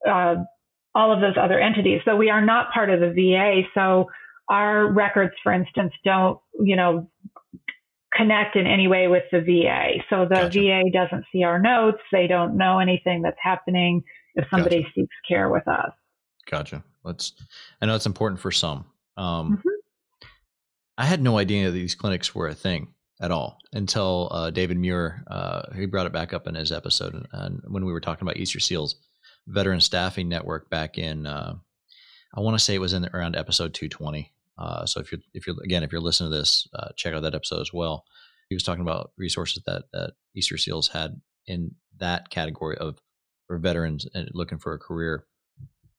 uh, 0.07 0.35
all 0.95 1.13
of 1.13 1.21
those 1.21 1.37
other 1.41 1.59
entities. 1.59 2.03
So 2.05 2.17
we 2.17 2.29
are 2.29 2.45
not 2.45 2.73
part 2.73 2.91
of 2.91 3.01
the 3.01 3.09
VA. 3.09 3.63
So 3.75 4.11
our 4.51 4.93
records, 4.93 5.33
for 5.43 5.53
instance, 5.53 5.93
don't, 6.05 6.39
you 6.61 6.77
know, 6.77 7.09
connect 8.15 8.57
in 8.57 8.67
any 8.67 8.89
way 8.89 9.09
with 9.09 9.23
the 9.33 9.41
VA. 9.41 10.03
So 10.11 10.27
the 10.29 10.51
gotcha. 10.51 10.61
VA 10.61 10.91
doesn't 10.93 11.25
see 11.33 11.45
our 11.45 11.59
notes. 11.59 12.03
They 12.13 12.27
don't 12.27 12.59
know 12.59 12.79
anything 12.79 13.23
that's 13.23 13.39
happening 13.43 14.03
if 14.35 14.45
somebody 14.51 14.83
gotcha. 14.83 14.93
seeks 14.95 15.17
care 15.27 15.49
with 15.49 15.67
us. 15.67 15.93
Gotcha. 16.51 16.85
Let's, 17.05 17.33
I 17.81 17.87
know 17.87 17.95
it's 17.95 18.05
important 18.05 18.39
for 18.39 18.51
some. 18.51 18.85
Um, 19.17 19.57
mm-hmm. 19.57 19.69
I 21.03 21.07
had 21.07 21.21
no 21.21 21.37
idea 21.37 21.73
these 21.73 21.97
clinics 21.97 22.33
were 22.33 22.47
a 22.47 22.55
thing 22.55 22.95
at 23.21 23.33
all 23.33 23.59
until 23.73 24.29
uh, 24.31 24.51
David 24.51 24.79
Muir 24.79 25.25
uh, 25.27 25.63
he 25.75 25.87
brought 25.87 26.07
it 26.07 26.13
back 26.13 26.33
up 26.33 26.47
in 26.47 26.55
his 26.55 26.71
episode, 26.71 27.27
and, 27.33 27.61
when 27.67 27.85
we 27.85 27.93
were 27.93 28.01
talking 28.01 28.23
about 28.23 28.37
Easter 28.37 28.61
Seals 28.61 28.95
Veteran 29.49 29.81
Staffing 29.81 30.29
Network 30.29 30.71
back 30.71 30.99
in, 30.99 31.27
uh, 31.27 31.55
I 32.37 32.41
want 32.41 32.57
to 32.57 32.65
say 32.65 32.77
it 32.77 32.81
was 32.81 32.93
in 32.93 33.05
around 33.13 33.35
episode 33.35 33.75
220. 33.75 34.33
Uh, 34.57 34.87
so 34.87 35.01
if 35.01 35.11
you're 35.11 35.21
if 35.35 35.45
you're 35.45 35.57
again 35.65 35.83
if 35.83 35.91
you're 35.91 36.01
listening 36.01 36.31
to 36.31 36.39
this, 36.39 36.69
uh, 36.73 36.91
check 36.95 37.13
out 37.13 37.23
that 37.23 37.35
episode 37.35 37.63
as 37.63 37.73
well. 37.73 38.05
He 38.49 38.55
was 38.55 38.63
talking 38.63 38.83
about 38.83 39.11
resources 39.19 39.61
that 39.67 39.87
that 39.93 40.13
Easter 40.37 40.57
Seals 40.57 40.87
had 40.87 41.21
in 41.49 41.75
that 41.99 42.31
category 42.31 42.79
of 42.79 43.01
for 43.49 43.59
veterans 43.59 44.07
and 44.15 44.31
looking 44.35 44.59
for 44.59 44.73
a 44.73 44.79
career. 44.79 45.27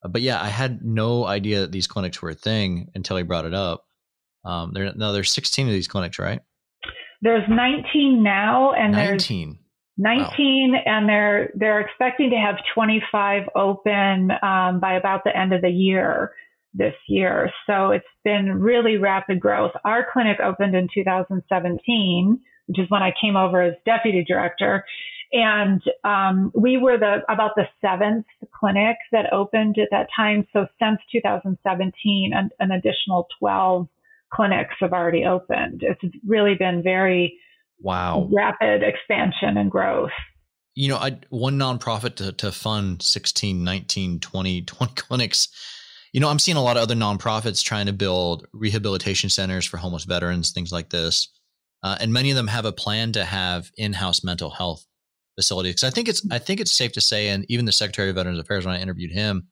Uh, 0.02 0.08
but 0.08 0.22
yeah, 0.22 0.42
I 0.42 0.48
had 0.48 0.82
no 0.82 1.26
idea 1.26 1.60
that 1.60 1.74
these 1.74 1.88
clinics 1.88 2.22
were 2.22 2.30
a 2.30 2.36
thing 2.36 2.90
until 2.96 3.18
he 3.18 3.24
brought 3.24 3.44
it 3.44 3.54
up. 3.54 3.84
Um, 4.46 4.72
there, 4.74 4.94
no, 4.96 5.14
there's 5.14 5.34
16 5.34 5.68
of 5.68 5.74
these 5.74 5.88
clinics, 5.88 6.20
right? 6.20 6.42
There's 7.22 7.48
19 7.48 8.22
now, 8.22 8.74
and 8.74 8.92
19. 8.92 9.50
there's 9.50 9.58
19, 9.98 10.72
wow. 10.74 10.80
and 10.86 11.10
they're 11.10 11.52
they're 11.56 11.80
expecting 11.80 12.32
to 12.32 12.36
have 12.36 12.56
25 12.74 13.44
open 13.56 14.32
um, 14.42 14.80
by 14.80 14.96
about 14.96 15.24
the 15.24 15.36
end 15.38 15.54
of 15.54 15.62
the 15.62 15.70
year 15.70 16.34
this 16.74 16.96
year. 17.08 17.52
So 17.68 17.92
it's 17.92 18.06
been 18.24 18.60
really 18.60 18.98
rapid 18.98 19.40
growth. 19.40 19.72
Our 19.86 20.06
clinic 20.12 20.40
opened 20.40 20.76
in 20.76 20.88
2017, 20.94 22.40
which 22.66 22.80
is 22.80 22.90
when 22.90 23.04
I 23.04 23.14
came 23.22 23.36
over 23.36 23.62
as 23.62 23.76
deputy 23.86 24.26
director. 24.28 24.84
And 25.32 25.82
um, 26.04 26.52
we 26.56 26.78
were 26.78 26.98
the 26.98 27.22
about 27.28 27.52
the 27.56 27.66
seventh 27.82 28.26
clinic 28.60 28.98
that 29.12 29.32
opened 29.32 29.78
at 29.80 29.90
that 29.92 30.08
time. 30.16 30.48
So 30.54 30.68
since 30.80 31.00
2017, 31.12 32.32
an, 32.36 32.50
an 32.60 32.72
additional 32.72 33.28
12 33.40 33.88
clinics 34.34 34.76
have 34.80 34.94
already 34.94 35.26
opened. 35.26 35.84
It's 35.84 36.16
really 36.26 36.56
been 36.56 36.82
very 36.84 37.38
wow 37.80 38.30
rapid 38.32 38.82
expansion 38.84 39.58
and 39.58 39.70
growth. 39.70 40.12
You 40.76 40.90
know, 40.90 40.98
I, 40.98 41.20
one 41.30 41.60
nonprofit 41.60 42.16
to, 42.16 42.32
to 42.34 42.52
fund 42.52 43.02
16, 43.02 43.64
19, 43.64 44.20
20, 44.20 44.62
20 44.66 44.94
clinics. 44.96 45.48
You 46.14 46.20
know, 46.20 46.30
I'm 46.30 46.40
seeing 46.40 46.58
a 46.58 46.64
lot 46.64 46.78
of 46.78 46.84
other 46.84 46.96
nonprofits 46.96 47.64
trying 47.64 47.88
to 47.88 47.94
build 47.94 48.48
rehabilitation 48.54 49.30
centers 49.30 49.66
for 49.66 49.78
homeless 49.78 50.04
veterans, 50.04 50.52
things 50.52 50.72
like 50.72 50.90
this. 50.90 51.32
Uh, 51.82 51.98
and 52.00 52.14
many 52.14 52.30
of 52.30 52.38
them 52.38 52.48
have 52.48 52.66
a 52.66 52.72
plan 52.72 53.12
to 53.12 53.26
have 53.26 53.70
in-house 53.78 54.24
mental 54.24 54.50
health 54.50 54.86
facilities. 55.36 55.76
Because 55.76 55.84
I 55.84 55.90
think 55.90 56.08
it's 56.08 56.26
I 56.32 56.40
think 56.40 56.60
it's 56.60 56.72
safe 56.72 56.94
to 56.94 57.02
say, 57.02 57.30
and 57.30 57.46
even 57.50 57.66
the 57.66 57.72
Secretary 57.72 58.10
of 58.10 58.16
Veterans 58.16 58.40
Affairs 58.40 58.66
when 58.66 58.76
I 58.76 58.82
interviewed 58.82 59.12
him, 59.12 59.48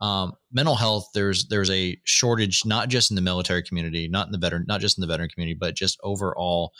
um, 0.00 0.32
mental 0.52 0.74
health 0.74 1.08
there's 1.14 1.48
there's 1.48 1.70
a 1.70 1.98
shortage 2.04 2.64
not 2.64 2.88
just 2.88 3.10
in 3.10 3.14
the 3.14 3.22
military 3.22 3.62
community 3.62 4.08
not 4.08 4.26
in 4.26 4.32
the 4.32 4.38
veteran 4.38 4.64
not 4.66 4.80
just 4.80 4.98
in 4.98 5.02
the 5.02 5.06
veteran 5.06 5.28
community 5.28 5.56
but 5.58 5.74
just 5.74 5.98
overall 6.02 6.72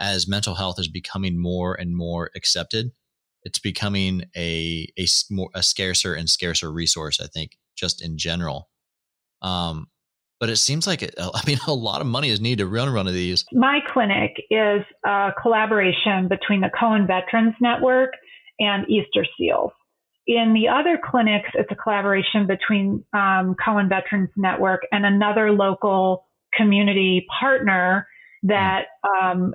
as 0.00 0.28
mental 0.28 0.54
health 0.54 0.78
is 0.78 0.88
becoming 0.88 1.40
more 1.40 1.74
and 1.74 1.96
more 1.96 2.30
accepted 2.34 2.90
it's 3.42 3.58
becoming 3.58 4.24
a 4.36 4.88
a, 4.98 5.06
more, 5.30 5.50
a 5.54 5.62
scarcer 5.62 6.14
and 6.14 6.28
scarcer 6.28 6.70
resource 6.70 7.20
i 7.20 7.26
think 7.26 7.56
just 7.76 8.02
in 8.02 8.18
general 8.18 8.68
um, 9.42 9.88
but 10.40 10.50
it 10.50 10.56
seems 10.56 10.86
like 10.86 11.02
it, 11.02 11.14
I 11.18 11.40
mean, 11.46 11.58
a 11.66 11.72
lot 11.72 12.00
of 12.00 12.06
money 12.06 12.30
is 12.30 12.40
needed 12.40 12.64
to 12.64 12.66
run 12.68 12.92
one 12.92 13.06
of 13.06 13.14
these. 13.14 13.44
My 13.52 13.80
clinic 13.92 14.32
is 14.50 14.82
a 15.04 15.30
collaboration 15.40 16.28
between 16.28 16.60
the 16.60 16.70
Cohen 16.78 17.06
Veterans 17.06 17.54
Network 17.60 18.10
and 18.58 18.88
Easter 18.88 19.26
Seals. 19.38 19.72
In 20.26 20.54
the 20.54 20.68
other 20.68 20.98
clinics, 21.02 21.50
it's 21.54 21.70
a 21.70 21.74
collaboration 21.74 22.46
between 22.46 23.04
um, 23.12 23.56
Cohen 23.62 23.88
Veterans 23.88 24.30
Network 24.36 24.82
and 24.90 25.04
another 25.04 25.52
local 25.52 26.26
community 26.56 27.26
partner 27.40 28.06
that 28.44 28.84
um, 29.20 29.54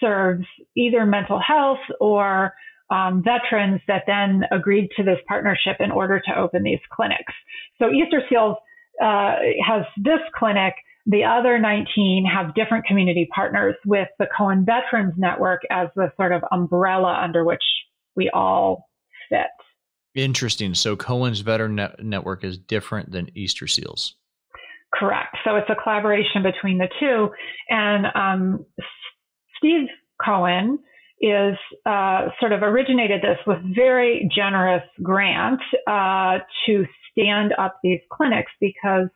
serves 0.00 0.44
either 0.76 1.06
mental 1.06 1.40
health 1.40 1.78
or 2.00 2.52
um, 2.90 3.22
veterans 3.22 3.80
that 3.86 4.04
then 4.06 4.42
agreed 4.50 4.88
to 4.96 5.02
this 5.02 5.18
partnership 5.28 5.76
in 5.78 5.90
order 5.90 6.20
to 6.20 6.36
open 6.36 6.62
these 6.62 6.80
clinics. 6.90 7.32
So 7.78 7.90
Easter 7.90 8.22
Seals 8.28 8.56
uh, 9.02 9.36
has 9.66 9.84
this 9.98 10.20
clinic. 10.34 10.74
The 11.06 11.24
other 11.24 11.58
19 11.58 12.26
have 12.26 12.54
different 12.54 12.86
community 12.86 13.28
partners 13.34 13.76
with 13.86 14.08
the 14.18 14.26
Cohen 14.36 14.64
Veterans 14.64 15.14
Network 15.16 15.62
as 15.70 15.88
the 15.94 16.12
sort 16.16 16.32
of 16.32 16.42
umbrella 16.50 17.18
under 17.22 17.44
which 17.44 17.62
we 18.16 18.30
all 18.30 18.88
fit. 19.28 19.46
Interesting. 20.14 20.74
So 20.74 20.96
Cohen's 20.96 21.40
Veteran 21.40 21.76
Net- 21.76 22.02
Network 22.02 22.44
is 22.44 22.58
different 22.58 23.12
than 23.12 23.30
Easter 23.36 23.66
Seals. 23.66 24.14
Correct. 24.92 25.36
So 25.44 25.56
it's 25.56 25.68
a 25.68 25.80
collaboration 25.80 26.42
between 26.42 26.78
the 26.78 26.88
two. 26.98 27.28
And 27.68 28.06
um, 28.14 28.64
Steve 29.58 29.88
Cohen 30.24 30.78
is 31.20 31.56
uh, 31.84 32.28
sort 32.40 32.52
of 32.52 32.62
originated 32.62 33.22
this 33.22 33.38
with 33.46 33.58
very 33.74 34.30
generous 34.34 34.82
grant 35.02 35.60
uh, 35.86 36.38
to 36.66 36.86
stand 37.10 37.52
up 37.58 37.78
these 37.82 38.00
clinics 38.12 38.52
because 38.60 39.08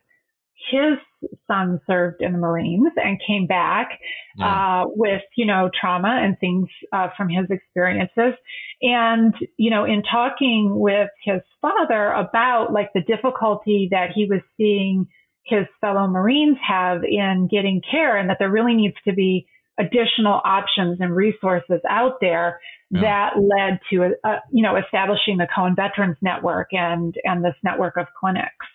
his 0.71 0.99
son 1.47 1.81
served 1.87 2.21
in 2.21 2.33
the 2.33 2.39
Marines 2.39 2.93
and 2.97 3.21
came 3.27 3.47
back 3.47 3.99
yeah. 4.37 4.83
uh, 4.83 4.85
with, 4.89 5.23
you 5.37 5.47
know, 5.47 5.71
trauma 5.79 6.21
and 6.23 6.39
things 6.39 6.69
uh, 6.93 7.09
from 7.17 7.29
his 7.29 7.47
experiences. 7.51 8.35
And, 8.81 9.35
you 9.57 9.71
know, 9.71 9.85
in 9.85 10.03
talking 10.03 10.71
with 10.75 11.09
his 11.25 11.41
father 11.61 12.09
about 12.09 12.73
like 12.73 12.91
the 12.95 13.03
difficulty 13.03 13.89
that 13.91 14.11
he 14.15 14.27
was 14.27 14.41
seeing 14.57 15.07
his 15.45 15.67
fellow 15.81 16.07
Marines 16.07 16.59
have 16.67 17.03
in 17.05 17.49
getting 17.51 17.83
care 17.91 18.17
and 18.17 18.31
that 18.31 18.37
there 18.39 18.51
really 18.51 18.75
needs 18.75 18.97
to 19.07 19.13
be 19.13 19.47
additional 19.79 20.41
options 20.45 20.99
and 21.01 21.15
resources 21.15 21.81
out 21.89 22.19
there 22.21 22.61
yeah. 22.91 23.01
that 23.01 23.33
led 23.41 23.81
to, 23.91 24.15
uh, 24.23 24.39
you 24.53 24.63
know, 24.63 24.77
establishing 24.77 25.39
the 25.39 25.49
Cohen 25.55 25.75
Veterans 25.75 26.17
Network 26.21 26.69
and, 26.73 27.15
and 27.25 27.45
this 27.45 27.55
network 27.65 27.97
of 27.97 28.07
clinics. 28.19 28.67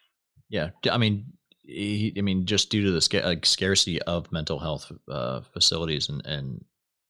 Yeah. 0.50 0.70
I 0.90 0.98
mean, 0.98 1.26
I 1.70 2.22
mean, 2.22 2.46
just 2.46 2.70
due 2.70 2.86
to 2.86 2.92
the 2.92 3.02
sca- 3.02 3.26
like 3.26 3.46
scarcity 3.46 4.02
of 4.04 4.32
mental 4.32 4.60
health 4.60 4.92
uh, 5.12 5.42
facilities 5.54 6.10
and, 6.10 6.26
and 6.26 6.66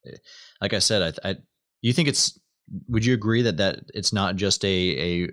eh, 0.06 0.16
like 0.60 0.74
I 0.74 0.80
said, 0.80 1.14
I, 1.24 1.30
I, 1.30 1.36
you 1.80 1.92
think 1.92 2.08
it's, 2.08 2.38
would 2.88 3.04
you 3.04 3.14
agree 3.14 3.42
that, 3.42 3.58
that 3.58 3.80
it's 3.94 4.12
not 4.12 4.36
just 4.36 4.64
a, 4.64 4.68
a 4.68 5.28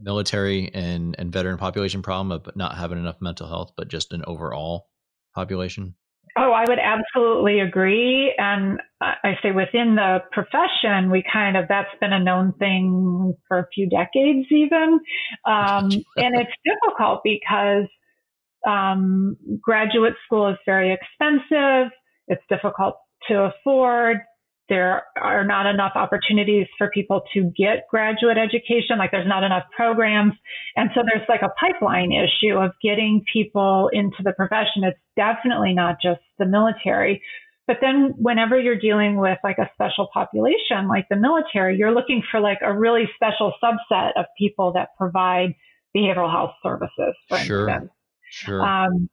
military 0.00 0.70
and, 0.72 1.16
and 1.18 1.32
veteran 1.32 1.58
population 1.58 2.02
problem 2.02 2.30
of 2.30 2.54
not 2.56 2.76
having 2.76 2.98
enough 2.98 3.20
mental 3.20 3.48
health, 3.48 3.72
but 3.76 3.88
just 3.88 4.12
an 4.12 4.24
overall 4.26 4.86
population? 5.34 5.94
Oh, 6.38 6.52
I 6.52 6.64
would 6.66 6.78
absolutely 6.78 7.60
agree. 7.60 8.34
And 8.38 8.80
I 9.02 9.34
say 9.42 9.50
within 9.50 9.96
the 9.96 10.20
profession, 10.30 11.10
we 11.10 11.22
kind 11.30 11.58
of, 11.58 11.66
that's 11.68 11.90
been 12.00 12.12
a 12.12 12.22
known 12.22 12.54
thing 12.54 13.34
for 13.48 13.58
a 13.58 13.66
few 13.74 13.88
decades 13.88 14.46
even. 14.50 15.00
Um, 15.44 15.90
and 16.16 16.36
it's 16.38 16.52
difficult 16.64 17.20
because 17.24 17.88
um, 18.66 19.36
graduate 19.60 20.14
school 20.26 20.48
is 20.50 20.56
very 20.66 20.92
expensive. 20.92 21.90
It's 22.28 22.42
difficult 22.48 22.96
to 23.28 23.50
afford 23.50 24.18
there 24.68 25.02
are 25.20 25.44
not 25.44 25.66
enough 25.66 25.92
opportunities 25.96 26.66
for 26.78 26.88
people 26.88 27.22
to 27.34 27.52
get 27.56 27.86
graduate 27.90 28.38
education. 28.38 28.96
Like 28.96 29.10
there's 29.10 29.28
not 29.28 29.42
enough 29.44 29.64
programs. 29.76 30.32
And 30.76 30.88
so 30.94 31.02
there's 31.04 31.28
like 31.28 31.42
a 31.42 31.52
pipeline 31.60 32.10
issue 32.10 32.54
of 32.56 32.70
getting 32.82 33.22
people 33.30 33.90
into 33.92 34.22
the 34.24 34.32
profession. 34.32 34.84
It's 34.84 34.98
definitely 35.14 35.74
not 35.74 35.96
just 36.02 36.20
the 36.38 36.46
military. 36.46 37.20
But 37.66 37.78
then 37.80 38.14
whenever 38.16 38.58
you're 38.58 38.78
dealing 38.78 39.18
with 39.18 39.38
like 39.44 39.58
a 39.58 39.68
special 39.74 40.08
population 40.12 40.88
like 40.88 41.06
the 41.10 41.16
military, 41.16 41.76
you're 41.76 41.94
looking 41.94 42.22
for 42.30 42.40
like 42.40 42.58
a 42.62 42.76
really 42.76 43.04
special 43.14 43.52
subset 43.62 44.12
of 44.16 44.24
people 44.38 44.72
that 44.72 44.88
provide 44.96 45.54
behavioral 45.94 46.30
health 46.30 46.52
services, 46.62 47.14
for 47.28 47.38
sure. 47.38 47.68
instance. 47.68 47.92
Sure. 48.32 48.62
Um, 48.62 49.10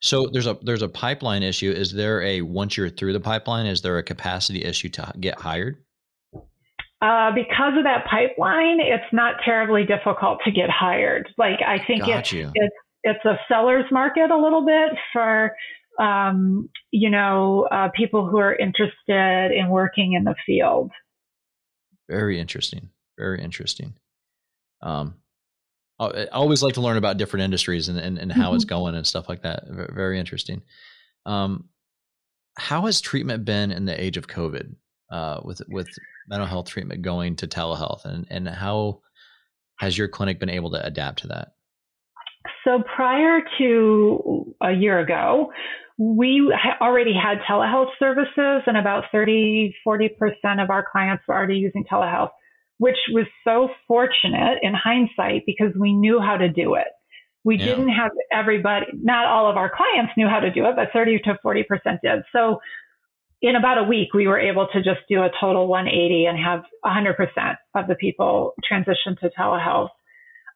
so 0.00 0.26
there's 0.32 0.48
a 0.48 0.58
there's 0.62 0.82
a 0.82 0.88
pipeline 0.88 1.44
issue. 1.44 1.70
Is 1.70 1.92
there 1.92 2.20
a 2.22 2.42
once 2.42 2.76
you're 2.76 2.90
through 2.90 3.12
the 3.12 3.20
pipeline, 3.20 3.66
is 3.66 3.82
there 3.82 3.98
a 3.98 4.02
capacity 4.02 4.64
issue 4.64 4.88
to 4.90 5.12
get 5.20 5.40
hired? 5.40 5.76
Uh, 7.00 7.30
because 7.32 7.74
of 7.78 7.84
that 7.84 8.04
pipeline, 8.10 8.80
it's 8.80 9.12
not 9.12 9.36
terribly 9.44 9.84
difficult 9.84 10.40
to 10.44 10.50
get 10.50 10.68
hired. 10.70 11.28
Like 11.38 11.60
I 11.64 11.78
think 11.84 12.08
it's, 12.08 12.32
it's 12.32 12.74
it's 13.04 13.24
a 13.24 13.38
seller's 13.46 13.84
market 13.92 14.30
a 14.30 14.36
little 14.36 14.66
bit 14.66 14.98
for 15.12 15.54
um, 16.00 16.68
you 16.90 17.10
know 17.10 17.68
uh, 17.70 17.88
people 17.94 18.28
who 18.28 18.38
are 18.38 18.54
interested 18.54 19.52
in 19.52 19.68
working 19.68 20.14
in 20.14 20.24
the 20.24 20.34
field. 20.44 20.90
Very 22.08 22.40
interesting. 22.40 22.90
Very 23.16 23.40
interesting. 23.40 23.94
Um, 24.82 25.14
I 26.00 26.26
always 26.26 26.62
like 26.62 26.74
to 26.74 26.80
learn 26.80 26.96
about 26.96 27.16
different 27.16 27.44
industries 27.44 27.88
and, 27.88 27.98
and, 27.98 28.18
and 28.18 28.30
how 28.30 28.48
mm-hmm. 28.48 28.56
it's 28.56 28.64
going 28.64 28.94
and 28.94 29.06
stuff 29.06 29.28
like 29.28 29.42
that. 29.42 29.64
Very 29.66 30.18
interesting. 30.18 30.62
Um, 31.26 31.68
how 32.56 32.86
has 32.86 33.00
treatment 33.00 33.44
been 33.44 33.70
in 33.70 33.84
the 33.84 34.00
age 34.00 34.16
of 34.16 34.26
COVID 34.26 34.74
uh, 35.10 35.40
with 35.44 35.62
with 35.68 35.88
mental 36.28 36.46
health 36.46 36.68
treatment 36.68 37.02
going 37.02 37.36
to 37.36 37.46
telehealth, 37.46 38.04
and 38.04 38.26
and 38.30 38.48
how 38.48 39.00
has 39.78 39.96
your 39.96 40.08
clinic 40.08 40.40
been 40.40 40.50
able 40.50 40.70
to 40.72 40.84
adapt 40.84 41.20
to 41.20 41.28
that? 41.28 41.54
So 42.64 42.82
prior 42.94 43.40
to 43.58 44.54
a 44.60 44.72
year 44.72 44.98
ago, 44.98 45.52
we 45.98 46.52
already 46.80 47.14
had 47.14 47.38
telehealth 47.48 47.90
services, 47.98 48.62
and 48.66 48.76
about 48.76 49.04
30, 49.12 49.74
40 49.84 50.08
percent 50.18 50.60
of 50.60 50.70
our 50.70 50.84
clients 50.90 51.24
were 51.26 51.34
already 51.34 51.56
using 51.56 51.84
telehealth 51.90 52.30
which 52.78 52.96
was 53.12 53.26
so 53.44 53.68
fortunate 53.86 54.58
in 54.62 54.72
hindsight 54.74 55.42
because 55.46 55.72
we 55.78 55.92
knew 55.92 56.20
how 56.20 56.36
to 56.36 56.48
do 56.48 56.74
it. 56.74 56.88
We 57.44 57.56
yeah. 57.56 57.66
didn't 57.66 57.90
have 57.90 58.10
everybody, 58.32 58.86
not 58.94 59.26
all 59.26 59.48
of 59.48 59.56
our 59.56 59.70
clients 59.74 60.12
knew 60.16 60.28
how 60.28 60.40
to 60.40 60.50
do 60.50 60.64
it, 60.66 60.76
but 60.76 60.88
30 60.92 61.20
to 61.20 61.38
40% 61.44 61.64
did. 62.02 62.22
So 62.32 62.60
in 63.40 63.56
about 63.56 63.78
a 63.78 63.84
week, 63.84 64.12
we 64.14 64.26
were 64.26 64.38
able 64.38 64.66
to 64.72 64.82
just 64.82 65.00
do 65.08 65.22
a 65.22 65.30
total 65.40 65.68
180 65.68 66.26
and 66.26 66.38
have 66.38 66.62
100% 66.84 67.56
of 67.74 67.86
the 67.86 67.94
people 67.94 68.54
transition 68.66 69.16
to 69.20 69.30
telehealth. 69.38 69.90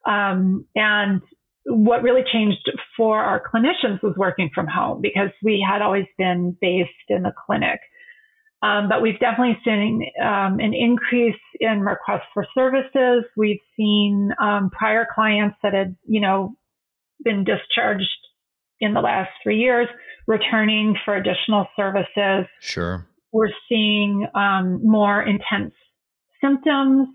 Um, 0.05 0.67
and 0.75 1.23
what 1.65 2.03
really 2.03 2.25
changed 2.33 2.71
for 2.97 3.21
our 3.21 3.41
clinicians 3.41 4.03
was 4.03 4.15
working 4.17 4.51
from 4.53 4.67
home 4.67 5.01
because 5.01 5.31
we 5.43 5.65
had 5.67 5.81
always 5.81 6.07
been 6.19 6.57
based 6.61 6.91
in 7.09 7.23
the 7.23 7.33
clinic. 7.47 7.79
Um, 8.63 8.89
but 8.89 9.03
we've 9.03 9.19
definitely 9.19 9.59
seen 9.65 10.09
um, 10.23 10.61
an 10.61 10.73
increase 10.73 11.41
in 11.59 11.81
requests 11.81 12.29
for 12.33 12.47
services. 12.55 13.25
We've 13.37 13.61
seen 13.77 14.31
um, 14.41 14.71
prior 14.71 15.07
clients 15.13 15.57
that 15.65 15.75
had, 15.75 15.97
you 16.07 16.21
know, 16.21 16.55
been 17.25 17.45
discharged 17.45 18.07
in 18.81 18.95
the 18.95 19.01
last 19.01 19.31
three 19.43 19.59
years 19.59 19.89
returning 20.29 20.97
for 21.05 21.17
additional 21.17 21.67
services. 21.77 22.47
Sure. 22.61 23.07
We're 23.33 23.51
seeing 23.69 24.27
um, 24.35 24.81
more 24.85 25.23
intense 25.23 25.75
symptoms 26.41 27.09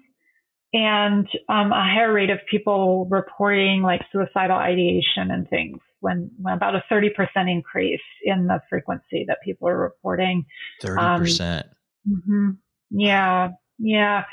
and 0.73 1.27
um, 1.47 1.71
a 1.71 1.83
higher 1.83 2.11
rate 2.11 2.29
of 2.29 2.39
people 2.49 3.07
reporting 3.09 3.83
like 3.83 4.01
suicidal 4.11 4.57
ideation 4.57 5.31
and 5.31 5.49
things 5.49 5.79
when, 5.99 6.31
when 6.39 6.53
about 6.53 6.75
a 6.75 6.83
30% 6.91 7.09
increase 7.47 8.01
in 8.23 8.47
the 8.47 8.59
frequency 8.69 9.25
that 9.27 9.37
people 9.43 9.67
are 9.67 9.77
reporting. 9.77 10.45
30%. 10.83 10.97
Um, 10.97 11.63
mm-hmm. 12.07 12.49
Yeah. 12.91 13.49
Yeah. 13.79 14.23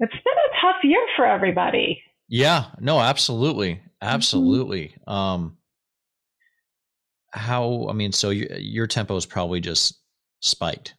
It's 0.00 0.12
been 0.12 0.18
a 0.20 0.60
tough 0.60 0.82
year 0.82 1.04
for 1.16 1.26
everybody. 1.26 2.02
Yeah. 2.28 2.66
No, 2.80 3.00
absolutely. 3.00 3.74
Mm-hmm. 3.74 3.88
Absolutely. 4.02 4.94
Mm-hmm. 5.06 5.12
Um, 5.12 5.56
how, 7.32 7.86
I 7.88 7.92
mean, 7.92 8.12
so 8.12 8.30
you, 8.30 8.48
your 8.58 8.86
tempo 8.86 9.16
is 9.16 9.26
probably 9.26 9.60
just 9.60 9.98
spiked. 10.40 10.94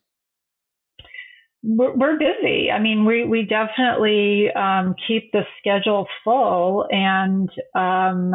We're, 1.63 1.95
we're 1.95 2.17
busy. 2.17 2.71
I 2.71 2.79
mean, 2.79 3.05
we, 3.05 3.23
we 3.23 3.43
definitely 3.43 4.51
um, 4.51 4.95
keep 5.07 5.31
the 5.31 5.43
schedule 5.59 6.07
full 6.23 6.87
and 6.89 7.49
um, 7.75 8.33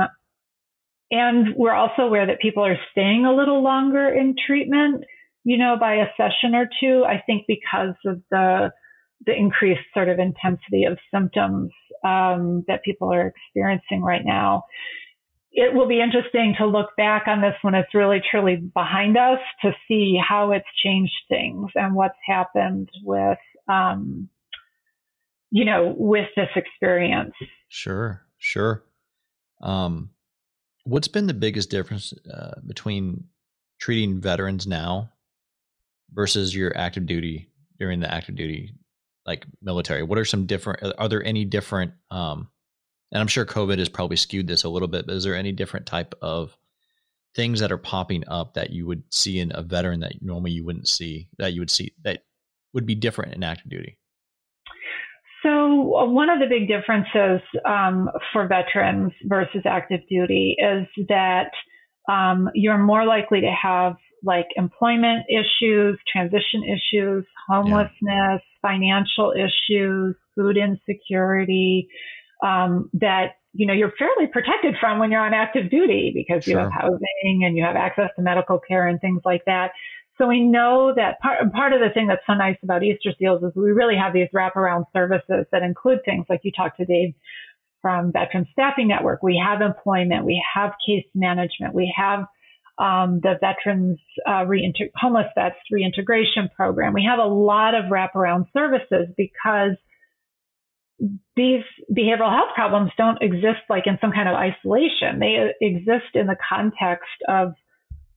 and 1.10 1.54
we're 1.56 1.74
also 1.74 2.02
aware 2.02 2.26
that 2.26 2.40
people 2.40 2.64
are 2.64 2.78
staying 2.92 3.24
a 3.24 3.34
little 3.34 3.62
longer 3.62 4.08
in 4.08 4.34
treatment, 4.46 5.04
you 5.44 5.56
know, 5.56 5.76
by 5.78 5.94
a 5.94 6.06
session 6.16 6.54
or 6.54 6.68
two. 6.80 7.04
I 7.06 7.22
think 7.26 7.44
because 7.46 7.94
of 8.06 8.22
the 8.30 8.70
the 9.26 9.34
increased 9.34 9.80
sort 9.94 10.08
of 10.08 10.18
intensity 10.18 10.84
of 10.84 10.96
symptoms 11.12 11.72
um, 12.04 12.64
that 12.68 12.84
people 12.84 13.12
are 13.12 13.26
experiencing 13.26 14.02
right 14.02 14.24
now. 14.24 14.64
It 15.50 15.74
will 15.74 15.88
be 15.88 16.00
interesting 16.00 16.54
to 16.58 16.66
look 16.66 16.90
back 16.96 17.24
on 17.26 17.40
this 17.40 17.54
when 17.62 17.74
it's 17.74 17.92
really 17.94 18.22
truly 18.30 18.56
behind 18.56 19.16
us 19.16 19.40
to 19.62 19.72
see 19.88 20.16
how 20.16 20.52
it's 20.52 20.68
changed 20.84 21.16
things 21.28 21.70
and 21.74 21.94
what's 21.94 22.18
happened 22.24 22.90
with, 23.02 23.38
um, 23.66 24.28
you 25.50 25.64
know, 25.64 25.94
with 25.96 26.28
this 26.36 26.50
experience. 26.54 27.34
Sure, 27.68 28.22
sure. 28.38 28.84
Um, 29.60 30.10
What's 30.88 31.08
been 31.08 31.26
the 31.26 31.34
biggest 31.34 31.68
difference 31.68 32.14
uh, 32.32 32.60
between 32.66 33.24
treating 33.78 34.22
veterans 34.22 34.66
now 34.66 35.12
versus 36.14 36.54
your 36.54 36.74
active 36.78 37.04
duty 37.04 37.50
during 37.78 38.00
the 38.00 38.12
active 38.12 38.36
duty 38.36 38.72
like 39.26 39.44
military? 39.60 40.02
What 40.02 40.18
are 40.18 40.24
some 40.24 40.46
different? 40.46 40.94
Are 40.96 41.08
there 41.10 41.22
any 41.22 41.44
different 41.44 41.92
um, 42.10 42.48
and 43.12 43.20
I'm 43.20 43.26
sure 43.26 43.44
COVID 43.44 43.78
has 43.78 43.90
probably 43.90 44.16
skewed 44.16 44.46
this 44.46 44.64
a 44.64 44.68
little 44.70 44.88
bit, 44.88 45.06
but 45.06 45.14
is 45.14 45.24
there 45.24 45.34
any 45.34 45.52
different 45.52 45.84
type 45.84 46.14
of 46.22 46.56
things 47.34 47.60
that 47.60 47.70
are 47.70 47.76
popping 47.76 48.24
up 48.26 48.54
that 48.54 48.70
you 48.70 48.86
would 48.86 49.02
see 49.12 49.40
in 49.40 49.52
a 49.54 49.62
veteran 49.62 50.00
that 50.00 50.22
normally 50.22 50.52
you 50.52 50.64
wouldn't 50.64 50.88
see 50.88 51.28
that 51.36 51.52
you 51.52 51.60
would 51.60 51.70
see 51.70 51.92
that 52.02 52.22
would 52.72 52.86
be 52.86 52.94
different 52.94 53.34
in 53.34 53.44
active 53.44 53.68
duty? 53.68 53.97
So 55.68 56.04
one 56.06 56.30
of 56.30 56.38
the 56.38 56.46
big 56.46 56.68
differences 56.68 57.40
um, 57.64 58.08
for 58.32 58.46
veterans 58.46 59.12
versus 59.24 59.62
active 59.66 60.00
duty 60.08 60.56
is 60.58 60.86
that 61.08 61.50
um, 62.08 62.48
you're 62.54 62.78
more 62.78 63.04
likely 63.04 63.40
to 63.42 63.50
have 63.50 63.96
like 64.24 64.46
employment 64.56 65.26
issues, 65.28 65.98
transition 66.10 66.64
issues, 66.64 67.24
homelessness, 67.48 67.92
yeah. 68.02 68.38
financial 68.62 69.32
issues, 69.32 70.16
food 70.34 70.56
insecurity, 70.56 71.88
um, 72.42 72.90
that 72.94 73.34
you 73.52 73.66
know 73.66 73.72
you're 73.72 73.92
fairly 73.98 74.26
protected 74.32 74.74
from 74.80 74.98
when 74.98 75.10
you're 75.10 75.24
on 75.24 75.34
active 75.34 75.70
duty 75.70 76.12
because 76.14 76.44
sure. 76.44 76.54
you 76.54 76.58
have 76.58 76.72
housing 76.72 77.44
and 77.44 77.56
you 77.56 77.64
have 77.64 77.76
access 77.76 78.10
to 78.16 78.22
medical 78.22 78.58
care 78.58 78.86
and 78.86 79.00
things 79.00 79.20
like 79.24 79.44
that. 79.46 79.70
So 80.18 80.26
we 80.26 80.40
know 80.40 80.92
that 80.94 81.20
part, 81.20 81.52
part 81.52 81.72
of 81.72 81.80
the 81.80 81.90
thing 81.94 82.08
that's 82.08 82.22
so 82.26 82.34
nice 82.34 82.56
about 82.62 82.82
Easter 82.82 83.12
Seals 83.18 83.42
is 83.42 83.52
we 83.54 83.70
really 83.70 83.96
have 83.96 84.12
these 84.12 84.28
wraparound 84.34 84.84
services 84.92 85.46
that 85.52 85.62
include 85.62 86.00
things 86.04 86.26
like 86.28 86.40
you 86.42 86.50
talked 86.50 86.78
to 86.78 86.84
Dave 86.84 87.14
from 87.80 88.12
Veteran 88.12 88.46
Staffing 88.52 88.88
Network. 88.88 89.22
We 89.22 89.40
have 89.42 89.60
employment, 89.60 90.24
we 90.24 90.42
have 90.54 90.72
case 90.84 91.06
management, 91.14 91.72
we 91.72 91.94
have 91.96 92.24
um, 92.78 93.20
the 93.22 93.34
Veterans 93.40 93.98
uh, 94.28 94.44
Reinter- 94.44 94.90
Homeless 94.96 95.26
Vets 95.34 95.56
Reintegration 95.70 96.48
Program. 96.54 96.92
We 96.92 97.08
have 97.08 97.18
a 97.18 97.28
lot 97.28 97.74
of 97.74 97.86
wraparound 97.86 98.46
services 98.52 99.08
because 99.16 99.76
these 101.36 101.62
behavioral 101.92 102.34
health 102.34 102.54
problems 102.54 102.90
don't 102.96 103.22
exist 103.22 103.62
like 103.70 103.86
in 103.86 103.98
some 104.00 104.12
kind 104.12 104.28
of 104.28 104.34
isolation. 104.34 105.20
They 105.20 105.52
exist 105.60 106.14
in 106.14 106.26
the 106.26 106.36
context 106.48 107.06
of 107.28 107.52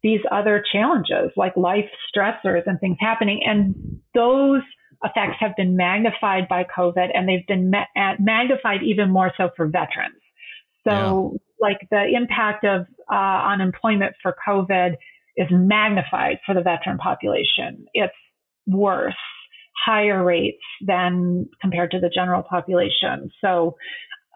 these 0.04 0.22
other 0.32 0.64
challenges 0.72 1.32
like 1.36 1.56
life 1.56 1.89
stressors 2.14 2.64
and 2.66 2.80
things 2.80 2.97
happening. 2.99 3.41
And 3.45 3.99
those 4.14 4.62
effects 5.04 5.38
have 5.39 5.56
been 5.56 5.76
magnified 5.76 6.47
by 6.47 6.64
COVID 6.64 7.10
and 7.14 7.28
they've 7.28 7.45
been 7.47 7.72
ma- 7.72 8.16
magnified 8.20 8.84
even 8.84 9.10
more 9.10 9.32
so 9.38 9.49
for 9.56 9.68
veterans. 9.68 10.16
So 10.88 11.34
yeah. 11.34 11.38
like 11.60 11.88
the 11.91 12.16
impact 12.16 12.66
of 12.66 12.88
uh, 13.12 13.47
unemployment 13.52 14.16
for 14.22 14.36
COVID 14.47 14.95
is 15.38 15.47
magnified 15.52 16.39
for 16.45 16.54
the 16.54 16.62
veteran 16.62 16.97
population. 16.97 17.86
It's 17.93 18.14
worse 18.68 19.14
higher 19.86 20.24
rates 20.24 20.62
than 20.86 21.49
compared 21.62 21.91
to 21.91 21.99
the 21.99 22.10
general 22.10 22.43
population. 22.43 23.32
So, 23.41 23.76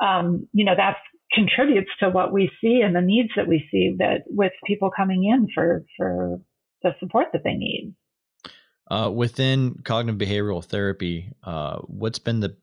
um, 0.02 0.48
you 0.54 0.66
know, 0.66 0.76
that 0.76 0.98
contributes 1.34 1.90
to 2.00 2.10
what 2.10 2.32
we 2.32 2.50
see 2.62 2.82
and 2.84 2.96
the 2.96 3.02
needs 3.02 3.30
that 3.36 3.48
we 3.48 3.68
see 3.72 3.96
that 4.00 4.24
with 4.28 4.52
people 4.66 4.92
coming 4.96 5.24
in 5.26 5.48
for, 5.54 5.84
for 5.98 6.40
the 6.84 6.92
support 7.00 7.28
that 7.34 7.44
they 7.44 7.54
need. 7.54 7.96
Uh, 8.90 9.10
within 9.10 9.82
cognitive 9.84 10.20
behavioral 10.20 10.64
therapy, 10.64 11.32
uh, 11.44 11.78
what's 11.88 12.20
been 12.20 12.40
the 12.40 12.56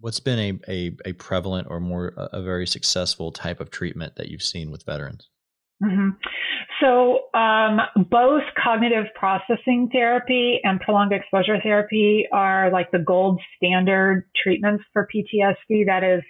what's 0.00 0.20
been 0.20 0.38
a, 0.38 0.72
a, 0.72 0.96
a 1.06 1.12
prevalent 1.14 1.66
or 1.70 1.80
more 1.80 2.12
a, 2.16 2.42
very 2.42 2.66
successful 2.66 3.32
type 3.32 3.60
of 3.60 3.70
treatment 3.70 4.16
that 4.16 4.28
you've 4.28 4.42
seen 4.42 4.70
with 4.70 4.84
veterans? 4.84 5.28
Mm-hmm. 5.82 6.10
So, 6.80 7.20
um, 7.38 7.80
both 8.10 8.42
cognitive 8.62 9.06
processing 9.14 9.88
therapy 9.92 10.60
and 10.62 10.80
prolonged 10.80 11.12
exposure 11.12 11.58
therapy 11.62 12.26
are 12.32 12.70
like 12.70 12.90
the 12.90 12.98
gold 12.98 13.40
standard 13.56 14.28
treatments 14.42 14.84
for 14.92 15.08
PTSD. 15.14 15.86
That 15.86 16.04
is, 16.04 16.22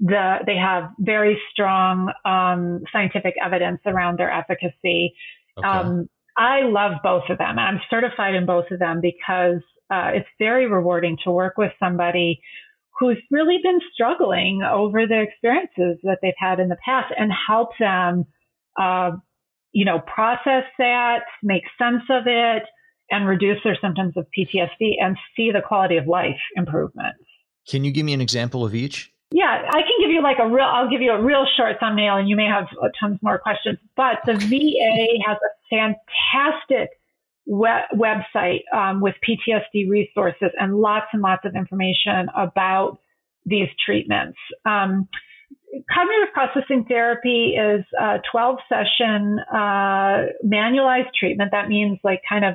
the 0.00 0.36
they 0.46 0.56
have 0.56 0.90
very 0.98 1.40
strong 1.52 2.12
um, 2.24 2.80
scientific 2.92 3.34
evidence 3.42 3.80
around 3.86 4.18
their 4.18 4.32
efficacy. 4.32 5.14
Okay. 5.58 5.66
Um, 5.66 6.08
I 6.36 6.62
love 6.62 6.92
both 7.02 7.24
of 7.28 7.38
them. 7.38 7.58
I'm 7.58 7.80
certified 7.90 8.34
in 8.34 8.46
both 8.46 8.70
of 8.70 8.78
them 8.78 9.00
because 9.00 9.60
uh, 9.90 10.10
it's 10.14 10.28
very 10.38 10.66
rewarding 10.66 11.18
to 11.24 11.30
work 11.30 11.58
with 11.58 11.72
somebody 11.78 12.40
who's 12.98 13.18
really 13.30 13.58
been 13.62 13.80
struggling 13.92 14.62
over 14.62 15.06
the 15.06 15.20
experiences 15.20 15.98
that 16.02 16.18
they've 16.22 16.32
had 16.38 16.60
in 16.60 16.68
the 16.68 16.76
past 16.84 17.12
and 17.16 17.30
help 17.46 17.70
them 17.78 18.26
uh, 18.78 19.10
you 19.72 19.84
know, 19.84 20.00
process 20.00 20.64
that, 20.78 21.20
make 21.42 21.62
sense 21.78 22.02
of 22.10 22.24
it, 22.26 22.64
and 23.10 23.26
reduce 23.26 23.58
their 23.64 23.76
symptoms 23.80 24.14
of 24.16 24.26
PTSD 24.36 24.94
and 25.00 25.16
see 25.36 25.50
the 25.50 25.60
quality 25.66 25.96
of 25.96 26.06
life 26.06 26.38
improvements. 26.56 27.24
Can 27.68 27.84
you 27.84 27.92
give 27.92 28.04
me 28.04 28.12
an 28.12 28.20
example 28.20 28.64
of 28.64 28.74
each? 28.74 29.12
Yeah, 29.32 29.62
I 29.68 29.82
can 29.82 29.94
give 30.00 30.10
you 30.10 30.22
like 30.22 30.38
a 30.40 30.48
real, 30.48 30.64
I'll 30.64 30.90
give 30.90 31.02
you 31.02 31.12
a 31.12 31.22
real 31.22 31.46
short 31.56 31.76
thumbnail 31.78 32.16
and 32.16 32.28
you 32.28 32.34
may 32.34 32.46
have 32.46 32.66
tons 32.98 33.18
more 33.22 33.38
questions. 33.38 33.78
But 33.96 34.18
the 34.26 34.34
VA 34.34 35.22
has 35.26 35.38
a 35.38 35.50
fantastic 35.70 36.90
web- 37.46 37.90
website 37.94 38.62
um, 38.74 39.00
with 39.00 39.14
PTSD 39.26 39.88
resources 39.88 40.50
and 40.58 40.74
lots 40.74 41.06
and 41.12 41.22
lots 41.22 41.44
of 41.44 41.54
information 41.54 42.28
about 42.36 42.98
these 43.46 43.68
treatments. 43.84 44.38
Um, 44.64 45.08
cognitive 45.92 46.32
processing 46.32 46.84
therapy 46.88 47.54
is 47.56 47.84
a 48.00 48.18
12 48.30 48.56
session 48.68 49.38
uh, 49.52 50.26
manualized 50.44 51.12
treatment. 51.18 51.52
That 51.52 51.68
means 51.68 51.98
like 52.02 52.22
kind 52.28 52.44
of 52.44 52.54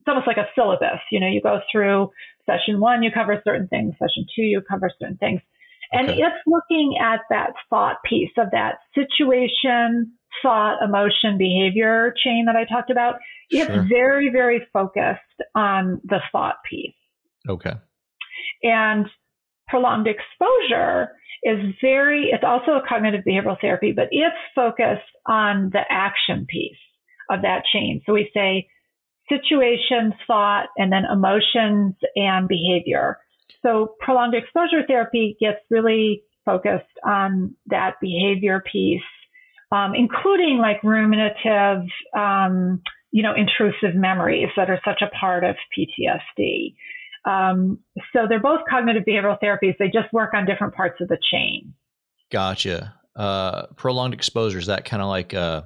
it's 0.00 0.08
almost 0.08 0.26
like 0.26 0.36
a 0.36 0.48
syllabus. 0.54 1.00
You 1.10 1.20
know, 1.20 1.28
you 1.28 1.40
go 1.40 1.60
through 1.72 2.10
session 2.44 2.78
one, 2.78 3.02
you 3.02 3.10
cover 3.12 3.40
certain 3.44 3.68
things. 3.68 3.94
Session 3.98 4.26
two, 4.36 4.42
you 4.42 4.60
cover 4.60 4.90
certain 4.98 5.16
things. 5.16 5.40
And 5.94 6.10
okay. 6.10 6.20
it's 6.20 6.36
looking 6.46 6.98
at 7.00 7.20
that 7.30 7.52
thought 7.70 7.98
piece 8.04 8.32
of 8.36 8.48
that 8.50 8.78
situation, 8.94 10.12
thought, 10.42 10.82
emotion, 10.82 11.38
behavior 11.38 12.12
chain 12.22 12.46
that 12.46 12.56
I 12.56 12.64
talked 12.64 12.90
about. 12.90 13.16
It's 13.50 13.72
sure. 13.72 13.86
very, 13.88 14.30
very 14.30 14.66
focused 14.72 15.20
on 15.54 16.00
the 16.04 16.18
thought 16.32 16.56
piece. 16.68 16.94
Okay. 17.48 17.74
And 18.64 19.06
prolonged 19.68 20.08
exposure 20.08 21.12
is 21.44 21.58
very, 21.80 22.30
it's 22.32 22.44
also 22.44 22.72
a 22.72 22.82
cognitive 22.88 23.22
behavioral 23.26 23.60
therapy, 23.60 23.92
but 23.94 24.08
it's 24.10 24.34
focused 24.54 25.02
on 25.26 25.70
the 25.72 25.82
action 25.88 26.46
piece 26.48 26.76
of 27.30 27.42
that 27.42 27.62
chain. 27.72 28.02
So 28.04 28.14
we 28.14 28.30
say 28.34 28.66
situation, 29.28 30.12
thought, 30.26 30.66
and 30.76 30.92
then 30.92 31.04
emotions 31.10 31.94
and 32.16 32.48
behavior. 32.48 33.18
So 33.62 33.94
prolonged 34.00 34.34
exposure 34.34 34.86
therapy 34.86 35.36
gets 35.40 35.58
really 35.70 36.22
focused 36.44 36.84
on 37.04 37.54
that 37.66 37.94
behavior 38.00 38.62
piece, 38.70 39.00
um, 39.72 39.94
including 39.94 40.58
like 40.58 40.82
ruminative, 40.82 41.86
um, 42.16 42.82
you 43.10 43.22
know, 43.22 43.34
intrusive 43.34 43.94
memories 43.94 44.48
that 44.56 44.70
are 44.70 44.80
such 44.84 45.02
a 45.02 45.08
part 45.18 45.44
of 45.44 45.56
PTSD. 45.76 46.74
Um, 47.24 47.78
so 48.12 48.26
they're 48.28 48.40
both 48.40 48.60
cognitive 48.68 49.04
behavioral 49.08 49.38
therapies. 49.42 49.76
They 49.78 49.86
just 49.86 50.12
work 50.12 50.34
on 50.34 50.44
different 50.44 50.74
parts 50.74 51.00
of 51.00 51.08
the 51.08 51.18
chain. 51.32 51.72
Gotcha. 52.30 52.94
Uh, 53.16 53.66
prolonged 53.76 54.12
exposure 54.12 54.58
is 54.58 54.66
that 54.66 54.84
kind 54.84 55.02
of 55.02 55.08
like, 55.08 55.32
uh, 55.32 55.62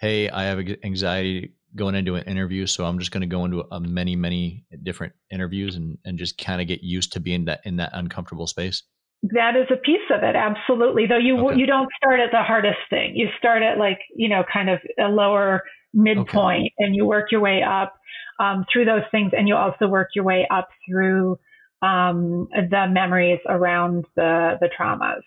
hey, 0.00 0.28
I 0.28 0.44
have 0.44 0.58
anxiety 0.82 1.54
going 1.78 1.94
into 1.94 2.16
an 2.16 2.24
interview, 2.24 2.66
so 2.66 2.84
I'm 2.84 2.98
just 2.98 3.10
going 3.10 3.22
to 3.22 3.26
go 3.26 3.44
into 3.44 3.64
a 3.72 3.80
many, 3.80 4.16
many 4.16 4.64
different 4.82 5.14
interviews 5.30 5.76
and, 5.76 5.96
and 6.04 6.18
just 6.18 6.36
kind 6.36 6.60
of 6.60 6.66
get 6.66 6.82
used 6.82 7.12
to 7.14 7.20
being 7.20 7.46
that 7.46 7.60
in 7.64 7.76
that 7.76 7.90
uncomfortable 7.94 8.46
space. 8.46 8.82
That 9.22 9.56
is 9.56 9.66
a 9.70 9.76
piece 9.76 10.08
of 10.14 10.22
it, 10.22 10.36
absolutely. 10.36 11.06
Though 11.06 11.18
you 11.18 11.38
okay. 11.48 11.58
you 11.58 11.66
don't 11.66 11.88
start 11.96 12.20
at 12.20 12.30
the 12.30 12.42
hardest 12.42 12.78
thing. 12.88 13.16
You 13.16 13.28
start 13.38 13.62
at 13.62 13.76
like 13.78 13.98
you 14.14 14.28
know 14.28 14.44
kind 14.52 14.70
of 14.70 14.78
a 14.98 15.08
lower 15.08 15.62
midpoint, 15.92 16.66
okay. 16.66 16.74
and 16.78 16.94
you 16.94 17.04
work 17.04 17.32
your 17.32 17.40
way 17.40 17.62
up 17.62 17.94
um, 18.38 18.64
through 18.72 18.84
those 18.84 19.02
things, 19.10 19.32
and 19.36 19.48
you 19.48 19.56
also 19.56 19.88
work 19.88 20.10
your 20.14 20.24
way 20.24 20.46
up 20.52 20.68
through 20.88 21.36
um, 21.82 22.48
the 22.52 22.86
memories 22.88 23.40
around 23.48 24.04
the 24.14 24.56
the 24.60 24.68
traumas. 24.78 25.22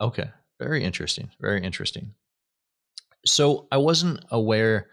Okay, 0.00 0.30
very 0.58 0.82
interesting. 0.82 1.28
Very 1.38 1.62
interesting. 1.62 2.14
So 3.26 3.66
I 3.70 3.76
wasn't 3.76 4.24
aware 4.30 4.88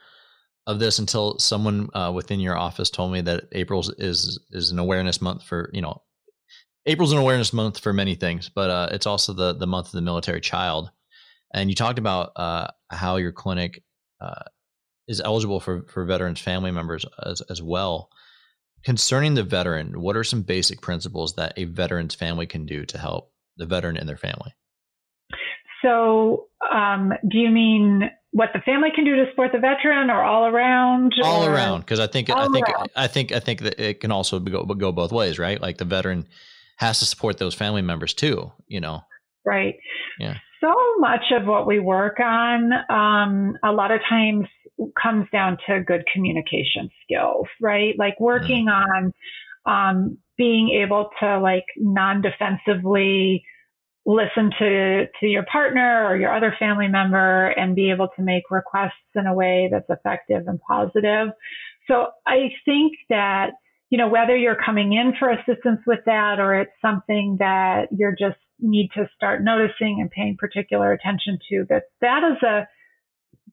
of 0.66 0.80
this 0.80 1.00
until 1.00 1.38
someone 1.40 1.90
uh, 1.94 2.12
within 2.14 2.40
your 2.40 2.58
office 2.58 2.90
told 2.90 3.12
me 3.12 3.22
that 3.22 3.46
April 3.52 3.84
is 3.98 4.40
is 4.52 4.72
an 4.72 4.80
awareness 4.80 5.22
month 5.22 5.44
for 5.44 5.70
you 5.74 5.82
know 5.82 6.02
April's 6.86 7.14
an 7.14 7.18
awareness 7.18 7.54
month 7.54 7.80
for 7.80 7.94
many 7.94 8.16
things, 8.16 8.50
but 8.50 8.70
uh, 8.70 8.90
it's 8.92 9.06
also 9.06 9.34
the 9.34 9.54
the 9.54 9.68
month 9.68 9.88
of 9.88 9.94
the 9.94 10.02
military 10.02 10.42
child. 10.42 10.92
And 11.54 11.70
you 11.70 11.76
talked 11.76 12.00
about 12.00 12.32
uh, 12.36 12.68
how 12.90 13.18
your 13.18 13.32
clinic 13.32 13.84
uh, 14.20 14.44
is 15.08 15.22
eligible 15.22 15.60
for, 15.60 15.84
for 15.84 16.06
veterans 16.06 16.42
family 16.42 16.72
members 16.72 17.06
as, 17.24 17.42
as 17.42 17.62
well. 17.62 18.10
Concerning 18.84 19.36
the 19.36 19.44
veteran, 19.44 20.02
what 20.02 20.18
are 20.18 20.24
some 20.24 20.42
basic 20.42 20.82
principles 20.82 21.36
that 21.36 21.54
a 21.56 21.66
veteran's 21.66 22.16
family 22.16 22.48
can 22.48 22.66
do 22.66 22.86
to 22.86 22.98
help 22.98 23.32
the 23.56 23.66
veteran 23.66 23.98
and 23.98 24.10
their 24.10 24.18
family? 24.18 24.54
So, 25.82 26.48
um, 26.74 27.14
do 27.30 27.38
you 27.38 27.50
mean 27.50 28.10
what 28.34 28.50
the 28.54 28.60
family 28.60 28.90
can 28.94 29.06
do 29.06 29.16
to 29.16 29.30
support 29.30 29.52
the 29.54 29.60
veteran, 29.60 30.10
or 30.10 30.22
all 30.24 30.48
around? 30.48 31.14
All 31.24 31.46
around, 31.46 31.82
because 31.82 32.00
I 32.00 32.08
think 32.08 32.30
I 32.30 32.48
think 32.50 32.68
around. 32.68 32.90
I 32.96 33.08
think 33.08 33.32
I 33.32 33.40
think 33.40 33.62
that 33.62 33.80
it 33.80 34.02
can 34.02 34.12
also 34.12 34.40
go 34.40 34.66
go 34.66 34.92
both 34.92 35.12
ways, 35.12 35.40
right? 35.40 35.62
Like 35.62 35.78
the 35.78 35.86
veteran 35.86 36.28
has 36.78 37.00
to 37.00 37.06
support 37.06 37.38
those 37.38 37.56
family 37.56 37.82
members 37.82 38.14
too. 38.14 38.52
You 38.68 38.82
know. 38.82 39.04
right? 39.46 39.76
Yeah. 40.20 40.38
So 40.62 40.74
much 41.00 41.26
of 41.32 41.46
what 41.46 41.68
we 41.68 41.80
work 41.80 42.20
on, 42.20 42.72
um, 42.90 43.58
a 43.64 43.72
lot 43.72 43.92
of 43.92 44.00
times 44.10 44.48
comes 45.02 45.28
down 45.32 45.58
to 45.68 45.84
good 45.84 46.04
communication 46.14 46.90
skills, 47.04 47.48
right? 47.62 47.94
Like 47.98 48.20
working 48.20 48.68
mm. 48.68 48.72
on 48.72 49.14
um, 49.66 50.18
being 50.38 50.70
able 50.82 51.10
to 51.20 51.40
like 51.40 51.66
non-defensively 51.78 53.44
listen 54.06 54.52
to 54.60 55.06
to 55.20 55.26
your 55.26 55.46
partner 55.50 56.06
or 56.08 56.18
your 56.18 56.36
other 56.36 56.54
family 56.60 56.88
member 56.88 57.48
and 57.48 57.76
be 57.76 57.92
able 57.92 58.10
to 58.16 58.22
make 58.22 58.44
requests 58.52 58.92
in 59.16 59.28
a 59.28 59.34
way 59.34 59.70
that's 59.72 59.90
effective 59.90 60.44
and 60.48 60.60
positive. 60.60 61.30
So 61.88 62.08
I 62.28 62.50
think 62.66 62.94
that 63.10 63.52
you 63.90 63.98
know 63.98 64.10
whether 64.10 64.36
you're 64.36 64.58
coming 64.64 64.94
in 64.94 65.14
for 65.18 65.30
assistance 65.30 65.82
with 65.88 66.00
that 66.06 66.40
or 66.40 66.56
it's 66.60 66.72
something 66.82 67.38
that 67.40 67.88
you're 67.92 68.16
just 68.18 68.40
need 68.60 68.90
to 68.96 69.10
start 69.16 69.44
noticing 69.44 70.00
and 70.00 70.10
paying 70.10 70.38
particular 70.38 70.92
attention 70.92 71.38
to 71.50 71.66
that 71.70 71.84
that 72.02 72.22
is 72.24 72.42
a 72.44 72.68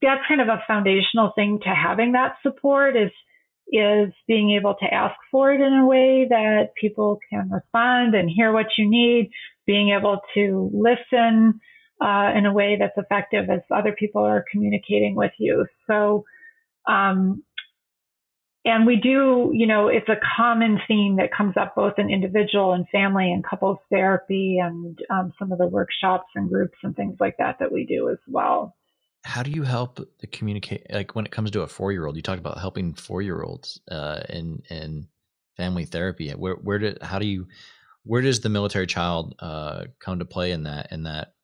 that's 0.02 0.22
kind 0.28 0.40
of 0.40 0.48
a 0.48 0.62
foundational 0.66 1.32
thing 1.34 1.60
to 1.62 1.68
having 1.68 2.12
that 2.12 2.36
support 2.42 2.96
is 2.96 3.10
is 3.72 4.12
being 4.26 4.56
able 4.58 4.74
to 4.74 4.92
ask 4.92 5.14
for 5.30 5.52
it 5.52 5.60
in 5.60 5.72
a 5.72 5.86
way 5.86 6.26
that 6.28 6.70
people 6.80 7.20
can 7.30 7.48
respond 7.50 8.14
and 8.14 8.28
hear 8.28 8.52
what 8.52 8.66
you 8.76 8.88
need, 8.90 9.30
being 9.70 9.96
able 9.96 10.18
to 10.34 10.68
listen 10.74 11.60
uh, 12.02 12.32
in 12.36 12.44
a 12.44 12.52
way 12.52 12.76
that's 12.76 12.96
effective 12.96 13.48
as 13.48 13.60
other 13.70 13.94
people 13.96 14.20
are 14.20 14.44
communicating 14.50 15.14
with 15.14 15.30
you. 15.38 15.64
So, 15.86 16.24
um, 16.88 17.44
and 18.64 18.84
we 18.84 18.96
do, 18.96 19.52
you 19.54 19.68
know, 19.68 19.86
it's 19.86 20.08
a 20.08 20.16
common 20.36 20.80
theme 20.88 21.18
that 21.18 21.30
comes 21.32 21.54
up 21.56 21.76
both 21.76 21.94
in 21.98 22.10
individual 22.10 22.72
and 22.72 22.84
family 22.88 23.32
and 23.32 23.44
couples 23.44 23.78
therapy 23.90 24.58
and 24.60 24.98
um, 25.08 25.32
some 25.38 25.52
of 25.52 25.58
the 25.58 25.68
workshops 25.68 26.26
and 26.34 26.48
groups 26.48 26.76
and 26.82 26.96
things 26.96 27.16
like 27.20 27.36
that 27.38 27.60
that 27.60 27.70
we 27.70 27.86
do 27.86 28.10
as 28.10 28.18
well 28.26 28.74
how 29.22 29.42
do 29.42 29.50
you 29.50 29.62
help 29.62 30.00
the 30.20 30.26
communicate 30.26 30.86
like 30.90 31.14
when 31.14 31.26
it 31.26 31.30
comes 31.30 31.50
to 31.50 31.60
a 31.60 31.66
four 31.66 31.92
year 31.92 32.06
old 32.06 32.16
you 32.16 32.22
talk 32.22 32.38
about 32.38 32.58
helping 32.58 32.94
four 32.94 33.20
year 33.20 33.42
olds 33.42 33.78
uh 33.90 34.20
in 34.30 34.62
in 34.70 35.06
family 35.58 35.84
therapy 35.84 36.30
where 36.30 36.54
where 36.54 36.78
did 36.78 36.96
how 37.02 37.18
do 37.18 37.26
you 37.26 37.46
where 38.04 38.22
does 38.22 38.40
the 38.40 38.48
military 38.48 38.86
child 38.86 39.34
uh 39.40 39.84
come 40.00 40.18
to 40.18 40.24
play 40.24 40.52
in 40.52 40.64
that 40.64 40.92
in 40.92 41.04
that 41.04 41.34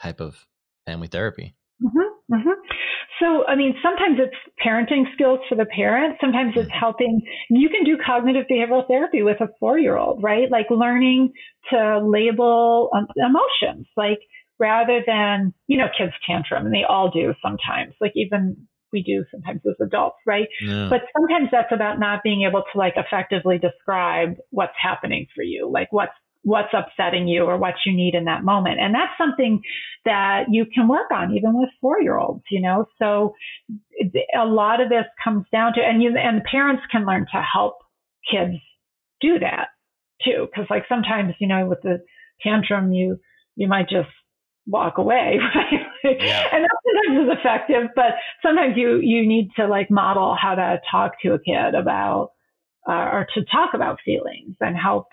type 0.00 0.20
of 0.20 0.46
family 0.86 1.08
therapy? 1.08 1.54
Mm-hmm, 1.82 2.34
mm-hmm. 2.34 2.60
so 3.20 3.44
i 3.46 3.56
mean 3.56 3.74
sometimes 3.82 4.18
it's 4.20 4.36
parenting 4.64 5.12
skills 5.12 5.40
for 5.48 5.56
the 5.56 5.66
parent 5.66 6.16
sometimes 6.20 6.52
it's 6.56 6.68
mm-hmm. 6.68 6.78
helping. 6.78 7.20
You 7.50 7.68
can 7.68 7.84
do 7.84 7.98
cognitive 8.04 8.46
behavioral 8.50 8.86
therapy 8.86 9.22
with 9.22 9.40
a 9.40 9.48
four 9.58 9.78
year 9.78 9.96
old 9.96 10.22
right? 10.22 10.50
Like 10.50 10.66
learning 10.70 11.32
to 11.70 12.00
label 12.04 12.90
um, 12.96 13.06
emotions 13.16 13.86
like 13.96 14.20
rather 14.58 15.02
than, 15.06 15.52
you 15.66 15.76
know, 15.78 15.88
kids 15.96 16.12
tantrum 16.26 16.66
and 16.66 16.74
they 16.74 16.84
all 16.88 17.10
do 17.10 17.34
sometimes, 17.42 17.94
like 18.00 18.12
even 18.14 18.68
we 18.94 19.02
do 19.02 19.24
sometimes 19.30 19.60
as 19.68 19.74
adults, 19.84 20.16
right? 20.24 20.48
Yeah. 20.62 20.88
But 20.88 21.02
sometimes 21.18 21.48
that's 21.52 21.72
about 21.72 21.98
not 22.00 22.22
being 22.22 22.46
able 22.48 22.62
to 22.72 22.78
like 22.78 22.94
effectively 22.96 23.58
describe 23.58 24.36
what's 24.50 24.72
happening 24.80 25.26
for 25.34 25.42
you, 25.42 25.68
like 25.70 25.92
what's 25.92 26.14
what's 26.44 26.72
upsetting 26.74 27.26
you 27.26 27.44
or 27.44 27.56
what 27.56 27.74
you 27.86 27.96
need 27.96 28.14
in 28.14 28.26
that 28.26 28.44
moment. 28.44 28.78
And 28.78 28.94
that's 28.94 29.12
something 29.18 29.62
that 30.04 30.44
you 30.50 30.66
can 30.66 30.88
work 30.88 31.10
on 31.10 31.34
even 31.34 31.58
with 31.58 31.70
four 31.80 32.00
year 32.00 32.18
olds, 32.18 32.44
you 32.50 32.60
know? 32.60 32.86
So 32.98 33.34
a 34.38 34.44
lot 34.44 34.80
of 34.82 34.90
this 34.90 35.06
comes 35.22 35.46
down 35.50 35.72
to, 35.74 35.80
and 35.80 36.02
you, 36.02 36.14
and 36.16 36.44
parents 36.44 36.82
can 36.92 37.06
learn 37.06 37.26
to 37.32 37.40
help 37.40 37.78
kids 38.30 38.56
do 39.22 39.38
that 39.38 39.68
too. 40.22 40.48
Cause 40.54 40.66
like 40.68 40.84
sometimes, 40.86 41.32
you 41.40 41.48
know, 41.48 41.66
with 41.66 41.80
the 41.82 42.04
tantrum, 42.42 42.92
you, 42.92 43.18
you 43.56 43.66
might 43.66 43.88
just 43.88 44.10
walk 44.66 44.98
away, 44.98 45.38
right? 45.54 45.80
Yeah. 46.04 46.48
and 46.52 46.64
that 46.64 46.76
sometimes 46.84 47.26
is 47.26 47.38
effective, 47.38 47.90
but 47.96 48.14
sometimes 48.42 48.76
you 48.76 48.98
you 48.98 49.26
need 49.26 49.50
to 49.56 49.66
like 49.66 49.90
model 49.90 50.36
how 50.40 50.54
to 50.54 50.80
talk 50.90 51.20
to 51.22 51.32
a 51.32 51.38
kid 51.38 51.74
about 51.74 52.32
uh, 52.88 52.92
or 53.12 53.26
to 53.34 53.44
talk 53.44 53.74
about 53.74 53.98
feelings 54.04 54.56
and 54.60 54.76
help 54.76 55.06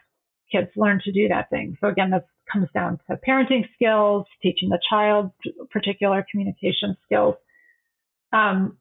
kids 0.51 0.69
learn 0.75 0.99
to 1.05 1.11
do 1.11 1.27
that 1.29 1.49
thing. 1.49 1.77
So 1.79 1.87
again, 1.87 2.11
this 2.11 2.23
comes 2.51 2.67
down 2.73 2.99
to 3.09 3.17
parenting 3.27 3.63
skills, 3.73 4.25
teaching 4.41 4.69
the 4.69 4.79
child 4.89 5.31
particular 5.71 6.25
communication 6.29 6.97
skills. 7.05 7.35
Um, 8.33 8.77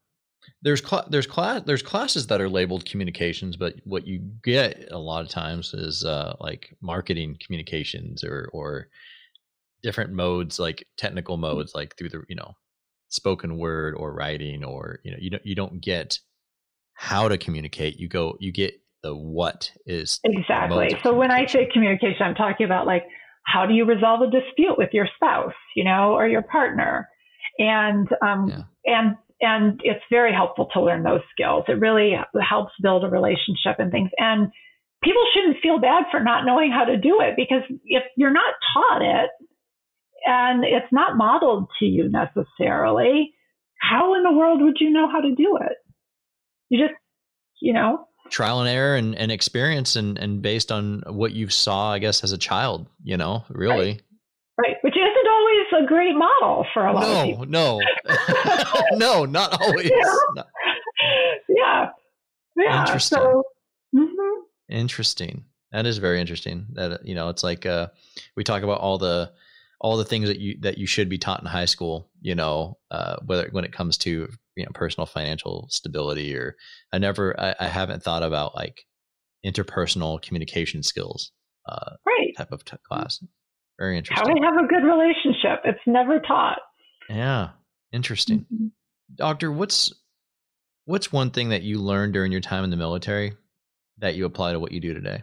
there's 0.63 0.85
cl- 0.85 1.07
there's 1.09 1.27
class 1.27 1.63
there's 1.67 1.83
classes 1.83 2.27
that 2.29 2.41
are 2.41 2.49
labeled 2.49 2.87
communications, 2.87 3.57
but 3.57 3.75
what 3.85 4.07
you 4.07 4.19
get 4.43 4.89
a 4.91 4.99
lot 4.99 5.23
of 5.23 5.29
times 5.29 5.75
is 5.75 6.05
uh, 6.05 6.35
like 6.41 6.77
marketing 6.81 7.37
communications 7.45 8.25
or 8.25 8.49
or 8.53 8.89
different 9.83 10.13
modes, 10.13 10.59
like 10.59 10.87
technical 10.97 11.37
mm. 11.37 11.41
modes, 11.41 11.73
like 11.75 11.97
through 11.97 12.11
the 12.11 12.23
you 12.29 12.37
know 12.37 12.55
spoken 13.09 13.59
word 13.59 13.95
or 13.97 14.13
writing, 14.13 14.65
or 14.65 15.01
you 15.05 15.11
know 15.11 15.19
you 15.21 15.31
don't 15.31 15.47
you 15.47 15.55
don't 15.55 15.81
get 15.81 16.19
how 16.95 17.29
to 17.29 17.39
communicate. 17.39 17.99
You 17.99 18.09
go 18.09 18.37
you 18.41 18.53
get 18.53 18.75
the 19.03 19.15
what 19.15 19.73
is 19.87 20.21
exactly. 20.25 20.97
So 21.03 21.15
when 21.15 21.31
I 21.31 21.47
say 21.47 21.69
communication, 21.73 22.23
I'm 22.23 22.35
talking 22.35 22.67
about 22.67 22.87
like 22.87 23.05
how 23.45 23.67
do 23.67 23.75
you 23.75 23.85
resolve 23.85 24.21
a 24.23 24.31
dispute 24.31 24.77
with 24.77 24.91
your 24.93 25.09
spouse, 25.17 25.55
you 25.75 25.85
know, 25.85 26.13
or 26.13 26.29
your 26.29 26.43
partner, 26.43 27.09
and 27.59 28.09
um, 28.23 28.49
yeah. 28.49 28.63
and 28.85 29.17
and 29.41 29.81
it's 29.85 30.05
very 30.11 30.33
helpful 30.33 30.69
to 30.75 30.83
learn 30.83 31.03
those 31.03 31.23
skills. 31.33 31.65
It 31.69 31.81
really 31.81 32.13
helps 32.47 32.73
build 32.83 33.05
a 33.05 33.09
relationship 33.09 33.79
and 33.79 33.91
things. 33.91 34.11
And 34.19 34.53
people 35.03 35.23
shouldn't 35.35 35.63
feel 35.63 35.81
bad 35.81 36.05
for 36.11 36.21
not 36.21 36.45
knowing 36.45 36.71
how 36.71 36.85
to 36.85 36.97
do 36.97 37.21
it 37.21 37.35
because 37.37 37.63
if 37.85 38.03
you're 38.17 38.33
not 38.33 38.55
taught 38.75 39.03
it, 39.03 39.31
and 40.27 40.65
it's 40.65 40.93
not 40.93 41.17
modeled 41.17 41.69
to 41.79 41.87
you 41.87 42.09
necessarily, 42.09 43.35
how 43.79 44.15
in 44.15 44.23
the 44.23 44.33
world 44.33 44.61
would 44.63 44.77
you 44.81 44.91
know 44.91 45.09
how 45.11 45.21
to 45.21 45.35
do 45.35 45.59
it? 45.61 45.77
You 46.69 46.87
just, 46.87 46.99
you 47.61 47.73
know, 47.73 48.07
trial 48.31 48.61
and 48.61 48.69
error 48.69 48.97
and, 48.97 49.15
and 49.17 49.33
experience 49.33 49.97
and, 49.97 50.19
and 50.19 50.41
based 50.43 50.71
on 50.71 51.03
what 51.07 51.33
you 51.33 51.49
saw, 51.49 51.93
I 51.93 51.99
guess, 51.99 52.23
as 52.25 52.33
a 52.33 52.39
child, 52.39 52.87
you 53.03 53.17
know, 53.17 53.45
really. 53.49 53.93
Right. 54.59 54.69
right. 54.69 54.77
Which 54.83 54.95
isn't 54.97 55.29
always 55.31 55.85
a 55.85 55.87
great 55.87 56.15
model 56.15 56.67
for 56.73 56.87
a 56.87 56.93
lot 56.93 57.03
no, 57.03 57.21
of 57.21 57.27
people. 57.27 57.47
No, 57.47 57.81
no, 58.07 58.83
No, 58.97 59.25
not 59.25 59.61
always. 59.61 59.91
Yeah. 59.91 60.43
Yeah. 61.49 61.87
yeah. 62.57 62.81
Interesting. 62.81 63.19
So, 63.19 63.45
mm-hmm. 63.95 64.41
Interesting. 64.69 65.45
That 65.73 65.87
is 65.87 65.99
very 65.99 66.21
interesting. 66.21 66.67
That 66.73 67.07
you 67.07 67.15
know, 67.15 67.29
it's 67.29 67.45
like 67.45 67.65
uh, 67.65 67.89
we 68.37 68.45
talk 68.45 68.63
about 68.63 68.81
all 68.81 68.99
the 68.99 69.33
all 69.81 69.97
the 69.97 70.05
things 70.05 70.29
that 70.29 70.39
you 70.39 70.57
that 70.61 70.79
you 70.79 70.87
should 70.87 71.09
be 71.09 71.19
taught 71.19 71.41
in 71.41 71.47
high 71.47 71.65
school 71.65 72.11
you 72.21 72.35
know 72.35 72.77
uh, 72.91 73.17
whether 73.25 73.49
when 73.51 73.65
it 73.65 73.73
comes 73.73 73.97
to 73.99 74.29
you 74.57 74.65
know 74.65 74.71
personal 74.75 75.07
financial 75.07 75.67
stability 75.71 76.37
or 76.37 76.57
i 76.93 76.99
never 76.99 77.39
i, 77.41 77.55
I 77.59 77.67
haven't 77.67 78.03
thought 78.03 78.23
about 78.23 78.55
like 78.55 78.85
interpersonal 79.45 80.21
communication 80.21 80.83
skills 80.83 81.33
uh, 81.69 81.93
right. 82.07 82.37
type 82.37 82.53
of 82.53 82.65
t- 82.65 82.77
class. 82.89 83.23
Very 83.79 83.97
interesting. 83.97 84.27
how 84.27 84.35
to 84.35 84.43
have 84.43 84.65
a 84.65 84.69
good 84.69 84.85
relationship. 84.85 85.63
It's 85.65 85.81
never 85.87 86.21
taught. 86.21 86.59
Yeah. 87.09 87.51
Interesting. 87.93 88.47
Mm-hmm. 88.53 88.67
doctor 89.17 89.51
what's 89.51 89.93
what's 90.85 91.13
one 91.13 91.31
thing 91.31 91.49
that 91.49 91.63
you 91.63 91.79
learned 91.79 92.13
during 92.13 92.31
your 92.31 92.41
time 92.41 92.63
in 92.63 92.71
the 92.71 92.77
military 92.77 93.33
that 93.99 94.15
you 94.15 94.27
apply 94.27 94.53
to 94.53 94.61
what 94.61 94.73
you 94.73 94.81
do 94.81 94.95
today 94.95 95.23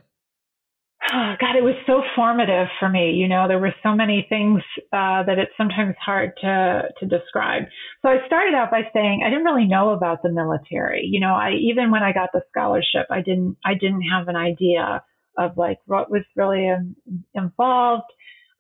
oh, 1.14 1.34
God, 1.40 1.56
it 1.56 1.64
was 1.64 1.76
so 1.86 2.02
formative 2.16 2.68
for 2.80 2.90
me. 2.90 3.12
You 3.12 3.28
know, 3.28 3.48
there 3.48 3.60
were 3.60 3.74
so 3.84 3.96
many 3.96 4.26
things 4.30 4.62
uh, 4.92 5.24
that 5.24 5.38
it's 5.38 5.52
sometimes 5.58 5.96
hard 6.04 6.32
to 6.42 6.84
to 7.00 7.06
describe. 7.06 7.64
So 8.02 8.10
I 8.10 8.26
started 8.26 8.54
out 8.54 8.72
by 8.72 8.82
saying 8.94 9.24
I 9.26 9.30
didn't 9.30 9.46
really 9.46 9.68
know 9.68 9.92
about 9.92 10.22
the 10.24 10.30
military. 10.30 11.08
You 11.10 11.20
know, 11.20 11.34
I 11.34 11.52
even 11.54 11.92
when 11.92 12.04
I 12.04 12.14
got 12.14 12.30
the 12.34 12.42
scholarship, 12.50 13.08
I 13.10 13.22
didn't 13.22 13.58
I 13.66 13.74
didn't 13.74 14.04
have 14.04 14.28
an 14.28 14.36
idea 14.36 15.04
of 15.38 15.58
like 15.58 15.80
what 15.86 16.10
was 16.10 16.24
really 16.36 16.66
in, 16.68 16.96
involved. 17.34 18.12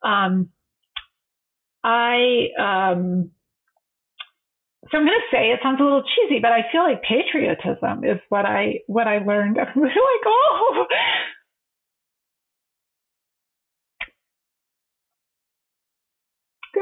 Um, 0.03 0.49
I 1.83 2.49
um, 2.59 3.31
so 4.91 4.97
I'm 4.97 5.05
going 5.05 5.19
to 5.19 5.35
say 5.35 5.51
it 5.51 5.59
sounds 5.61 5.79
a 5.81 5.83
little 5.83 6.03
cheesy, 6.03 6.39
but 6.41 6.51
I 6.51 6.63
feel 6.71 6.83
like 6.83 7.01
patriotism 7.03 8.03
is 8.03 8.19
what 8.29 8.45
I 8.45 8.79
what 8.87 9.07
I 9.07 9.19
learned. 9.19 9.57
I'm 9.59 9.81
like, 9.81 9.91
oh, 10.25 10.85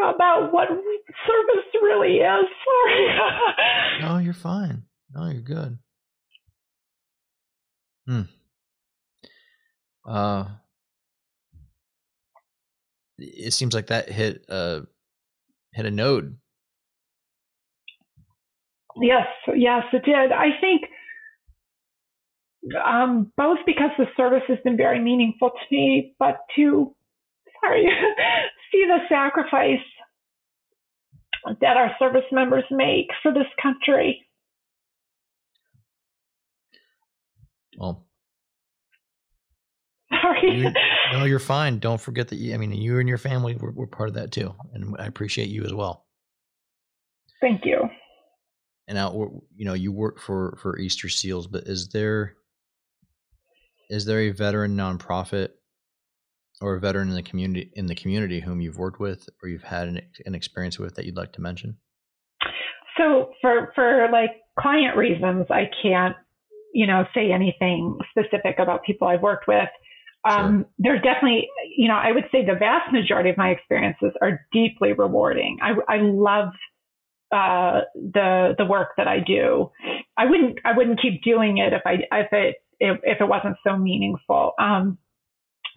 about 0.04 0.52
what 0.52 0.68
service 0.68 1.66
really 1.82 2.18
is. 2.18 2.46
Sorry. 2.66 3.08
no, 4.02 4.18
you're 4.18 4.34
fine. 4.34 4.84
No, 5.14 5.30
you're 5.30 5.42
good. 5.42 5.78
Hmm. 8.08 8.22
Uh, 10.08 10.46
it 13.18 13.54
seems 13.54 13.74
like 13.74 13.88
that 13.88 14.10
hit 14.10 14.46
uh 14.50 14.82
hit 15.74 15.86
a 15.86 15.92
node. 15.92 16.38
Yes, 19.02 19.28
yes, 19.56 19.84
it 19.92 20.06
did. 20.06 20.32
I 20.32 20.50
think 20.62 20.84
um, 22.86 23.32
both 23.38 23.60
because 23.66 23.92
the 23.98 24.06
service 24.16 24.44
has 24.48 24.58
been 24.64 24.78
very 24.78 25.00
meaningful 25.00 25.50
to 25.50 25.76
me, 25.76 26.16
but 26.18 26.38
to 26.56 26.96
sorry, 27.62 27.86
see 28.72 28.86
the 28.86 29.00
sacrifice 29.10 29.80
that 31.62 31.78
our 31.78 31.92
service 32.00 32.26
members 32.32 32.64
make 32.72 33.08
for 33.22 33.32
this 33.34 33.48
country. 33.62 34.26
Well, 37.78 38.06
sorry. 40.10 40.58
You, 40.60 40.72
no, 41.14 41.26
you're 41.26 41.40
fine. 41.40 41.80
Don't 41.80 42.00
forget 42.00 42.30
that. 42.30 42.38
You, 42.38 42.54
I 42.54 42.58
mean, 42.58 42.72
you 42.72 43.00
and 43.00 43.08
your 43.08 43.18
family 43.18 43.56
were, 43.56 43.72
were 43.72 43.88
part 43.88 44.10
of 44.10 44.16
that 44.16 44.32
too, 44.32 44.54
and 44.74 44.96
I 44.98 45.06
appreciate 45.06 45.50
you 45.50 45.64
as 45.64 45.74
well. 45.74 46.06
Thank 47.42 47.66
you. 47.66 47.82
And 48.88 48.96
now, 48.96 49.42
you 49.56 49.66
know, 49.66 49.74
you 49.74 49.92
work 49.92 50.20
for 50.20 50.58
for 50.62 50.78
Easter 50.80 51.10
Seals, 51.10 51.48
but 51.48 51.68
is 51.68 51.90
there 51.90 52.36
is 53.90 54.06
there 54.06 54.22
a 54.22 54.30
veteran 54.32 54.76
nonprofit 54.76 55.50
or 56.62 56.76
a 56.76 56.80
veteran 56.80 57.10
in 57.10 57.16
the 57.16 57.24
community 57.24 57.72
in 57.74 57.88
the 57.88 57.96
community 57.96 58.40
whom 58.40 58.62
you've 58.62 58.78
worked 58.78 59.00
with 59.00 59.30
or 59.42 59.50
you've 59.50 59.64
had 59.64 59.88
an, 59.88 60.02
an 60.26 60.36
experience 60.36 60.80
with 60.80 60.96
that 60.96 61.06
you'd 61.06 61.18
like 61.18 61.34
to 61.34 61.42
mention? 61.42 61.78
So 62.98 63.32
for 63.42 63.72
for 63.76 64.08
like 64.12 64.32
client 64.60 64.98
reasons, 64.98 65.48
I 65.50 65.70
can't 65.82 66.16
you 66.74 66.88
know 66.88 67.06
say 67.14 67.32
anything 67.32 67.98
specific 68.10 68.60
about 68.60 68.84
people 68.84 69.08
I've 69.08 69.22
worked 69.22 69.48
with. 69.48 69.70
Um, 70.26 70.58
sure. 70.58 70.66
There's 70.80 71.04
definitely, 71.04 71.48
you 71.78 71.88
know, 71.88 71.94
I 71.94 72.12
would 72.12 72.24
say 72.32 72.44
the 72.44 72.56
vast 72.58 72.92
majority 72.92 73.30
of 73.30 73.38
my 73.38 73.50
experiences 73.50 74.12
are 74.22 74.42
deeply 74.52 74.94
rewarding. 74.94 75.60
I, 75.62 75.74
I 75.88 75.98
love 76.02 76.50
uh, 77.32 77.82
the 77.94 78.56
the 78.58 78.66
work 78.66 78.90
that 78.98 79.08
I 79.08 79.20
do. 79.20 79.72
I 80.18 80.26
wouldn't 80.26 80.60
I 80.66 80.76
wouldn't 80.76 81.02
keep 81.02 81.24
doing 81.24 81.58
it 81.58 81.74
if 81.74 81.82
I 81.86 81.94
if 82.12 82.28
it 82.32 82.56
if, 82.80 83.00
if 83.04 83.22
it 83.22 83.28
wasn't 83.28 83.58
so 83.66 83.78
meaningful. 83.78 84.54
Um, 84.60 84.98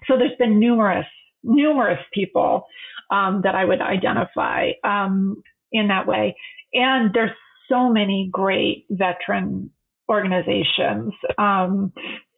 so 0.07 0.17
there's 0.17 0.37
been 0.39 0.59
numerous, 0.59 1.07
numerous 1.43 2.01
people 2.13 2.67
um, 3.11 3.41
that 3.45 3.55
I 3.55 3.65
would 3.65 3.81
identify 3.81 4.71
um, 4.85 5.43
in 5.73 5.89
that 5.89 6.07
way. 6.07 6.37
And 6.73 7.13
there's 7.13 7.31
so 7.69 7.91
many 7.91 8.29
great 8.33 8.87
veteran 8.91 9.71
organizations. 10.09 11.13
Um, 11.37 11.93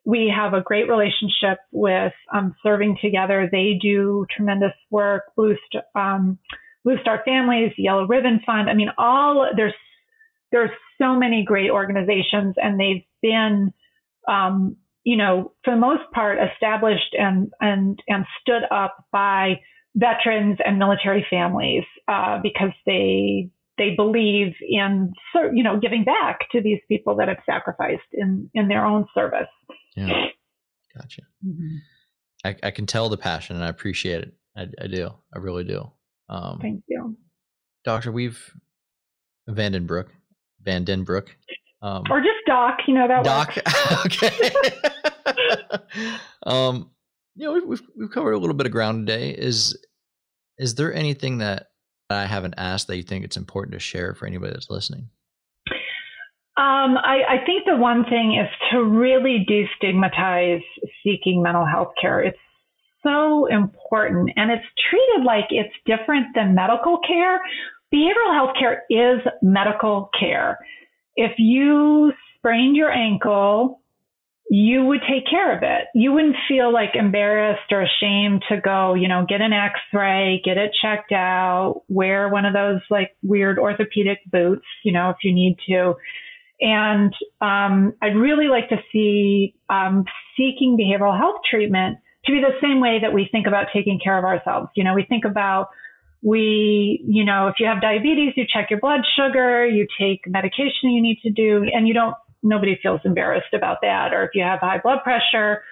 we 0.04 0.32
have 0.34 0.54
a 0.54 0.62
great 0.62 0.88
relationship 0.88 1.58
with 1.72 2.12
um, 2.32 2.54
Serving 2.62 2.98
Together. 3.02 3.48
They 3.50 3.78
do 3.80 4.26
tremendous 4.34 4.72
work. 4.90 5.24
Blue, 5.36 5.56
um, 5.94 6.38
Blue 6.84 6.98
Star 7.00 7.22
Families, 7.24 7.72
Yellow 7.76 8.06
Ribbon 8.06 8.40
Fund. 8.44 8.70
I 8.70 8.74
mean, 8.74 8.90
all 8.96 9.50
there's 9.54 9.74
there's 10.50 10.70
so 11.00 11.16
many 11.16 11.44
great 11.44 11.70
organizations, 11.70 12.56
and 12.56 12.80
they've 12.80 13.04
been 13.22 13.72
um, 14.26 14.76
you 15.11 15.16
know, 15.16 15.50
for 15.64 15.74
the 15.74 15.80
most 15.80 16.02
part, 16.14 16.38
established 16.38 17.16
and 17.18 17.50
and 17.61 17.98
and 18.06 18.24
stood 18.40 18.62
up 18.70 19.06
by 19.11 19.54
veterans 19.96 20.58
and 20.64 20.78
military 20.78 21.26
families 21.28 21.82
uh, 22.06 22.38
because 22.40 22.70
they 22.86 23.50
they 23.76 23.96
believe 23.96 24.54
in 24.62 25.12
you 25.52 25.64
know 25.64 25.80
giving 25.80 26.04
back 26.04 26.38
to 26.52 26.61
these 26.62 26.78
people 26.86 27.16
that 27.16 27.26
have 27.26 27.38
sacrificed 27.44 28.06
in 28.12 28.48
in 28.54 28.68
their 28.68 28.86
own 28.86 29.04
service. 29.12 29.48
Yeah, 29.96 30.26
gotcha. 30.96 31.22
Mm-hmm. 31.44 31.76
I, 32.44 32.56
I 32.62 32.70
can 32.70 32.86
tell 32.86 33.08
the 33.08 33.16
passion, 33.16 33.56
and 33.56 33.64
I 33.64 33.68
appreciate 33.68 34.22
it. 34.22 34.34
I, 34.56 34.68
I 34.80 34.86
do. 34.86 35.11
I 35.34 35.38
really 35.40 35.64
do. 35.64 35.90
Um, 36.28 36.61
Thank 36.62 36.84
you, 36.86 37.16
Doctor. 37.84 38.12
We've 38.12 38.54
Vandenbroek, 39.48 40.06
Vandenbroek. 40.64 41.30
Um, 41.83 42.05
or 42.11 42.20
just 42.20 42.45
Doc, 42.47 42.78
you 42.87 42.95
know 42.95 43.09
that. 43.09 43.24
Doc, 43.24 43.57
okay. 44.07 44.51
um, 46.47 46.91
you 47.37 47.47
know, 47.47 47.66
we've, 47.66 47.83
we've 47.97 48.11
covered 48.11 48.33
a 48.33 48.39
little 48.39 48.55
bit 48.55 48.66
of 48.66 48.72
ground 48.72 49.07
today. 49.07 49.31
Is 49.31 49.78
is 50.59 50.74
there 50.74 50.93
anything 50.93 51.39
that 51.39 51.68
I 52.11 52.26
haven't 52.26 52.55
asked 52.59 52.89
that 52.89 52.97
you 52.97 53.03
think 53.03 53.24
it's 53.24 53.39
important 53.39 53.72
to 53.72 53.78
share 53.78 54.14
for 54.14 54.26
anybody 54.26 54.53
that's 54.53 54.68
listening? 54.68 55.09
Um, 56.57 56.99
I, 56.99 57.20
I, 57.26 57.47
think 57.47 57.64
the 57.64 57.76
one 57.76 58.05
thing 58.05 58.37
is 58.39 58.49
to 58.70 58.85
really 58.85 59.47
destigmatize 59.49 60.61
seeking 61.03 61.43
mental 61.43 61.64
health 61.64 61.93
care. 61.99 62.20
It's 62.20 62.37
so 63.03 63.47
important 63.47 64.33
and 64.37 64.51
it's 64.51 64.66
treated 64.91 65.24
like 65.24 65.47
it's 65.49 65.72
different 65.87 66.26
than 66.35 66.55
medical 66.55 66.99
care. 66.99 67.41
Behavioral 67.95 68.35
health 68.35 68.57
care 68.59 68.83
is 68.91 69.20
medical 69.41 70.11
care 70.18 70.59
if 71.16 71.32
you 71.38 72.12
sprained 72.36 72.76
your 72.76 72.90
ankle, 72.90 73.80
you 74.52 74.84
would 74.84 75.00
take 75.08 75.30
care 75.30 75.56
of 75.56 75.62
it. 75.62 75.86
You 75.94 76.12
wouldn't 76.12 76.34
feel 76.48 76.72
like 76.72 76.90
embarrassed 76.94 77.70
or 77.70 77.82
ashamed 77.82 78.42
to 78.48 78.61
go, 78.61 78.94
you 78.94 79.06
know, 79.06 79.24
get 79.28 79.40
an 79.40 79.52
x-ray, 79.52 80.42
get 80.44 80.58
it 80.58 80.72
checked 80.82 81.12
out, 81.12 81.82
wear 81.88 82.28
one 82.28 82.44
of 82.44 82.52
those 82.52 82.80
like 82.90 83.14
weird 83.22 83.61
orthopedic 83.61 84.18
boots, 84.30 84.66
you 84.84 84.92
know, 84.92 85.11
if 85.11 85.18
you 85.22 85.32
need 85.32 85.56
to. 85.68 85.94
And 86.61 87.14
um, 87.40 87.94
I'd 88.02 88.16
really 88.16 88.48
like 88.48 88.68
to 88.70 88.78
see 88.92 89.54
um, 89.68 90.04
seeking 90.36 90.76
behavioral 90.76 91.16
health 91.16 91.42
treatment 91.48 91.98
to 92.24 92.32
be 92.32 92.40
the 92.40 92.58
same 92.61 92.80
way 92.80 92.98
that 93.00 93.12
we 93.12 93.28
think 93.30 93.46
about 93.46 93.66
taking 93.72 94.00
care 94.02 94.18
of 94.18 94.24
ourselves. 94.24 94.68
You 94.74 94.82
know, 94.82 94.94
we 94.94 95.04
think 95.04 95.24
about 95.24 95.68
we, 96.23 97.03
you 97.07 97.25
know, 97.25 97.49
if 97.49 97.55
you 97.59 97.66
have 97.66 97.81
diabetes, 97.81 98.35
you 98.37 98.45
check 98.53 98.71
your 98.71 98.81
blood 98.81 99.01
sugar, 99.16 99.66
you 99.66 99.87
take 99.99 100.21
medication 100.27 100.91
you 100.91 101.01
need 101.01 101.18
to 101.23 101.31
do, 101.31 101.64
and 101.73 101.89
you 101.89 101.95
don't, 101.95 102.14
nobody 102.43 102.79
feels 102.83 103.01
embarrassed 103.05 103.55
about 103.55 103.79
that. 103.83 104.12
Or 104.12 104.25
if 104.25 104.31
you 104.35 104.43
have 104.43 104.61
high 104.61 104.81
blood 104.83 104.99
pressure, 105.03 105.62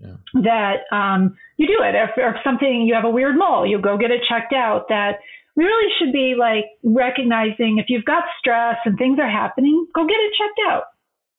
yeah. 0.00 0.16
that 0.34 0.94
um, 0.94 1.36
you 1.56 1.66
do 1.66 1.82
it. 1.82 1.94
If, 1.94 2.10
if 2.16 2.36
something, 2.44 2.84
you 2.86 2.94
have 2.94 3.04
a 3.04 3.10
weird 3.10 3.36
mole, 3.36 3.66
you 3.66 3.80
go 3.80 3.98
get 3.98 4.10
it 4.10 4.20
checked 4.28 4.52
out. 4.52 4.86
That 4.88 5.18
we 5.56 5.64
really 5.64 5.90
should 5.98 6.12
be 6.12 6.34
like 6.38 6.64
recognizing 6.84 7.78
if 7.78 7.86
you've 7.88 8.04
got 8.04 8.24
stress 8.38 8.76
and 8.84 8.96
things 8.96 9.18
are 9.20 9.30
happening, 9.30 9.86
go 9.94 10.06
get 10.06 10.14
it 10.14 10.32
checked 10.38 10.60
out. 10.70 10.84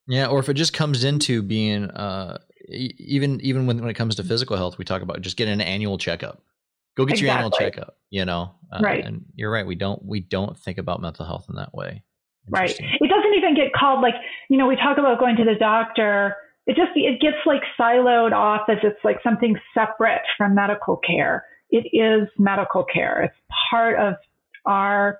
Yeah, 0.07 0.27
or 0.27 0.39
if 0.39 0.49
it 0.49 0.55
just 0.55 0.73
comes 0.73 1.03
into 1.03 1.41
being, 1.41 1.85
uh, 1.85 2.39
even 2.67 3.39
even 3.41 3.65
when 3.65 3.79
when 3.79 3.89
it 3.89 3.93
comes 3.93 4.15
to 4.15 4.23
physical 4.23 4.57
health, 4.57 4.77
we 4.77 4.85
talk 4.85 5.01
about 5.01 5.21
just 5.21 5.37
getting 5.37 5.53
an 5.53 5.61
annual 5.61 5.97
checkup. 5.97 6.43
Go 6.95 7.05
get 7.05 7.13
exactly. 7.13 7.27
your 7.27 7.37
annual 7.37 7.51
checkup. 7.51 7.97
You 8.09 8.25
know, 8.25 8.55
uh, 8.71 8.79
right? 8.81 9.03
And 9.03 9.25
you're 9.35 9.51
right. 9.51 9.65
We 9.65 9.75
don't 9.75 10.03
we 10.03 10.19
don't 10.19 10.57
think 10.57 10.77
about 10.77 11.01
mental 11.01 11.25
health 11.25 11.45
in 11.49 11.55
that 11.55 11.73
way. 11.73 12.03
Right. 12.49 12.71
It 12.71 13.09
doesn't 13.09 13.33
even 13.37 13.55
get 13.55 13.71
called 13.73 14.01
like 14.01 14.15
you 14.49 14.57
know 14.57 14.67
we 14.67 14.75
talk 14.75 14.97
about 14.97 15.19
going 15.19 15.37
to 15.37 15.43
the 15.43 15.55
doctor. 15.59 16.35
It 16.67 16.75
just 16.75 16.91
it 16.95 17.21
gets 17.21 17.37
like 17.45 17.61
siloed 17.79 18.33
off 18.33 18.61
as 18.69 18.77
it's 18.83 18.99
like 19.03 19.17
something 19.23 19.55
separate 19.73 20.21
from 20.37 20.55
medical 20.55 20.97
care. 20.97 21.45
It 21.69 21.87
is 21.93 22.27
medical 22.37 22.83
care. 22.83 23.23
It's 23.23 23.55
part 23.69 23.97
of 23.97 24.15
our 24.65 25.19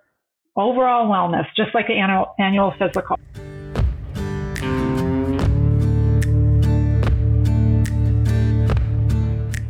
overall 0.55 1.07
wellness, 1.07 1.45
just 1.55 1.74
like 1.74 1.88
the 1.88 1.93
annual, 1.93 2.36
annual 2.38 2.74
physical. 2.78 3.17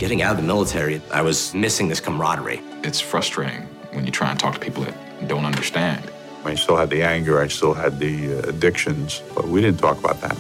Getting 0.01 0.23
out 0.23 0.31
of 0.31 0.37
the 0.37 0.47
military, 0.47 0.99
I 1.11 1.21
was 1.21 1.53
missing 1.53 1.87
this 1.87 1.99
camaraderie. 1.99 2.59
It's 2.83 2.99
frustrating 2.99 3.67
when 3.93 4.03
you 4.03 4.11
try 4.11 4.31
and 4.31 4.39
talk 4.39 4.55
to 4.55 4.59
people 4.59 4.83
that 4.83 4.95
don't 5.27 5.45
understand. 5.45 6.09
I 6.43 6.55
still 6.55 6.75
had 6.75 6.89
the 6.89 7.03
anger, 7.03 7.39
I 7.39 7.47
still 7.49 7.75
had 7.75 7.99
the 7.99 8.33
uh, 8.33 8.49
addictions, 8.49 9.21
but 9.35 9.47
we 9.47 9.61
didn't 9.61 9.79
talk 9.79 9.99
about 9.99 10.19
that. 10.21 10.35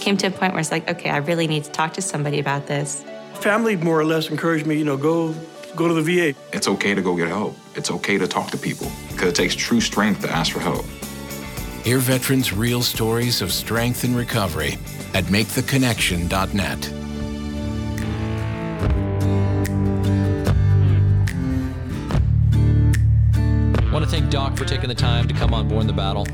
Came 0.00 0.16
to 0.16 0.26
a 0.26 0.30
point 0.32 0.52
where 0.52 0.58
it's 0.58 0.72
like, 0.72 0.90
okay, 0.90 1.10
I 1.10 1.18
really 1.18 1.46
need 1.46 1.62
to 1.62 1.70
talk 1.70 1.92
to 1.92 2.02
somebody 2.02 2.40
about 2.40 2.66
this. 2.66 3.04
Family 3.34 3.76
more 3.76 4.00
or 4.00 4.04
less 4.04 4.30
encouraged 4.30 4.66
me, 4.66 4.78
you 4.78 4.84
know, 4.84 4.96
go 4.96 5.32
go 5.76 5.86
to 5.86 5.94
the 5.94 6.02
VA. 6.02 6.36
It's 6.52 6.66
okay 6.66 6.92
to 6.92 7.00
go 7.00 7.14
get 7.14 7.28
help. 7.28 7.56
It's 7.76 7.92
okay 7.92 8.18
to 8.18 8.26
talk 8.26 8.50
to 8.50 8.58
people 8.58 8.90
because 9.12 9.28
it 9.28 9.36
takes 9.36 9.54
true 9.54 9.80
strength 9.80 10.22
to 10.22 10.28
ask 10.28 10.52
for 10.52 10.58
help. 10.58 10.86
Hear 11.84 11.98
veterans' 11.98 12.52
real 12.52 12.82
stories 12.82 13.42
of 13.42 13.52
strength 13.52 14.02
and 14.02 14.16
recovery 14.16 14.76
at 15.14 15.22
maketheconnection.net. 15.26 17.03
to 24.04 24.10
thank 24.10 24.30
Doc 24.30 24.56
for 24.56 24.64
taking 24.66 24.88
the 24.88 24.94
time 24.94 25.26
to 25.28 25.34
come 25.34 25.54
on 25.54 25.68
Borne 25.68 25.86
the 25.86 25.92
Battle. 25.92 26.26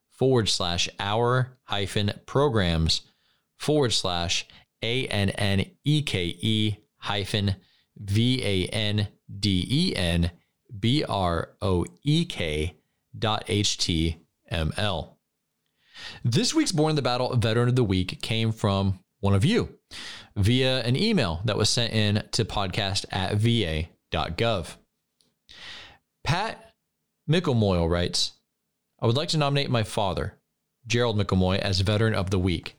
forward 0.09 0.49
slash 0.49 0.89
our 0.99 1.59
hyphen 1.63 2.11
programs 2.25 3.03
forward 3.57 3.93
slash 3.93 4.47
ANNEKE 4.81 6.77
hyphen 6.97 7.55
V-A-N-D-E-N-B-R-O-E-K 7.97 9.13
dot 13.19 13.43
H-T-M-L. 13.47 15.16
This 16.23 16.53
week's 16.53 16.71
Born 16.71 16.91
in 16.91 16.95
the 16.95 17.01
Battle 17.01 17.35
Veteran 17.35 17.69
of 17.69 17.75
the 17.75 17.83
Week 17.83 18.21
came 18.21 18.51
from 18.51 18.99
one 19.19 19.33
of 19.33 19.45
you 19.45 19.77
via 20.35 20.81
an 20.83 20.95
email 20.95 21.41
that 21.45 21.57
was 21.57 21.69
sent 21.69 21.93
in 21.93 22.23
to 22.31 22.45
podcast 22.45 23.05
at 23.11 23.35
va.gov. 23.35 24.75
Pat 26.23 26.73
McIlmoyle 27.29 27.89
writes, 27.89 28.33
I 28.99 29.05
would 29.05 29.15
like 29.15 29.29
to 29.29 29.37
nominate 29.37 29.69
my 29.69 29.83
father, 29.83 30.37
Gerald 30.85 31.17
McIlmoyle, 31.17 31.59
as 31.59 31.81
Veteran 31.81 32.15
of 32.15 32.29
the 32.29 32.39
Week. 32.39 32.77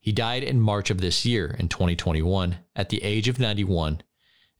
He 0.00 0.12
died 0.12 0.42
in 0.42 0.60
March 0.60 0.90
of 0.90 1.00
this 1.00 1.24
year, 1.24 1.56
in 1.58 1.68
2021, 1.68 2.58
at 2.76 2.90
the 2.90 3.02
age 3.02 3.28
of 3.28 3.38
91, 3.38 4.02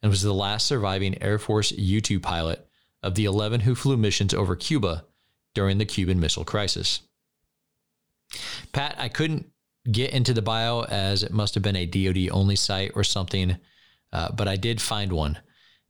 and 0.01 0.09
was 0.09 0.23
the 0.23 0.33
last 0.33 0.65
surviving 0.65 1.21
Air 1.21 1.37
Force 1.37 1.71
U 1.71 2.01
2 2.01 2.19
pilot 2.19 2.67
of 3.03 3.15
the 3.15 3.25
11 3.25 3.61
who 3.61 3.75
flew 3.75 3.97
missions 3.97 4.33
over 4.33 4.55
Cuba 4.55 5.05
during 5.53 5.77
the 5.77 5.85
Cuban 5.85 6.19
Missile 6.19 6.43
Crisis. 6.43 7.01
Pat, 8.71 8.95
I 8.97 9.09
couldn't 9.09 9.47
get 9.91 10.11
into 10.11 10.33
the 10.33 10.41
bio 10.41 10.81
as 10.81 11.23
it 11.23 11.31
must 11.31 11.53
have 11.53 11.63
been 11.63 11.75
a 11.75 11.85
DoD 11.85 12.29
only 12.31 12.55
site 12.55 12.91
or 12.95 13.03
something, 13.03 13.57
uh, 14.11 14.31
but 14.31 14.47
I 14.47 14.55
did 14.55 14.81
find 14.81 15.11
one. 15.11 15.39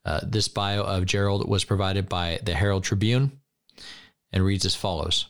Uh, 0.03 0.19
this 0.23 0.47
bio 0.47 0.83
of 0.83 1.05
Gerald 1.05 1.49
was 1.49 1.63
provided 1.63 2.07
by 2.07 2.39
the 2.43 2.53
Herald 2.53 2.83
Tribune 2.83 3.39
and 4.31 4.43
reads 4.43 4.65
as 4.65 4.75
follows 4.75 5.27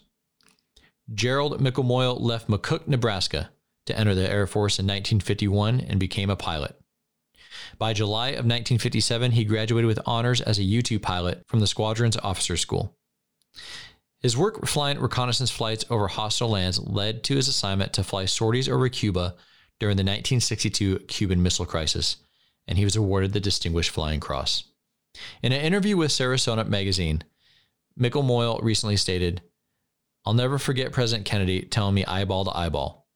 Gerald 1.13 1.61
McIlmoyle 1.61 2.19
left 2.19 2.49
McCook, 2.49 2.87
Nebraska 2.87 3.51
to 3.85 3.97
enter 3.97 4.15
the 4.15 4.29
Air 4.29 4.47
Force 4.47 4.79
in 4.79 4.85
1951 4.85 5.79
and 5.79 5.99
became 5.99 6.29
a 6.29 6.35
pilot. 6.35 6.75
By 7.77 7.93
July 7.93 8.29
of 8.29 8.45
1957, 8.45 9.31
he 9.31 9.43
graduated 9.45 9.87
with 9.87 9.99
honors 10.05 10.41
as 10.41 10.59
a 10.59 10.63
U 10.63 10.81
2 10.81 10.99
pilot 10.99 11.43
from 11.47 11.59
the 11.59 11.67
squadron's 11.67 12.17
officer 12.17 12.57
school. 12.57 12.97
His 14.21 14.37
work 14.37 14.65
flying 14.65 14.99
reconnaissance 14.99 15.51
flights 15.51 15.85
over 15.89 16.07
hostile 16.07 16.49
lands 16.49 16.79
led 16.79 17.23
to 17.25 17.35
his 17.35 17.47
assignment 17.47 17.93
to 17.93 18.03
fly 18.03 18.25
sorties 18.25 18.69
over 18.69 18.89
Cuba 18.89 19.35
during 19.79 19.97
the 19.97 20.01
1962 20.01 20.99
Cuban 21.07 21.43
Missile 21.43 21.65
Crisis, 21.65 22.17
and 22.67 22.77
he 22.77 22.83
was 22.83 22.95
awarded 22.95 23.33
the 23.33 23.39
Distinguished 23.39 23.91
Flying 23.91 24.19
Cross. 24.19 24.63
In 25.43 25.51
an 25.51 25.61
interview 25.61 25.97
with 25.97 26.11
Sarasota 26.11 26.67
magazine, 26.67 27.23
McIlmoyle 27.99 28.63
recently 28.63 28.97
stated, 28.97 29.41
I'll 30.25 30.33
never 30.33 30.57
forget 30.57 30.91
President 30.91 31.25
Kennedy 31.25 31.61
telling 31.61 31.93
me 31.95 32.05
eyeball 32.05 32.45
to 32.45 32.57
eyeball. 32.57 33.07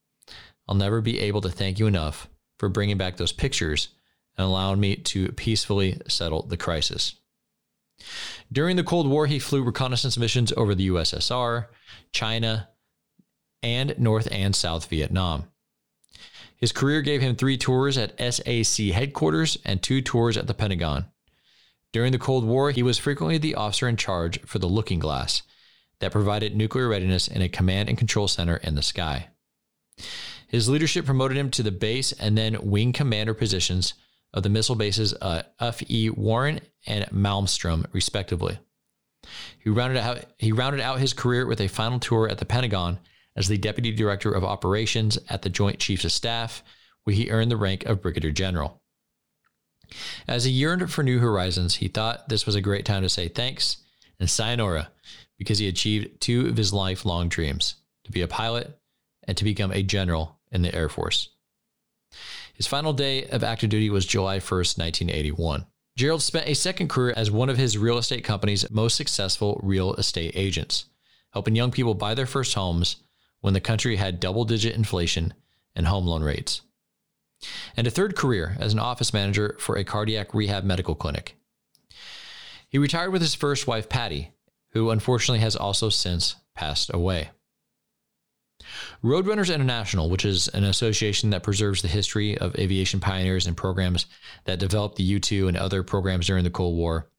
I'll 0.68 0.76
never 0.76 1.02
be 1.02 1.20
able 1.20 1.42
to 1.42 1.50
thank 1.50 1.80
you 1.80 1.88
enough 1.88 2.30
for 2.60 2.70
bringing 2.70 2.98
back 2.98 3.18
those 3.18 3.32
pictures 3.32 3.90
and 4.38 4.46
allowing 4.46 4.80
me 4.80 4.96
to 4.96 5.32
peacefully 5.32 6.00
settle 6.08 6.44
the 6.44 6.58
crisis. 6.58 7.16
During 8.52 8.76
the 8.76 8.84
Cold 8.84 9.08
War, 9.08 9.28
he 9.28 9.40
flew 9.40 9.64
reconnaissance 9.64 10.18
missions 10.18 10.52
over 10.56 10.74
the 10.74 10.90
USSR, 10.90 11.68
China, 12.12 12.70
and 13.62 13.98
North 14.00 14.28
and 14.32 14.56
South 14.56 14.88
Vietnam. 14.88 15.46
His 16.56 16.72
career 16.72 17.02
gave 17.02 17.22
him 17.22 17.36
three 17.36 17.58
tours 17.58 17.98
at 17.98 18.20
SAC 18.20 18.88
headquarters 18.88 19.58
and 19.64 19.82
two 19.82 20.02
tours 20.02 20.36
at 20.36 20.48
the 20.48 20.54
Pentagon. 20.54 21.06
During 21.92 22.12
the 22.12 22.20
Cold 22.20 22.44
War, 22.44 22.72
he 22.72 22.84
was 22.84 22.98
frequently 22.98 23.38
the 23.38 23.56
officer 23.56 23.88
in 23.88 23.98
charge 23.98 24.42
for 24.42 24.60
the 24.60 24.68
Looking 24.68 25.00
Glass 25.00 25.42
that 26.00 26.12
provided 26.12 26.56
nuclear 26.56 26.88
readiness 26.88 27.28
in 27.28 27.42
a 27.42 27.50
command 27.50 27.90
and 27.90 27.98
control 27.98 28.28
center 28.28 28.58
in 28.58 28.76
the 28.76 28.82
sky. 28.82 29.30
His 30.48 30.68
leadership 30.68 31.06
promoted 31.06 31.38
him 31.38 31.52
to 31.52 31.64
the 31.64 31.72
base 31.72 32.12
and 32.14 32.38
then 32.38 32.58
wing 32.62 32.94
commander 32.94 33.34
positions 33.34 33.94
of 34.34 34.44
the 34.44 34.50
missile 34.50 34.76
bases 34.76 35.14
uh, 35.22 35.44
F.E. 35.60 36.10
Warren 36.10 36.62
and 36.86 37.06
Malmstrom, 37.06 37.86
respectively. 37.92 38.60
He 39.60 39.70
rounded, 39.70 39.98
out, 39.98 40.26
he 40.38 40.52
rounded 40.52 40.82
out 40.82 41.00
his 41.00 41.14
career 41.14 41.46
with 41.46 41.62
a 41.62 41.68
final 41.68 42.00
tour 42.00 42.30
at 42.30 42.38
the 42.38 42.46
Pentagon 42.46 43.00
as 43.36 43.48
the 43.48 43.58
Deputy 43.58 43.92
Director 43.92 44.32
of 44.32 44.44
Operations 44.44 45.18
at 45.30 45.42
the 45.42 45.50
Joint 45.50 45.80
Chiefs 45.80 46.06
of 46.06 46.12
Staff, 46.12 46.64
where 47.04 47.16
he 47.16 47.30
earned 47.30 47.52
the 47.52 47.58
rank 47.58 47.86
of 47.86 48.02
Brigadier 48.02 48.32
General. 48.32 48.82
As 50.28 50.46
he 50.46 50.52
yearned 50.52 50.92
for 50.92 51.04
new 51.04 51.20
horizons, 51.20 51.76
he 51.76 51.88
thought 51.88 52.30
this 52.30 52.46
was 52.46 52.56
a 52.56 52.62
great 52.62 52.86
time 52.86 53.02
to 53.02 53.10
say 53.10 53.28
thanks 53.28 53.78
and 54.20 54.30
sayonara 54.30 54.92
because 55.38 55.58
he 55.58 55.68
achieved 55.68 56.22
two 56.22 56.48
of 56.48 56.58
his 56.58 56.74
lifelong 56.74 57.30
dreams 57.30 57.76
to 58.04 58.12
be 58.12 58.22
a 58.22 58.28
pilot 58.28 58.78
and 59.24 59.38
to 59.38 59.44
become 59.44 59.72
a 59.72 59.84
general 59.84 60.40
in 60.52 60.62
the 60.62 60.74
Air 60.76 60.90
Force. 60.90 61.30
His 62.60 62.68
final 62.68 62.92
day 62.92 63.24
of 63.24 63.42
active 63.42 63.70
duty 63.70 63.90
was 63.90 64.06
July 64.06 64.40
1st, 64.40 64.78
1981. 64.78 65.66
Gerald 65.96 66.22
spent 66.22 66.46
a 66.46 66.54
second 66.54 66.90
career 66.90 67.14
as 67.16 67.32
one 67.32 67.50
of 67.50 67.56
his 67.56 67.78
real 67.78 67.98
estate 67.98 68.26
company's 68.26 68.70
most 68.70 68.98
successful 68.98 69.62
real 69.64 69.94
estate 69.94 70.34
agents, 70.36 70.84
helping 71.32 71.56
young 71.56 71.72
people 71.72 71.94
buy 71.94 72.14
their 72.14 72.26
first 72.26 72.54
homes 72.56 72.98
when 73.40 73.54
the 73.54 73.62
country 73.62 73.96
had 73.96 74.20
double 74.20 74.44
digit 74.44 74.76
inflation 74.76 75.34
and 75.74 75.88
home 75.88 76.06
loan 76.06 76.22
rates. 76.22 76.60
And 77.78 77.88
a 77.88 77.92
third 77.92 78.18
career 78.18 78.58
as 78.60 78.74
an 78.74 78.80
office 78.80 79.14
manager 79.14 79.56
for 79.58 79.78
a 79.78 79.86
cardiac 79.86 80.34
rehab 80.34 80.66
medical 80.66 80.96
clinic. 80.96 81.38
He 82.68 82.78
retired 82.78 83.12
with 83.12 83.22
his 83.22 83.36
first 83.36 83.68
wife, 83.68 83.88
Patty, 83.88 84.34
who 84.72 84.90
unfortunately 84.90 85.40
has 85.40 85.56
also 85.56 85.88
since 85.88 86.36
passed 86.56 86.94
away. 86.94 87.30
Roadrunners 89.04 89.54
International, 89.54 90.10
which 90.10 90.26
is 90.26 90.48
an 90.50 90.64
association 90.64 91.30
that 91.32 91.44
preserves 91.44 91.82
the 91.82 91.88
history 91.88 92.38
of 92.38 92.56
aviation 92.58 93.00
pioneers 93.00 93.48
and 93.48 93.56
programs 93.56 94.06
that 94.46 94.60
developed 94.60 94.98
the 94.98 95.04
U 95.04 95.20
2 95.20 95.48
and 95.48 95.58
other 95.58 95.84
programs 95.84 96.28
during 96.28 96.44
the 96.44 96.50
Cold 96.50 96.76
War, 96.76 97.10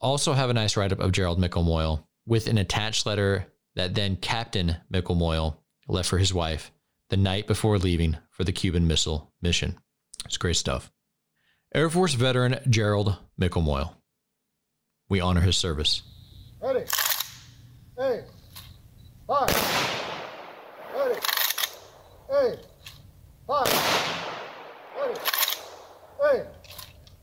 also 0.00 0.32
have 0.32 0.50
a 0.50 0.54
nice 0.54 0.76
write 0.76 0.92
up 0.92 1.00
of 1.00 1.12
Gerald 1.12 1.40
McIlmoyle 1.40 2.04
with 2.26 2.46
an 2.46 2.58
attached 2.58 3.06
letter 3.06 3.46
that 3.74 3.94
then 3.94 4.16
Captain 4.16 4.76
McIlmoyle 4.92 5.56
left 5.88 6.08
for 6.08 6.18
his 6.18 6.34
wife 6.34 6.70
the 7.08 7.16
night 7.16 7.46
before 7.46 7.78
leaving 7.78 8.16
for 8.30 8.44
the 8.44 8.52
Cuban 8.52 8.86
Missile 8.86 9.32
mission. 9.40 9.78
It's 10.24 10.36
great 10.36 10.56
stuff. 10.56 10.92
Air 11.74 11.90
Force 11.90 12.14
veteran 12.14 12.60
Gerald 12.68 13.16
McIlmoyle. 13.40 13.94
We 15.08 15.20
honor 15.20 15.40
his 15.40 15.56
service. 15.56 16.02
Ready. 16.60 16.84
Hey. 17.96 18.24
Five. 19.26 19.97
Hey. 22.30 22.58
Five. 23.46 23.66
Ready. 25.00 25.20
Hey. 26.20 26.44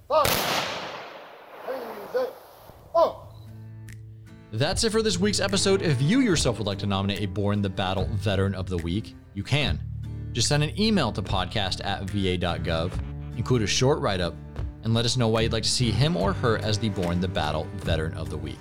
Five. 0.08 0.26
Oh. 2.95 3.28
That's 4.51 4.84
it 4.84 4.91
for 4.91 5.03
this 5.03 5.20
week's 5.20 5.39
episode. 5.39 5.84
If 5.84 6.01
you 6.01 6.22
yourself 6.22 6.58
would 6.58 6.66
like 6.66 6.80
to 6.80 6.88
nominate 6.88 7.22
a 7.22 7.28
Borne 7.28 7.62
the 7.62 7.70
Battle 7.70 8.06
Veteran 8.14 8.56
of 8.56 8.68
the 8.68 8.78
Week, 8.78 9.14
you 9.36 9.43
can. 9.43 9.80
Just 10.32 10.47
send 10.47 10.64
an 10.64 10.80
email 10.80 11.12
to 11.12 11.22
podcast 11.22 11.86
at 11.86 12.10
va.gov, 12.10 12.91
include 13.38 13.62
a 13.62 13.68
short 13.68 13.99
write 13.99 14.22
up, 14.22 14.34
and 14.84 14.95
let 14.95 15.06
us 15.06 15.18
know 15.18 15.28
why 15.28 15.41
you'd 15.41 15.53
like 15.53 15.64
to 15.64 15.70
see 15.70 15.91
him 15.91 16.18
or 16.18 16.34
her 16.34 16.58
as 16.60 16.80
the 16.80 16.89
Borne 16.89 17.20
the 17.20 17.28
Battle 17.28 17.68
Veteran 17.76 18.14
of 18.16 18.32
the 18.32 18.38
Week. 18.38 18.60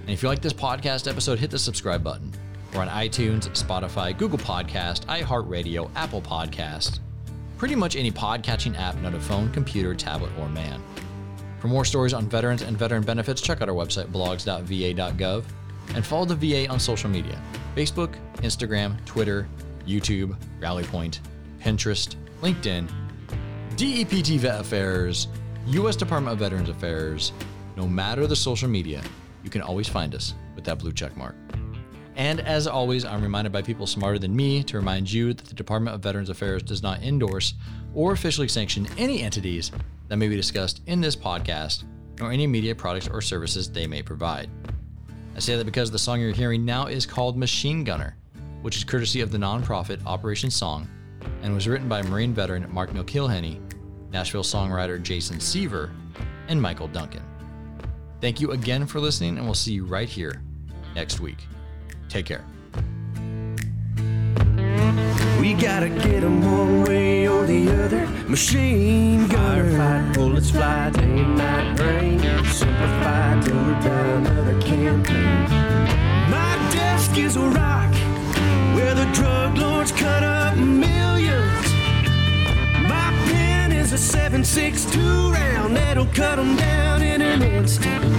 And 0.00 0.10
if 0.10 0.22
you 0.22 0.30
like 0.30 0.40
this 0.40 0.54
podcast 0.54 1.10
episode, 1.10 1.38
hit 1.38 1.50
the 1.50 1.58
subscribe 1.58 2.02
button. 2.02 2.32
We're 2.74 2.80
on 2.80 2.88
iTunes, 2.88 3.48
Spotify, 3.50 4.18
Google 4.18 4.38
Podcast, 4.38 5.06
iHeartRadio, 5.06 5.88
Apple 5.94 6.20
Podcast, 6.20 6.98
pretty 7.56 7.76
much 7.76 7.94
any 7.94 8.10
podcatching 8.10 8.76
app, 8.76 8.96
not 8.96 9.14
a 9.14 9.20
phone, 9.20 9.52
computer, 9.52 9.94
tablet, 9.94 10.32
or 10.40 10.48
man. 10.48 10.82
For 11.60 11.68
more 11.68 11.84
stories 11.84 12.12
on 12.12 12.28
veterans 12.28 12.62
and 12.62 12.76
veteran 12.76 13.04
benefits, 13.04 13.40
check 13.40 13.62
out 13.62 13.68
our 13.68 13.74
website, 13.76 14.06
blogs.va.gov, 14.08 15.44
and 15.94 16.04
follow 16.04 16.24
the 16.24 16.34
VA 16.34 16.68
on 16.68 16.80
social 16.80 17.08
media 17.08 17.40
Facebook, 17.76 18.16
Instagram, 18.38 19.02
Twitter, 19.04 19.46
YouTube, 19.86 20.36
RallyPoint, 20.58 21.20
Pinterest, 21.60 22.16
LinkedIn, 22.42 22.90
DEPT 23.76 24.40
Vet 24.40 24.60
Affairs, 24.60 25.28
U.S. 25.66 25.94
Department 25.94 26.32
of 26.32 26.40
Veterans 26.40 26.68
Affairs. 26.68 27.32
No 27.76 27.86
matter 27.86 28.26
the 28.26 28.36
social 28.36 28.68
media, 28.68 29.00
you 29.44 29.50
can 29.50 29.62
always 29.62 29.88
find 29.88 30.12
us 30.14 30.34
with 30.56 30.64
that 30.64 30.80
blue 30.80 30.92
check 30.92 31.16
mark. 31.16 31.36
And 32.16 32.40
as 32.40 32.66
always, 32.66 33.04
I'm 33.04 33.22
reminded 33.22 33.52
by 33.52 33.62
people 33.62 33.86
smarter 33.86 34.18
than 34.18 34.34
me 34.34 34.62
to 34.64 34.76
remind 34.76 35.12
you 35.12 35.34
that 35.34 35.46
the 35.46 35.54
Department 35.54 35.94
of 35.94 36.02
Veterans 36.02 36.30
Affairs 36.30 36.62
does 36.62 36.82
not 36.82 37.02
endorse 37.02 37.54
or 37.94 38.12
officially 38.12 38.48
sanction 38.48 38.86
any 38.96 39.22
entities 39.22 39.72
that 40.08 40.16
may 40.16 40.28
be 40.28 40.36
discussed 40.36 40.80
in 40.86 41.00
this 41.00 41.16
podcast 41.16 41.84
or 42.20 42.30
any 42.30 42.46
media 42.46 42.74
products 42.74 43.08
or 43.08 43.20
services 43.20 43.68
they 43.68 43.86
may 43.86 44.02
provide. 44.02 44.48
I 45.36 45.40
say 45.40 45.56
that 45.56 45.64
because 45.64 45.90
the 45.90 45.98
song 45.98 46.20
you're 46.20 46.32
hearing 46.32 46.64
now 46.64 46.86
is 46.86 47.06
called 47.06 47.36
Machine 47.36 47.82
Gunner, 47.82 48.16
which 48.62 48.76
is 48.76 48.84
courtesy 48.84 49.20
of 49.20 49.32
the 49.32 49.38
nonprofit 49.38 50.04
Operation 50.06 50.50
Song 50.50 50.88
and 51.42 51.52
was 51.52 51.66
written 51.66 51.88
by 51.88 52.02
Marine 52.02 52.32
veteran 52.32 52.72
Mark 52.72 52.90
McIlhenny, 52.90 53.60
Nashville 54.12 54.44
songwriter 54.44 55.02
Jason 55.02 55.40
Seaver, 55.40 55.90
and 56.48 56.60
Michael 56.60 56.88
Duncan. 56.88 57.22
Thank 58.20 58.40
you 58.40 58.52
again 58.52 58.86
for 58.86 59.00
listening, 59.00 59.36
and 59.36 59.44
we'll 59.44 59.54
see 59.54 59.72
you 59.72 59.84
right 59.84 60.08
here 60.08 60.42
next 60.94 61.20
week. 61.20 61.38
Take 62.14 62.26
care. 62.26 62.44
We 65.40 65.52
gotta 65.54 65.88
get 65.88 66.20
them 66.20 66.40
one 66.42 66.84
way 66.84 67.26
or 67.26 67.44
the 67.44 67.68
other. 67.84 68.06
Machine 68.28 69.26
gunner. 69.26 69.64
Firefight, 69.72 70.14
bullets 70.14 70.50
fly, 70.52 70.90
day 70.90 71.02
and 71.02 71.36
night. 71.36 72.46
Simplify 72.46 73.32
another 73.32 74.60
campaign. 74.62 75.42
My 76.30 76.54
desk 76.70 77.18
is 77.18 77.34
a 77.34 77.48
rock 77.48 77.92
where 78.76 78.94
the 78.94 79.06
drug 79.12 79.58
lords 79.58 79.90
cut 79.90 80.22
up 80.22 80.56
millions. 80.56 81.66
My 82.92 83.10
pen 83.26 83.72
is 83.72 83.92
a 83.92 83.96
7.62 83.96 85.32
round 85.32 85.76
that'll 85.76 86.06
cut 86.06 86.36
them 86.36 86.54
down 86.54 87.02
in 87.02 87.20
an 87.20 87.42
instant. 87.42 88.13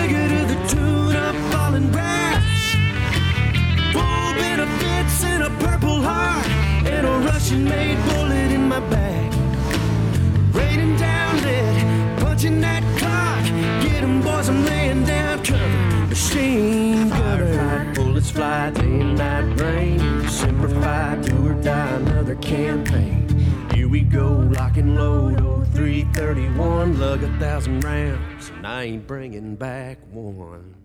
bigger 0.00 0.28
to 0.28 0.40
the 0.52 0.58
tune 0.68 1.16
of 1.16 1.34
falling. 1.50 1.88
Full 3.92 4.32
benefits 4.44 5.24
and 5.24 5.42
a 5.42 5.50
purple 5.64 6.00
heart 6.00 6.46
and 6.94 7.06
a 7.06 7.14
Russian 7.28 7.64
made 7.64 7.98
bullet 8.08 8.50
in 8.56 8.64
my 8.68 8.80
back. 8.94 9.32
Raining 10.54 10.96
down 10.96 11.32
punching 12.20 12.60
that 12.60 12.82
clock. 12.98 13.44
Get 13.84 14.02
boys, 14.24 14.48
I'm 14.48 14.64
laying 14.64 15.04
down 15.04 15.44
cover. 15.44 16.06
Machine 16.06 17.08
gunner. 17.08 17.92
Bullets 17.94 18.30
fly, 18.30 18.70
day 18.70 19.00
and 19.04 19.18
night 19.18 19.60
rain. 19.60 20.28
Simplify, 20.28 21.16
do 21.16 21.48
or 21.48 21.54
die, 21.62 21.96
another 21.96 22.36
campaign. 22.36 23.29
We 23.90 24.02
go, 24.02 24.28
lock 24.54 24.76
and 24.76 24.94
load, 24.94 25.40
0331. 25.74 27.00
Lug 27.00 27.24
a 27.24 27.38
thousand 27.40 27.82
rounds, 27.82 28.50
and 28.50 28.64
I 28.64 28.84
ain't 28.84 29.04
bringing 29.04 29.56
back 29.56 29.98
one. 30.12 30.79